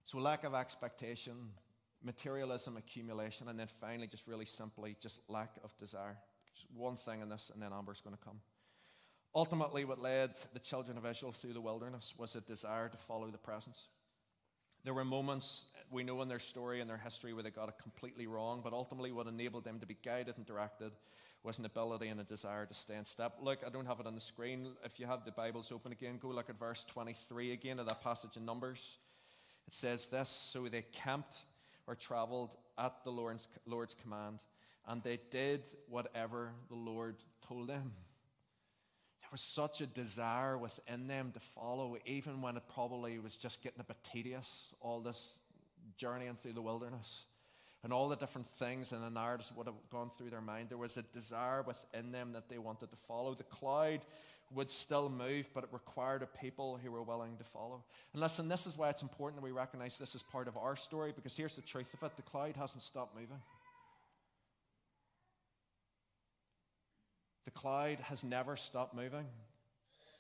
So, 0.05 0.19
lack 0.19 0.43
of 0.45 0.55
expectation, 0.55 1.35
materialism, 2.03 2.77
accumulation, 2.77 3.49
and 3.49 3.59
then 3.59 3.69
finally, 3.81 4.09
just 4.09 4.27
really 4.27 4.47
simply, 4.47 4.97
just 5.01 5.21
lack 5.29 5.51
of 5.63 5.77
desire. 5.79 6.17
Just 6.55 6.67
one 6.75 6.97
thing 6.97 7.21
in 7.21 7.29
this, 7.29 7.51
and 7.53 7.63
then 7.63 7.73
Amber's 7.73 8.01
going 8.01 8.17
to 8.17 8.25
come. 8.25 8.41
Ultimately, 9.35 9.85
what 9.85 10.01
led 10.01 10.31
the 10.55 10.59
children 10.59 10.97
of 10.97 11.07
Israel 11.07 11.33
through 11.33 11.53
the 11.53 11.61
wilderness 11.61 12.15
was 12.19 12.35
a 12.35 12.41
desire 12.41 12.89
to 12.89 12.97
follow 12.97 13.29
the 13.31 13.39
presence. 13.39 13.83
There 14.85 14.95
were 14.95 15.05
moments 15.05 15.65
we 15.91 16.03
know 16.03 16.21
in 16.23 16.29
their 16.29 16.39
story 16.39 16.81
and 16.81 16.89
their 16.89 16.99
history 16.99 17.33
where 17.33 17.43
they 17.43 17.51
got 17.51 17.69
it 17.69 17.77
completely 17.81 18.27
wrong, 18.27 18.61
but 18.63 18.73
ultimately, 18.73 19.13
what 19.13 19.27
enabled 19.27 19.65
them 19.65 19.81
to 19.81 19.87
be 19.87 19.97
guided 20.05 20.37
and 20.37 20.47
directed 20.47 20.93
was 21.43 21.59
an 21.59 21.65
ability 21.65 22.09
and 22.09 22.21
a 22.21 22.25
desire 22.25 22.67
to 22.67 22.75
stay 22.75 22.97
in 22.97 23.05
step. 23.05 23.37
Look, 23.41 23.61
I 23.67 23.71
don't 23.71 23.87
have 23.87 24.01
it 24.01 24.07
on 24.07 24.15
the 24.15 24.21
screen. 24.21 24.73
If 24.85 24.99
you 24.99 25.07
have 25.07 25.25
the 25.25 25.33
Bibles 25.33 25.71
open 25.71 25.93
again, 25.93 26.19
go 26.21 26.29
look 26.29 26.51
at 26.51 26.59
verse 26.59 26.85
23 26.89 27.53
again 27.53 27.79
of 27.79 27.87
that 27.87 28.03
passage 28.03 28.37
in 28.37 28.45
Numbers. 28.45 28.99
It 29.67 29.75
says 29.75 30.07
this 30.07 30.29
So 30.29 30.67
they 30.69 30.83
camped 30.93 31.43
or 31.87 31.95
traveled 31.95 32.51
at 32.77 33.05
the 33.05 33.11
Lord's, 33.11 33.49
Lord's 33.67 33.95
command, 33.95 34.39
and 34.87 35.03
they 35.03 35.19
did 35.31 35.63
whatever 35.89 36.53
the 36.69 36.77
Lord 36.77 37.17
told 37.47 37.69
them. 37.69 37.93
There 39.21 39.29
was 39.33 39.41
such 39.43 39.81
a 39.81 39.87
desire 39.87 40.57
within 40.57 41.07
them 41.07 41.33
to 41.33 41.41
follow, 41.41 41.97
even 42.07 42.41
when 42.41 42.57
it 42.57 42.63
probably 42.73 43.19
was 43.19 43.37
just 43.37 43.63
getting 43.63 43.81
a 43.81 43.85
bit 43.85 43.99
tedious, 44.03 44.73
all 44.81 45.01
this 45.01 45.39
journeying 45.97 46.37
through 46.43 46.53
the 46.53 46.63
wilderness 46.63 47.25
and 47.85 47.93
all 47.93 48.09
the 48.09 48.17
different 48.17 48.49
things 48.59 48.93
and 48.93 49.03
the 49.03 49.11
narratives 49.11 49.53
would 49.57 49.67
have 49.67 49.77
gone 49.91 50.11
through 50.19 50.31
their 50.31 50.41
mind. 50.41 50.69
There 50.69 50.79
was 50.79 50.97
a 50.97 51.03
desire 51.03 51.63
within 51.63 52.11
them 52.13 52.33
that 52.33 52.49
they 52.49 52.59
wanted 52.59 52.91
to 52.91 52.97
follow. 53.07 53.35
The 53.35 53.45
cloud 53.45 54.01
would 54.55 54.71
still 54.71 55.09
move, 55.09 55.47
but 55.55 55.65
it 55.65 55.71
required 55.73 56.23
a 56.23 56.27
people 56.27 56.79
who 56.83 56.91
were 56.91 57.03
willing 57.03 57.37
to 57.37 57.45
follow. 57.45 57.85
And 58.13 58.23
listen, 58.23 58.49
this 58.49 58.67
is 58.67 58.77
why 58.77 58.89
it's 58.89 59.03
important 59.03 59.41
that 59.41 59.45
we 59.45 59.53
recognize 59.53 59.99
this 59.99 60.15
as 60.15 60.23
part 60.23 60.49
of 60.49 60.57
our 60.57 60.75
story, 60.75 61.13
because 61.15 61.37
here's 61.37 61.55
the 61.55 61.63
truth 61.63 61.93
of 61.95 62.03
it 62.03 62.17
the 62.17 62.23
cloud 62.23 62.57
hasn't 62.57 62.83
stopped 62.83 63.15
moving. 63.15 63.41
The 67.45 67.51
cloud 67.51 67.99
has 68.01 68.25
never 68.25 68.57
stopped 68.57 68.95
moving. 68.95 69.27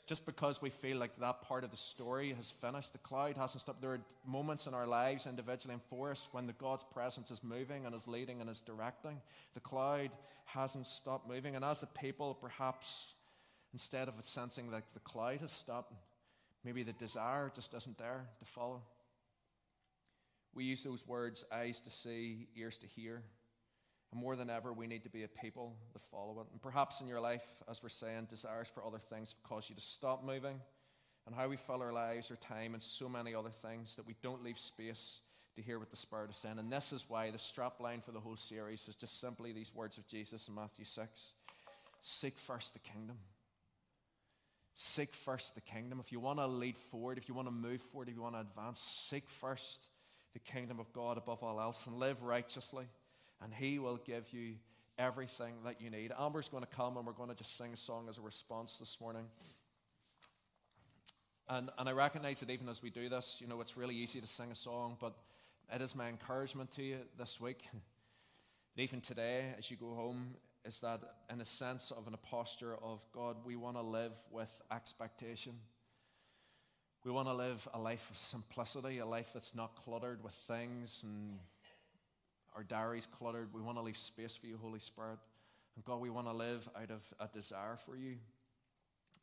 Just 0.08 0.26
because 0.26 0.60
we 0.60 0.70
feel 0.70 0.96
like 0.96 1.16
that 1.20 1.42
part 1.42 1.62
of 1.62 1.70
the 1.70 1.76
story 1.76 2.32
has 2.32 2.50
finished, 2.50 2.92
the 2.92 2.98
cloud 2.98 3.36
hasn't 3.36 3.60
stopped. 3.60 3.80
There 3.80 3.92
are 3.92 4.00
moments 4.26 4.66
in 4.66 4.74
our 4.74 4.86
lives, 4.86 5.26
individually 5.26 5.74
and 5.74 5.82
for 5.88 6.10
us, 6.10 6.28
when 6.32 6.48
the 6.48 6.54
God's 6.54 6.82
presence 6.82 7.30
is 7.30 7.44
moving 7.44 7.86
and 7.86 7.94
is 7.94 8.08
leading 8.08 8.40
and 8.40 8.50
is 8.50 8.60
directing. 8.60 9.20
The 9.54 9.60
cloud 9.60 10.10
hasn't 10.46 10.86
stopped 10.86 11.28
moving. 11.28 11.54
And 11.54 11.64
as 11.64 11.84
a 11.84 11.86
people, 11.86 12.34
perhaps 12.34 13.12
Instead 13.72 14.08
of 14.08 14.18
it 14.18 14.26
sensing 14.26 14.70
like 14.70 14.84
the 14.94 15.00
cloud 15.00 15.40
has 15.40 15.52
stopped, 15.52 15.92
maybe 16.64 16.82
the 16.82 16.92
desire 16.92 17.52
just 17.54 17.74
isn't 17.74 17.98
there 17.98 18.26
to 18.38 18.44
follow. 18.46 18.82
We 20.54 20.64
use 20.64 20.82
those 20.82 21.06
words 21.06 21.44
eyes 21.52 21.80
to 21.80 21.90
see, 21.90 22.48
ears 22.56 22.78
to 22.78 22.86
hear. 22.86 23.22
And 24.12 24.20
more 24.20 24.36
than 24.36 24.48
ever, 24.48 24.72
we 24.72 24.86
need 24.86 25.04
to 25.04 25.10
be 25.10 25.24
a 25.24 25.28
people 25.28 25.76
that 25.92 26.02
follow 26.10 26.40
it. 26.40 26.46
And 26.52 26.62
perhaps 26.62 27.00
in 27.00 27.08
your 27.08 27.20
life, 27.20 27.44
as 27.70 27.82
we're 27.82 27.90
saying, 27.90 28.28
desires 28.30 28.68
for 28.72 28.84
other 28.84 28.98
things 28.98 29.34
cause 29.44 29.66
you 29.68 29.74
to 29.74 29.80
stop 29.80 30.24
moving. 30.24 30.60
And 31.26 31.34
how 31.34 31.48
we 31.48 31.56
fill 31.56 31.82
our 31.82 31.92
lives, 31.92 32.30
our 32.30 32.38
time, 32.38 32.72
and 32.72 32.82
so 32.82 33.06
many 33.06 33.34
other 33.34 33.50
things 33.50 33.96
that 33.96 34.06
we 34.06 34.16
don't 34.22 34.42
leave 34.42 34.58
space 34.58 35.20
to 35.56 35.62
hear 35.62 35.78
what 35.78 35.90
the 35.90 35.96
Spirit 35.96 36.30
is 36.30 36.38
saying. 36.38 36.58
And 36.58 36.72
this 36.72 36.92
is 36.92 37.04
why 37.08 37.30
the 37.30 37.38
strap 37.38 37.80
line 37.80 38.00
for 38.00 38.12
the 38.12 38.20
whole 38.20 38.36
series 38.36 38.88
is 38.88 38.96
just 38.96 39.20
simply 39.20 39.52
these 39.52 39.74
words 39.74 39.98
of 39.98 40.06
Jesus 40.06 40.48
in 40.48 40.54
Matthew 40.54 40.84
6 40.84 41.32
Seek 42.00 42.38
first 42.38 42.72
the 42.72 42.78
kingdom. 42.78 43.18
Seek 44.74 45.12
first 45.12 45.56
the 45.56 45.60
kingdom. 45.60 46.00
If 46.00 46.12
you 46.12 46.20
want 46.20 46.38
to 46.38 46.46
lead 46.46 46.78
forward, 46.78 47.18
if 47.18 47.28
you 47.28 47.34
want 47.34 47.48
to 47.48 47.52
move 47.52 47.82
forward, 47.82 48.08
if 48.08 48.14
you 48.14 48.22
want 48.22 48.36
to 48.36 48.40
advance, 48.40 48.80
seek 48.80 49.28
first 49.28 49.88
the 50.32 50.38
kingdom 50.38 50.78
of 50.78 50.92
God 50.92 51.18
above 51.18 51.42
all 51.42 51.60
else 51.60 51.84
and 51.86 51.96
live 51.96 52.22
righteously, 52.22 52.84
and 53.42 53.52
He 53.52 53.78
will 53.78 53.98
give 54.04 54.32
you 54.32 54.54
everything 54.98 55.54
that 55.64 55.80
you 55.80 55.90
need. 55.90 56.12
Amber's 56.18 56.48
going 56.48 56.64
to 56.64 56.68
come 56.68 56.96
and 56.96 57.06
we're 57.06 57.12
going 57.12 57.28
to 57.28 57.34
just 57.34 57.56
sing 57.56 57.72
a 57.72 57.76
song 57.76 58.06
as 58.08 58.18
a 58.18 58.20
response 58.20 58.78
this 58.78 58.98
morning. 59.00 59.24
And, 61.48 61.70
and 61.78 61.88
I 61.88 61.92
recognize 61.92 62.40
that 62.40 62.50
even 62.50 62.68
as 62.68 62.82
we 62.82 62.90
do 62.90 63.08
this, 63.08 63.38
you 63.40 63.46
know, 63.46 63.60
it's 63.60 63.76
really 63.76 63.94
easy 63.94 64.20
to 64.20 64.26
sing 64.26 64.50
a 64.50 64.54
song, 64.54 64.96
but 65.00 65.14
it 65.74 65.80
is 65.80 65.94
my 65.94 66.08
encouragement 66.08 66.72
to 66.72 66.82
you 66.82 66.98
this 67.16 67.40
week. 67.40 67.62
even 68.76 69.00
today, 69.00 69.54
as 69.56 69.70
you 69.70 69.76
go 69.76 69.94
home, 69.94 70.34
is 70.64 70.80
that 70.80 71.00
in 71.32 71.40
a 71.40 71.44
sense 71.44 71.90
of 71.90 72.06
in 72.06 72.14
a 72.14 72.18
posture 72.18 72.76
of 72.82 73.00
God, 73.12 73.36
we 73.44 73.56
want 73.56 73.76
to 73.76 73.82
live 73.82 74.12
with 74.30 74.50
expectation. 74.70 75.54
We 77.04 77.12
want 77.12 77.28
to 77.28 77.34
live 77.34 77.66
a 77.72 77.78
life 77.78 78.06
of 78.10 78.16
simplicity, 78.16 78.98
a 78.98 79.06
life 79.06 79.30
that's 79.32 79.54
not 79.54 79.76
cluttered 79.76 80.22
with 80.22 80.34
things 80.34 81.02
and 81.02 81.38
our 82.58 82.64
diaries 82.64 83.06
cluttered. 83.16 83.54
We 83.54 83.62
want 83.62 83.78
to 83.78 83.82
leave 83.82 83.96
space 83.96 84.34
for 84.34 84.48
you, 84.48 84.58
Holy 84.60 84.80
Spirit. 84.80 85.20
And 85.76 85.84
God, 85.84 86.00
we 86.00 86.10
want 86.10 86.26
to 86.26 86.32
live 86.32 86.68
out 86.74 86.90
of 86.90 87.02
a 87.20 87.32
desire 87.32 87.78
for 87.86 87.96
you. 87.96 88.16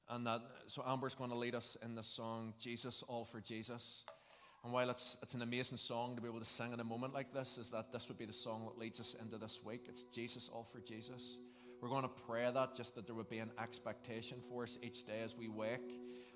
And 0.10 0.26
that, 0.26 0.40
so 0.68 0.86
Amber's 0.88 1.16
going 1.16 1.32
to 1.32 1.36
lead 1.36 1.54
us 1.54 1.76
in 1.84 1.96
the 1.96 2.04
song, 2.04 2.54
Jesus, 2.62 3.04
All 3.10 3.26
for 3.26 3.42
Jesus. 3.42 4.06
And 4.64 4.72
while 4.72 4.90
it's, 4.90 5.18
it's 5.22 5.34
an 5.34 5.42
amazing 5.42 5.78
song 5.78 6.16
to 6.16 6.22
be 6.22 6.30
able 6.30 6.40
to 6.40 6.46
sing 6.46 6.72
in 6.72 6.80
a 6.80 6.84
moment 6.86 7.14
like 7.14 7.34
this, 7.34 7.58
is 7.58 7.72
that 7.72 7.92
this 7.92 8.08
would 8.08 8.18
be 8.18 8.24
the 8.24 8.32
song 8.32 8.64
that 8.68 8.80
leads 8.80 9.02
us 9.02 9.18
into 9.22 9.38
this 9.38 9.60
week. 9.66 9.88
It's 9.90 10.04
Jesus, 10.04 10.50
all 10.54 10.66
for 10.72 10.80
Jesus. 10.80 11.38
We're 11.82 11.90
going 11.90 12.04
to 12.04 12.08
pray 12.26 12.50
that 12.50 12.74
just 12.74 12.96
that 12.96 13.06
there 13.06 13.16
would 13.16 13.30
be 13.30 13.40
an 13.40 13.52
expectation 13.62 14.38
for 14.50 14.64
us 14.64 14.80
each 14.82 15.04
day 15.04 15.20
as 15.26 15.36
we 15.36 15.50
wake, 15.50 15.92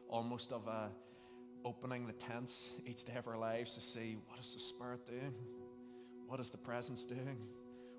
almost 0.10 0.52
of 0.52 0.68
a 0.68 0.90
opening 1.64 2.08
the 2.08 2.14
tents 2.14 2.72
each 2.86 3.06
day 3.06 3.16
of 3.16 3.28
our 3.28 3.38
lives 3.38 3.76
to 3.76 3.82
see 3.82 4.18
what 4.28 4.40
is 4.42 4.54
the 4.54 4.60
Spirit 4.60 5.06
doing? 5.06 5.34
What 6.30 6.40
is 6.40 6.52
the 6.52 6.58
presence 6.58 7.04
doing? 7.04 7.38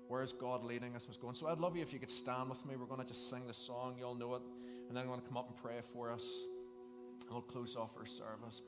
Where 0.07 0.23
is 0.23 0.31
God 0.31 0.63
leading 0.63 0.95
us? 0.95 1.05
What's 1.05 1.17
going? 1.17 1.35
So 1.35 1.47
I'd 1.47 1.59
love 1.59 1.75
you 1.75 1.81
if 1.81 1.91
you 1.91 1.99
could 1.99 2.09
stand 2.09 2.49
with 2.49 2.65
me. 2.65 2.77
We're 2.77 2.85
going 2.85 3.01
to 3.01 3.07
just 3.07 3.29
sing 3.29 3.45
the 3.45 3.53
song. 3.53 3.95
You'll 3.99 4.15
know 4.15 4.35
it. 4.35 4.41
And 4.87 4.95
then 4.95 5.03
I'm 5.03 5.09
going 5.09 5.19
to 5.19 5.27
come 5.27 5.35
up 5.35 5.49
and 5.49 5.57
pray 5.57 5.81
for 5.91 6.09
us. 6.09 6.25
And 7.23 7.29
we'll 7.29 7.41
close 7.41 7.75
off 7.75 7.89
our 7.99 8.05
service. 8.05 8.61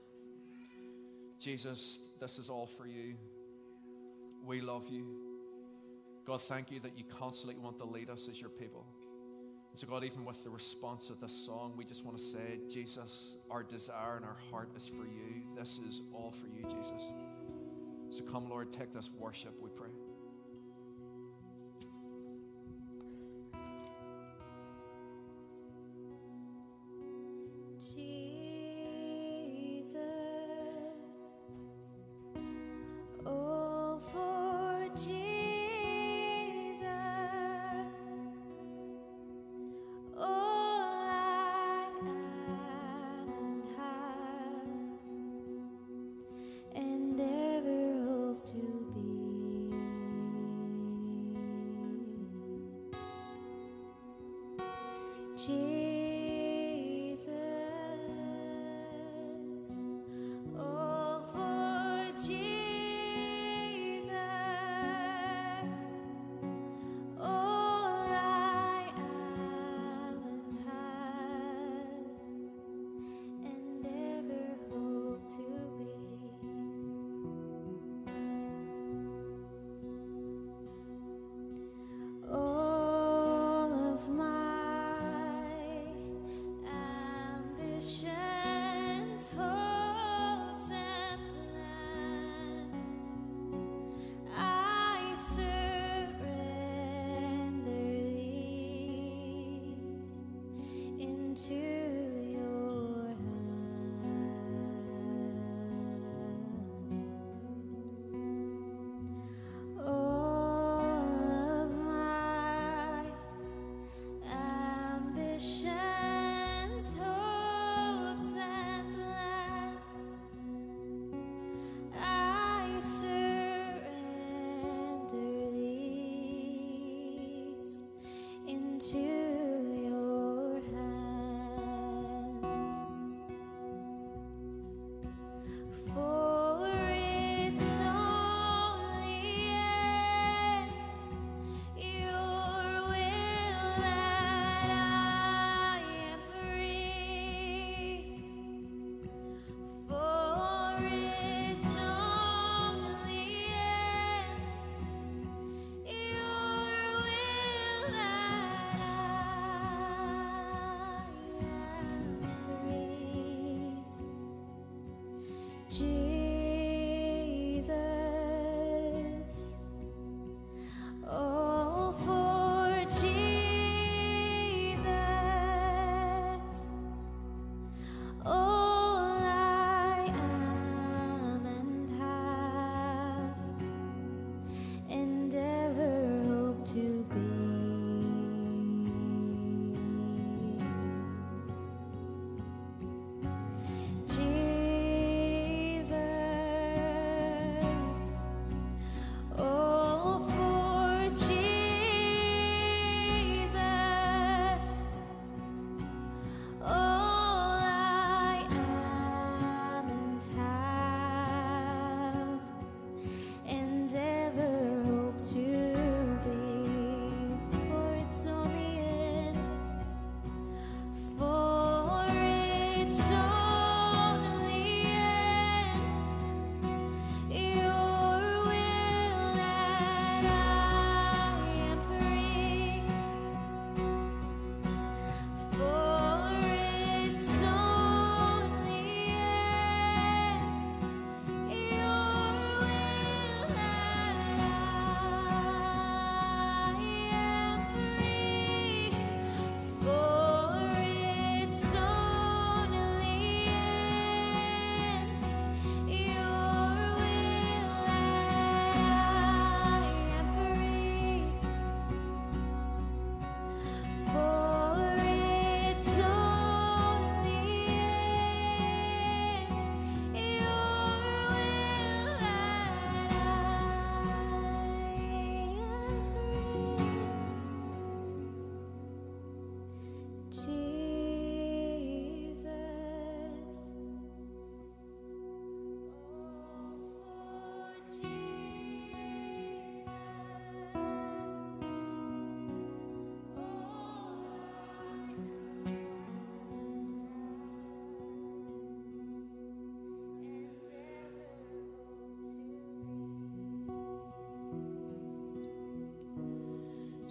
Jesus, 1.40 2.00
this 2.20 2.40
is 2.40 2.50
all 2.50 2.68
for 2.78 2.86
you. 2.86 3.16
We 4.46 4.60
love 4.60 4.90
you. 4.90 5.06
God, 6.26 6.42
thank 6.42 6.70
you 6.70 6.82
that 6.82 6.98
you 6.98 7.06
constantly 7.06 7.56
want 7.56 7.78
to 7.80 7.86
lead 7.86 8.10
us 8.10 8.28
as 8.30 8.42
your 8.42 8.50
people. 8.50 8.86
And 9.72 9.80
so, 9.80 9.88
God, 9.88 10.04
even 10.04 10.26
with 10.26 10.44
the 10.44 10.50
response 10.50 11.10
of 11.10 11.22
this 11.22 11.34
song, 11.34 11.74
we 11.78 11.86
just 11.86 12.04
want 12.04 12.18
to 12.18 12.24
say, 12.24 12.60
Jesus, 12.70 13.38
our 13.50 13.64
desire 13.64 14.18
and 14.18 14.26
our 14.26 14.38
heart 14.52 14.70
is 14.76 14.88
for 14.88 15.06
you. 15.06 15.42
This 15.58 15.80
is 15.88 16.02
all 16.14 16.32
for 16.32 16.48
you, 16.48 16.64
Jesus. 16.64 17.02
So 18.14 18.24
come, 18.26 18.48
Lord, 18.48 18.72
take 18.72 18.94
this 18.94 19.10
worship, 19.18 19.56
we 19.60 19.72
pray. 19.76 19.90
Jesus. 55.46 55.83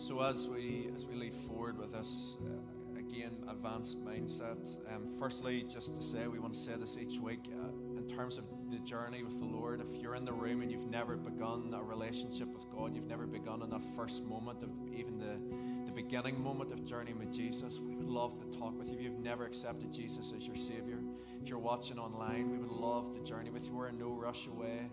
So 0.02 0.20
as 0.20 0.48
we 0.48 0.90
as 0.96 1.06
we 1.06 1.14
lead 1.14 1.32
forward 1.46 1.78
with 1.78 1.92
this 1.92 2.36
uh, 2.44 2.98
again 2.98 3.36
advanced 3.48 4.04
mindset, 4.04 4.58
um, 4.92 5.14
firstly, 5.16 5.64
just 5.68 5.94
to 5.94 6.02
say 6.02 6.26
we 6.26 6.40
want 6.40 6.54
to 6.54 6.58
say 6.58 6.72
this 6.76 6.98
each 6.98 7.20
week 7.20 7.48
uh, 7.52 7.68
in 7.96 8.08
terms 8.08 8.36
of 8.36 8.44
the 8.68 8.80
journey 8.80 9.22
with 9.22 9.38
the 9.38 9.46
Lord. 9.46 9.80
If 9.80 10.02
you're 10.02 10.16
in 10.16 10.24
the 10.24 10.32
room 10.32 10.60
and 10.60 10.72
you've 10.72 10.90
never 10.90 11.14
begun 11.14 11.72
a 11.72 11.80
relationship 11.80 12.48
with 12.48 12.68
God, 12.68 12.96
you've 12.96 13.06
never 13.06 13.28
begun 13.28 13.62
in 13.62 13.70
that 13.70 13.84
first 13.94 14.24
moment 14.24 14.64
of 14.64 14.70
even 14.92 15.20
the 15.20 15.38
the 15.86 15.92
beginning 15.92 16.42
moment 16.42 16.72
of 16.72 16.84
journeying 16.84 17.20
with 17.20 17.32
Jesus, 17.32 17.78
we 17.78 17.94
would 17.94 18.08
love 18.08 18.40
to 18.40 18.58
talk 18.58 18.76
with 18.76 18.88
you. 18.88 18.96
If 18.96 19.02
you've 19.02 19.20
never 19.20 19.46
accepted 19.46 19.92
Jesus 19.92 20.32
as 20.36 20.44
your 20.44 20.56
Savior, 20.56 20.98
if 21.40 21.48
you're 21.48 21.60
watching 21.60 22.00
online, 22.00 22.50
we 22.50 22.58
would 22.58 22.72
love 22.72 23.12
to 23.12 23.20
journey 23.20 23.50
with 23.50 23.66
you. 23.66 23.74
We're 23.76 23.88
in 23.88 23.98
no 23.98 24.10
rush 24.10 24.48
away. 24.48 24.90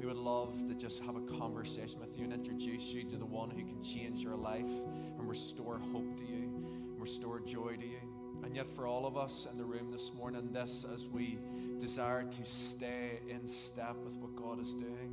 We 0.00 0.06
would 0.06 0.16
love 0.16 0.66
to 0.66 0.74
just 0.74 1.02
have 1.02 1.16
a 1.16 1.20
conversation 1.38 2.00
with 2.00 2.16
you 2.16 2.24
and 2.24 2.32
introduce 2.32 2.84
you 2.84 3.04
to 3.04 3.18
the 3.18 3.26
one 3.26 3.50
who 3.50 3.62
can 3.62 3.82
change 3.82 4.22
your 4.22 4.34
life 4.34 4.64
and 4.64 5.28
restore 5.28 5.78
hope 5.92 6.16
to 6.16 6.24
you, 6.24 6.44
and 6.64 6.98
restore 6.98 7.38
joy 7.40 7.76
to 7.76 7.86
you. 7.86 8.00
And 8.42 8.56
yet, 8.56 8.66
for 8.74 8.86
all 8.86 9.04
of 9.04 9.18
us 9.18 9.46
in 9.52 9.58
the 9.58 9.64
room 9.64 9.92
this 9.92 10.10
morning, 10.14 10.52
this 10.52 10.86
as 10.90 11.04
we 11.04 11.36
desire 11.78 12.22
to 12.22 12.46
stay 12.50 13.20
in 13.28 13.46
step 13.46 13.94
with 14.02 14.16
what 14.16 14.34
God 14.36 14.58
is 14.62 14.72
doing. 14.72 15.12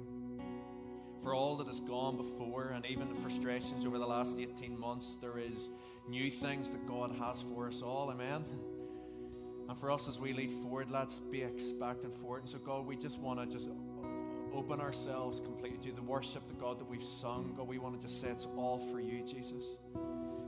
For 1.21 1.35
all 1.35 1.57
that 1.57 1.67
has 1.67 1.81
gone 1.81 2.15
before, 2.15 2.71
and 2.73 2.85
even 2.85 3.09
the 3.09 3.19
frustrations 3.19 3.85
over 3.85 3.97
the 3.97 4.07
last 4.07 4.39
18 4.39 4.79
months, 4.79 5.17
there 5.19 5.37
is 5.37 5.67
new 6.07 6.31
things 6.31 6.69
that 6.69 6.87
God 6.87 7.11
has 7.19 7.43
for 7.53 7.67
us 7.67 7.81
all. 7.81 8.09
Amen. 8.09 8.45
And 9.67 9.77
for 9.77 9.91
us 9.91 10.07
as 10.07 10.17
we 10.17 10.31
lead 10.31 10.51
forward, 10.63 10.89
let's 10.89 11.19
be 11.19 11.41
expectant 11.41 12.15
for 12.21 12.37
it. 12.37 12.43
And 12.43 12.49
so, 12.49 12.57
God, 12.59 12.85
we 12.85 12.95
just 12.95 13.19
want 13.19 13.41
to 13.41 13.45
just 13.45 13.67
open 14.57 14.81
ourselves 14.81 15.39
completely 15.39 15.77
to 15.87 15.95
the 15.95 16.01
worship, 16.01 16.47
the 16.47 16.53
God 16.55 16.79
that 16.79 16.89
we've 16.89 17.03
sung. 17.03 17.53
God, 17.55 17.67
we 17.67 17.77
want 17.77 17.95
to 17.95 18.01
just 18.01 18.19
say 18.19 18.29
it's 18.29 18.47
all 18.57 18.79
for 18.91 18.99
you, 18.99 19.21
Jesus. 19.21 19.63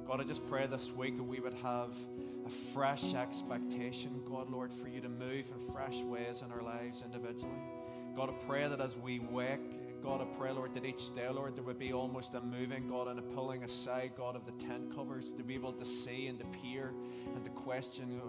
God, 0.07 0.20
I 0.20 0.24
just 0.24 0.45
pray 0.47 0.66
this 0.66 0.91
week 0.91 1.16
that 1.18 1.24
we 1.24 1.39
would 1.39 1.53
have 1.53 1.93
a 2.43 2.49
fresh 2.74 3.14
expectation, 3.14 4.22
God, 4.28 4.49
Lord, 4.49 4.74
for 4.74 4.88
you 4.88 4.99
to 5.01 5.10
move 5.10 5.45
in 5.51 5.72
fresh 5.72 5.97
ways 6.01 6.41
in 6.43 6.51
our 6.51 6.64
lives 6.64 7.03
individually. 7.03 7.62
God, 8.16 8.32
I 8.32 8.45
pray 8.47 8.68
that 8.68 8.82
as 8.82 8.97
we 8.97 9.20
wake, 9.20 10.01
God, 10.01 10.22
I 10.22 10.26
pray, 10.38 10.51
Lord, 10.53 10.74
that 10.74 10.86
each 10.86 11.14
day, 11.14 11.30
Lord, 11.30 11.55
there 11.55 11.64
would 11.64 11.78
be 11.78 11.93
almost 11.93 12.34
a 12.34 12.41
moving, 12.41 12.88
God, 12.88 13.10
and 13.10 13.20
a 13.20 13.22
pulling 13.22 13.64
aside, 13.64 14.14
God, 14.18 14.36
of 14.36 14.45
the 14.45 14.53
tent 14.66 14.95
covers 14.95 15.26
to 15.38 15.43
be 15.43 15.53
able 15.53 15.74
to 15.74 15.86
see 15.86 16.28
and 16.28 16.39
to 16.39 16.45
peer 16.45 16.93
and 17.36 17.43
to 17.43 17.49
question. 17.51 18.20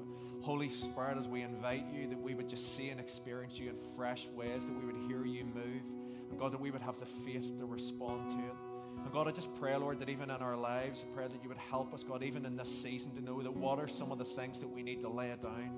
Holy 0.43 0.69
Spirit, 0.69 1.19
as 1.19 1.29
we 1.29 1.43
invite 1.43 1.85
you, 1.93 2.09
that 2.09 2.21
we 2.21 2.35
would 2.35 2.49
just 2.49 2.75
see 2.75 2.89
and 2.89 2.99
experience 2.99 3.59
you 3.59 3.69
in 3.69 3.77
fresh 3.97 4.29
ways, 4.29 4.65
that 4.65 4.73
we 4.73 4.87
would 4.87 5.07
hear 5.07 5.25
you 5.25 5.45
move, 5.45 5.83
and 6.31 6.39
God, 6.39 6.53
that 6.53 6.61
we 6.61 6.71
would 6.71 6.81
have 6.81 6.99
the 6.99 7.07
faith 7.07 7.59
to 7.59 7.67
respond 7.67 8.31
to 8.31 8.39
it. 8.39 8.55
And 9.03 9.13
God, 9.13 9.29
I 9.29 9.33
just 9.33 9.55
pray, 9.57 9.77
Lord, 9.77 9.99
that 10.01 10.09
even 10.09 10.31
in 10.31 10.37
our 10.37 10.57
lives, 10.57 11.05
I 11.09 11.15
pray 11.15 11.29
that 11.29 11.43
you 11.43 11.49
would 11.49 11.59
help 11.59 11.93
us, 11.95 12.03
God, 12.03 12.23
even 12.23 12.47
in 12.47 12.57
this 12.57 12.71
season, 12.71 13.15
to 13.17 13.21
know 13.21 13.43
that 13.43 13.55
what 13.55 13.79
are 13.79 13.89
some 13.89 14.13
of 14.13 14.19
the 14.19 14.25
things 14.25 14.61
that 14.61 14.69
we 14.69 14.83
need 14.83 15.03
to 15.03 15.09
lay 15.09 15.35
down? 15.43 15.71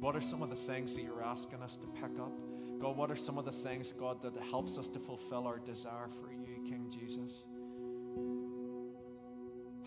What 0.00 0.14
are 0.14 0.20
some 0.20 0.42
of 0.42 0.50
the 0.50 0.56
things 0.56 0.94
that 0.94 1.02
you're 1.02 1.22
asking 1.22 1.62
us 1.62 1.76
to 1.76 1.86
pick 2.00 2.18
up? 2.20 2.32
God, 2.80 2.96
what 2.96 3.10
are 3.10 3.16
some 3.16 3.38
of 3.38 3.44
the 3.44 3.52
things, 3.52 3.92
God, 3.92 4.22
that 4.22 4.34
helps 4.50 4.78
us 4.78 4.88
to 4.88 4.98
fulfill 4.98 5.46
our 5.46 5.58
desire 5.58 6.08
for 6.20 6.30
you, 6.32 6.62
King 6.68 6.90
Jesus? 6.90 7.42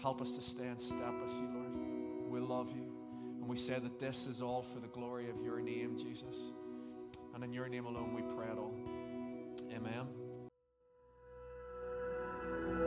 Help 0.01 0.21
us 0.21 0.31
to 0.33 0.41
stay 0.41 0.67
in 0.67 0.79
step 0.79 1.13
with 1.21 1.33
you, 1.33 1.49
Lord. 1.53 2.29
We 2.29 2.39
love 2.39 2.69
you. 2.71 2.98
And 3.49 3.57
we 3.57 3.63
say 3.63 3.79
that 3.79 3.99
this 3.99 4.27
is 4.27 4.43
all 4.43 4.61
for 4.61 4.79
the 4.79 4.89
glory 4.89 5.27
of 5.27 5.41
your 5.43 5.59
name, 5.59 5.97
Jesus. 5.97 6.35
And 7.33 7.43
in 7.43 7.51
your 7.51 7.67
name 7.67 7.87
alone 7.87 8.13
we 8.13 8.21
pray 8.21 8.45
it 8.45 8.59
all. 8.59 8.75
Amen. 9.73 10.05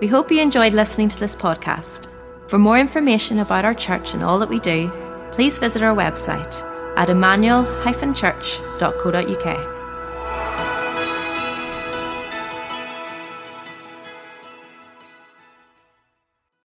We 0.01 0.07
hope 0.07 0.31
you 0.31 0.41
enjoyed 0.41 0.73
listening 0.73 1.09
to 1.09 1.19
this 1.19 1.35
podcast. 1.35 2.07
For 2.49 2.61
more 2.61 2.79
information 2.79 3.41
about 3.41 3.65
our 3.65 3.75
church 3.75 4.15
and 4.15 4.23
all 4.23 4.39
that 4.39 4.49
we 4.49 4.61
do, 4.61 4.89
please 5.33 5.59
visit 5.59 5.83
our 5.83 5.97
website 5.97 6.63
at 6.97 7.11
emmanuel-church.co.uk. 7.11 9.82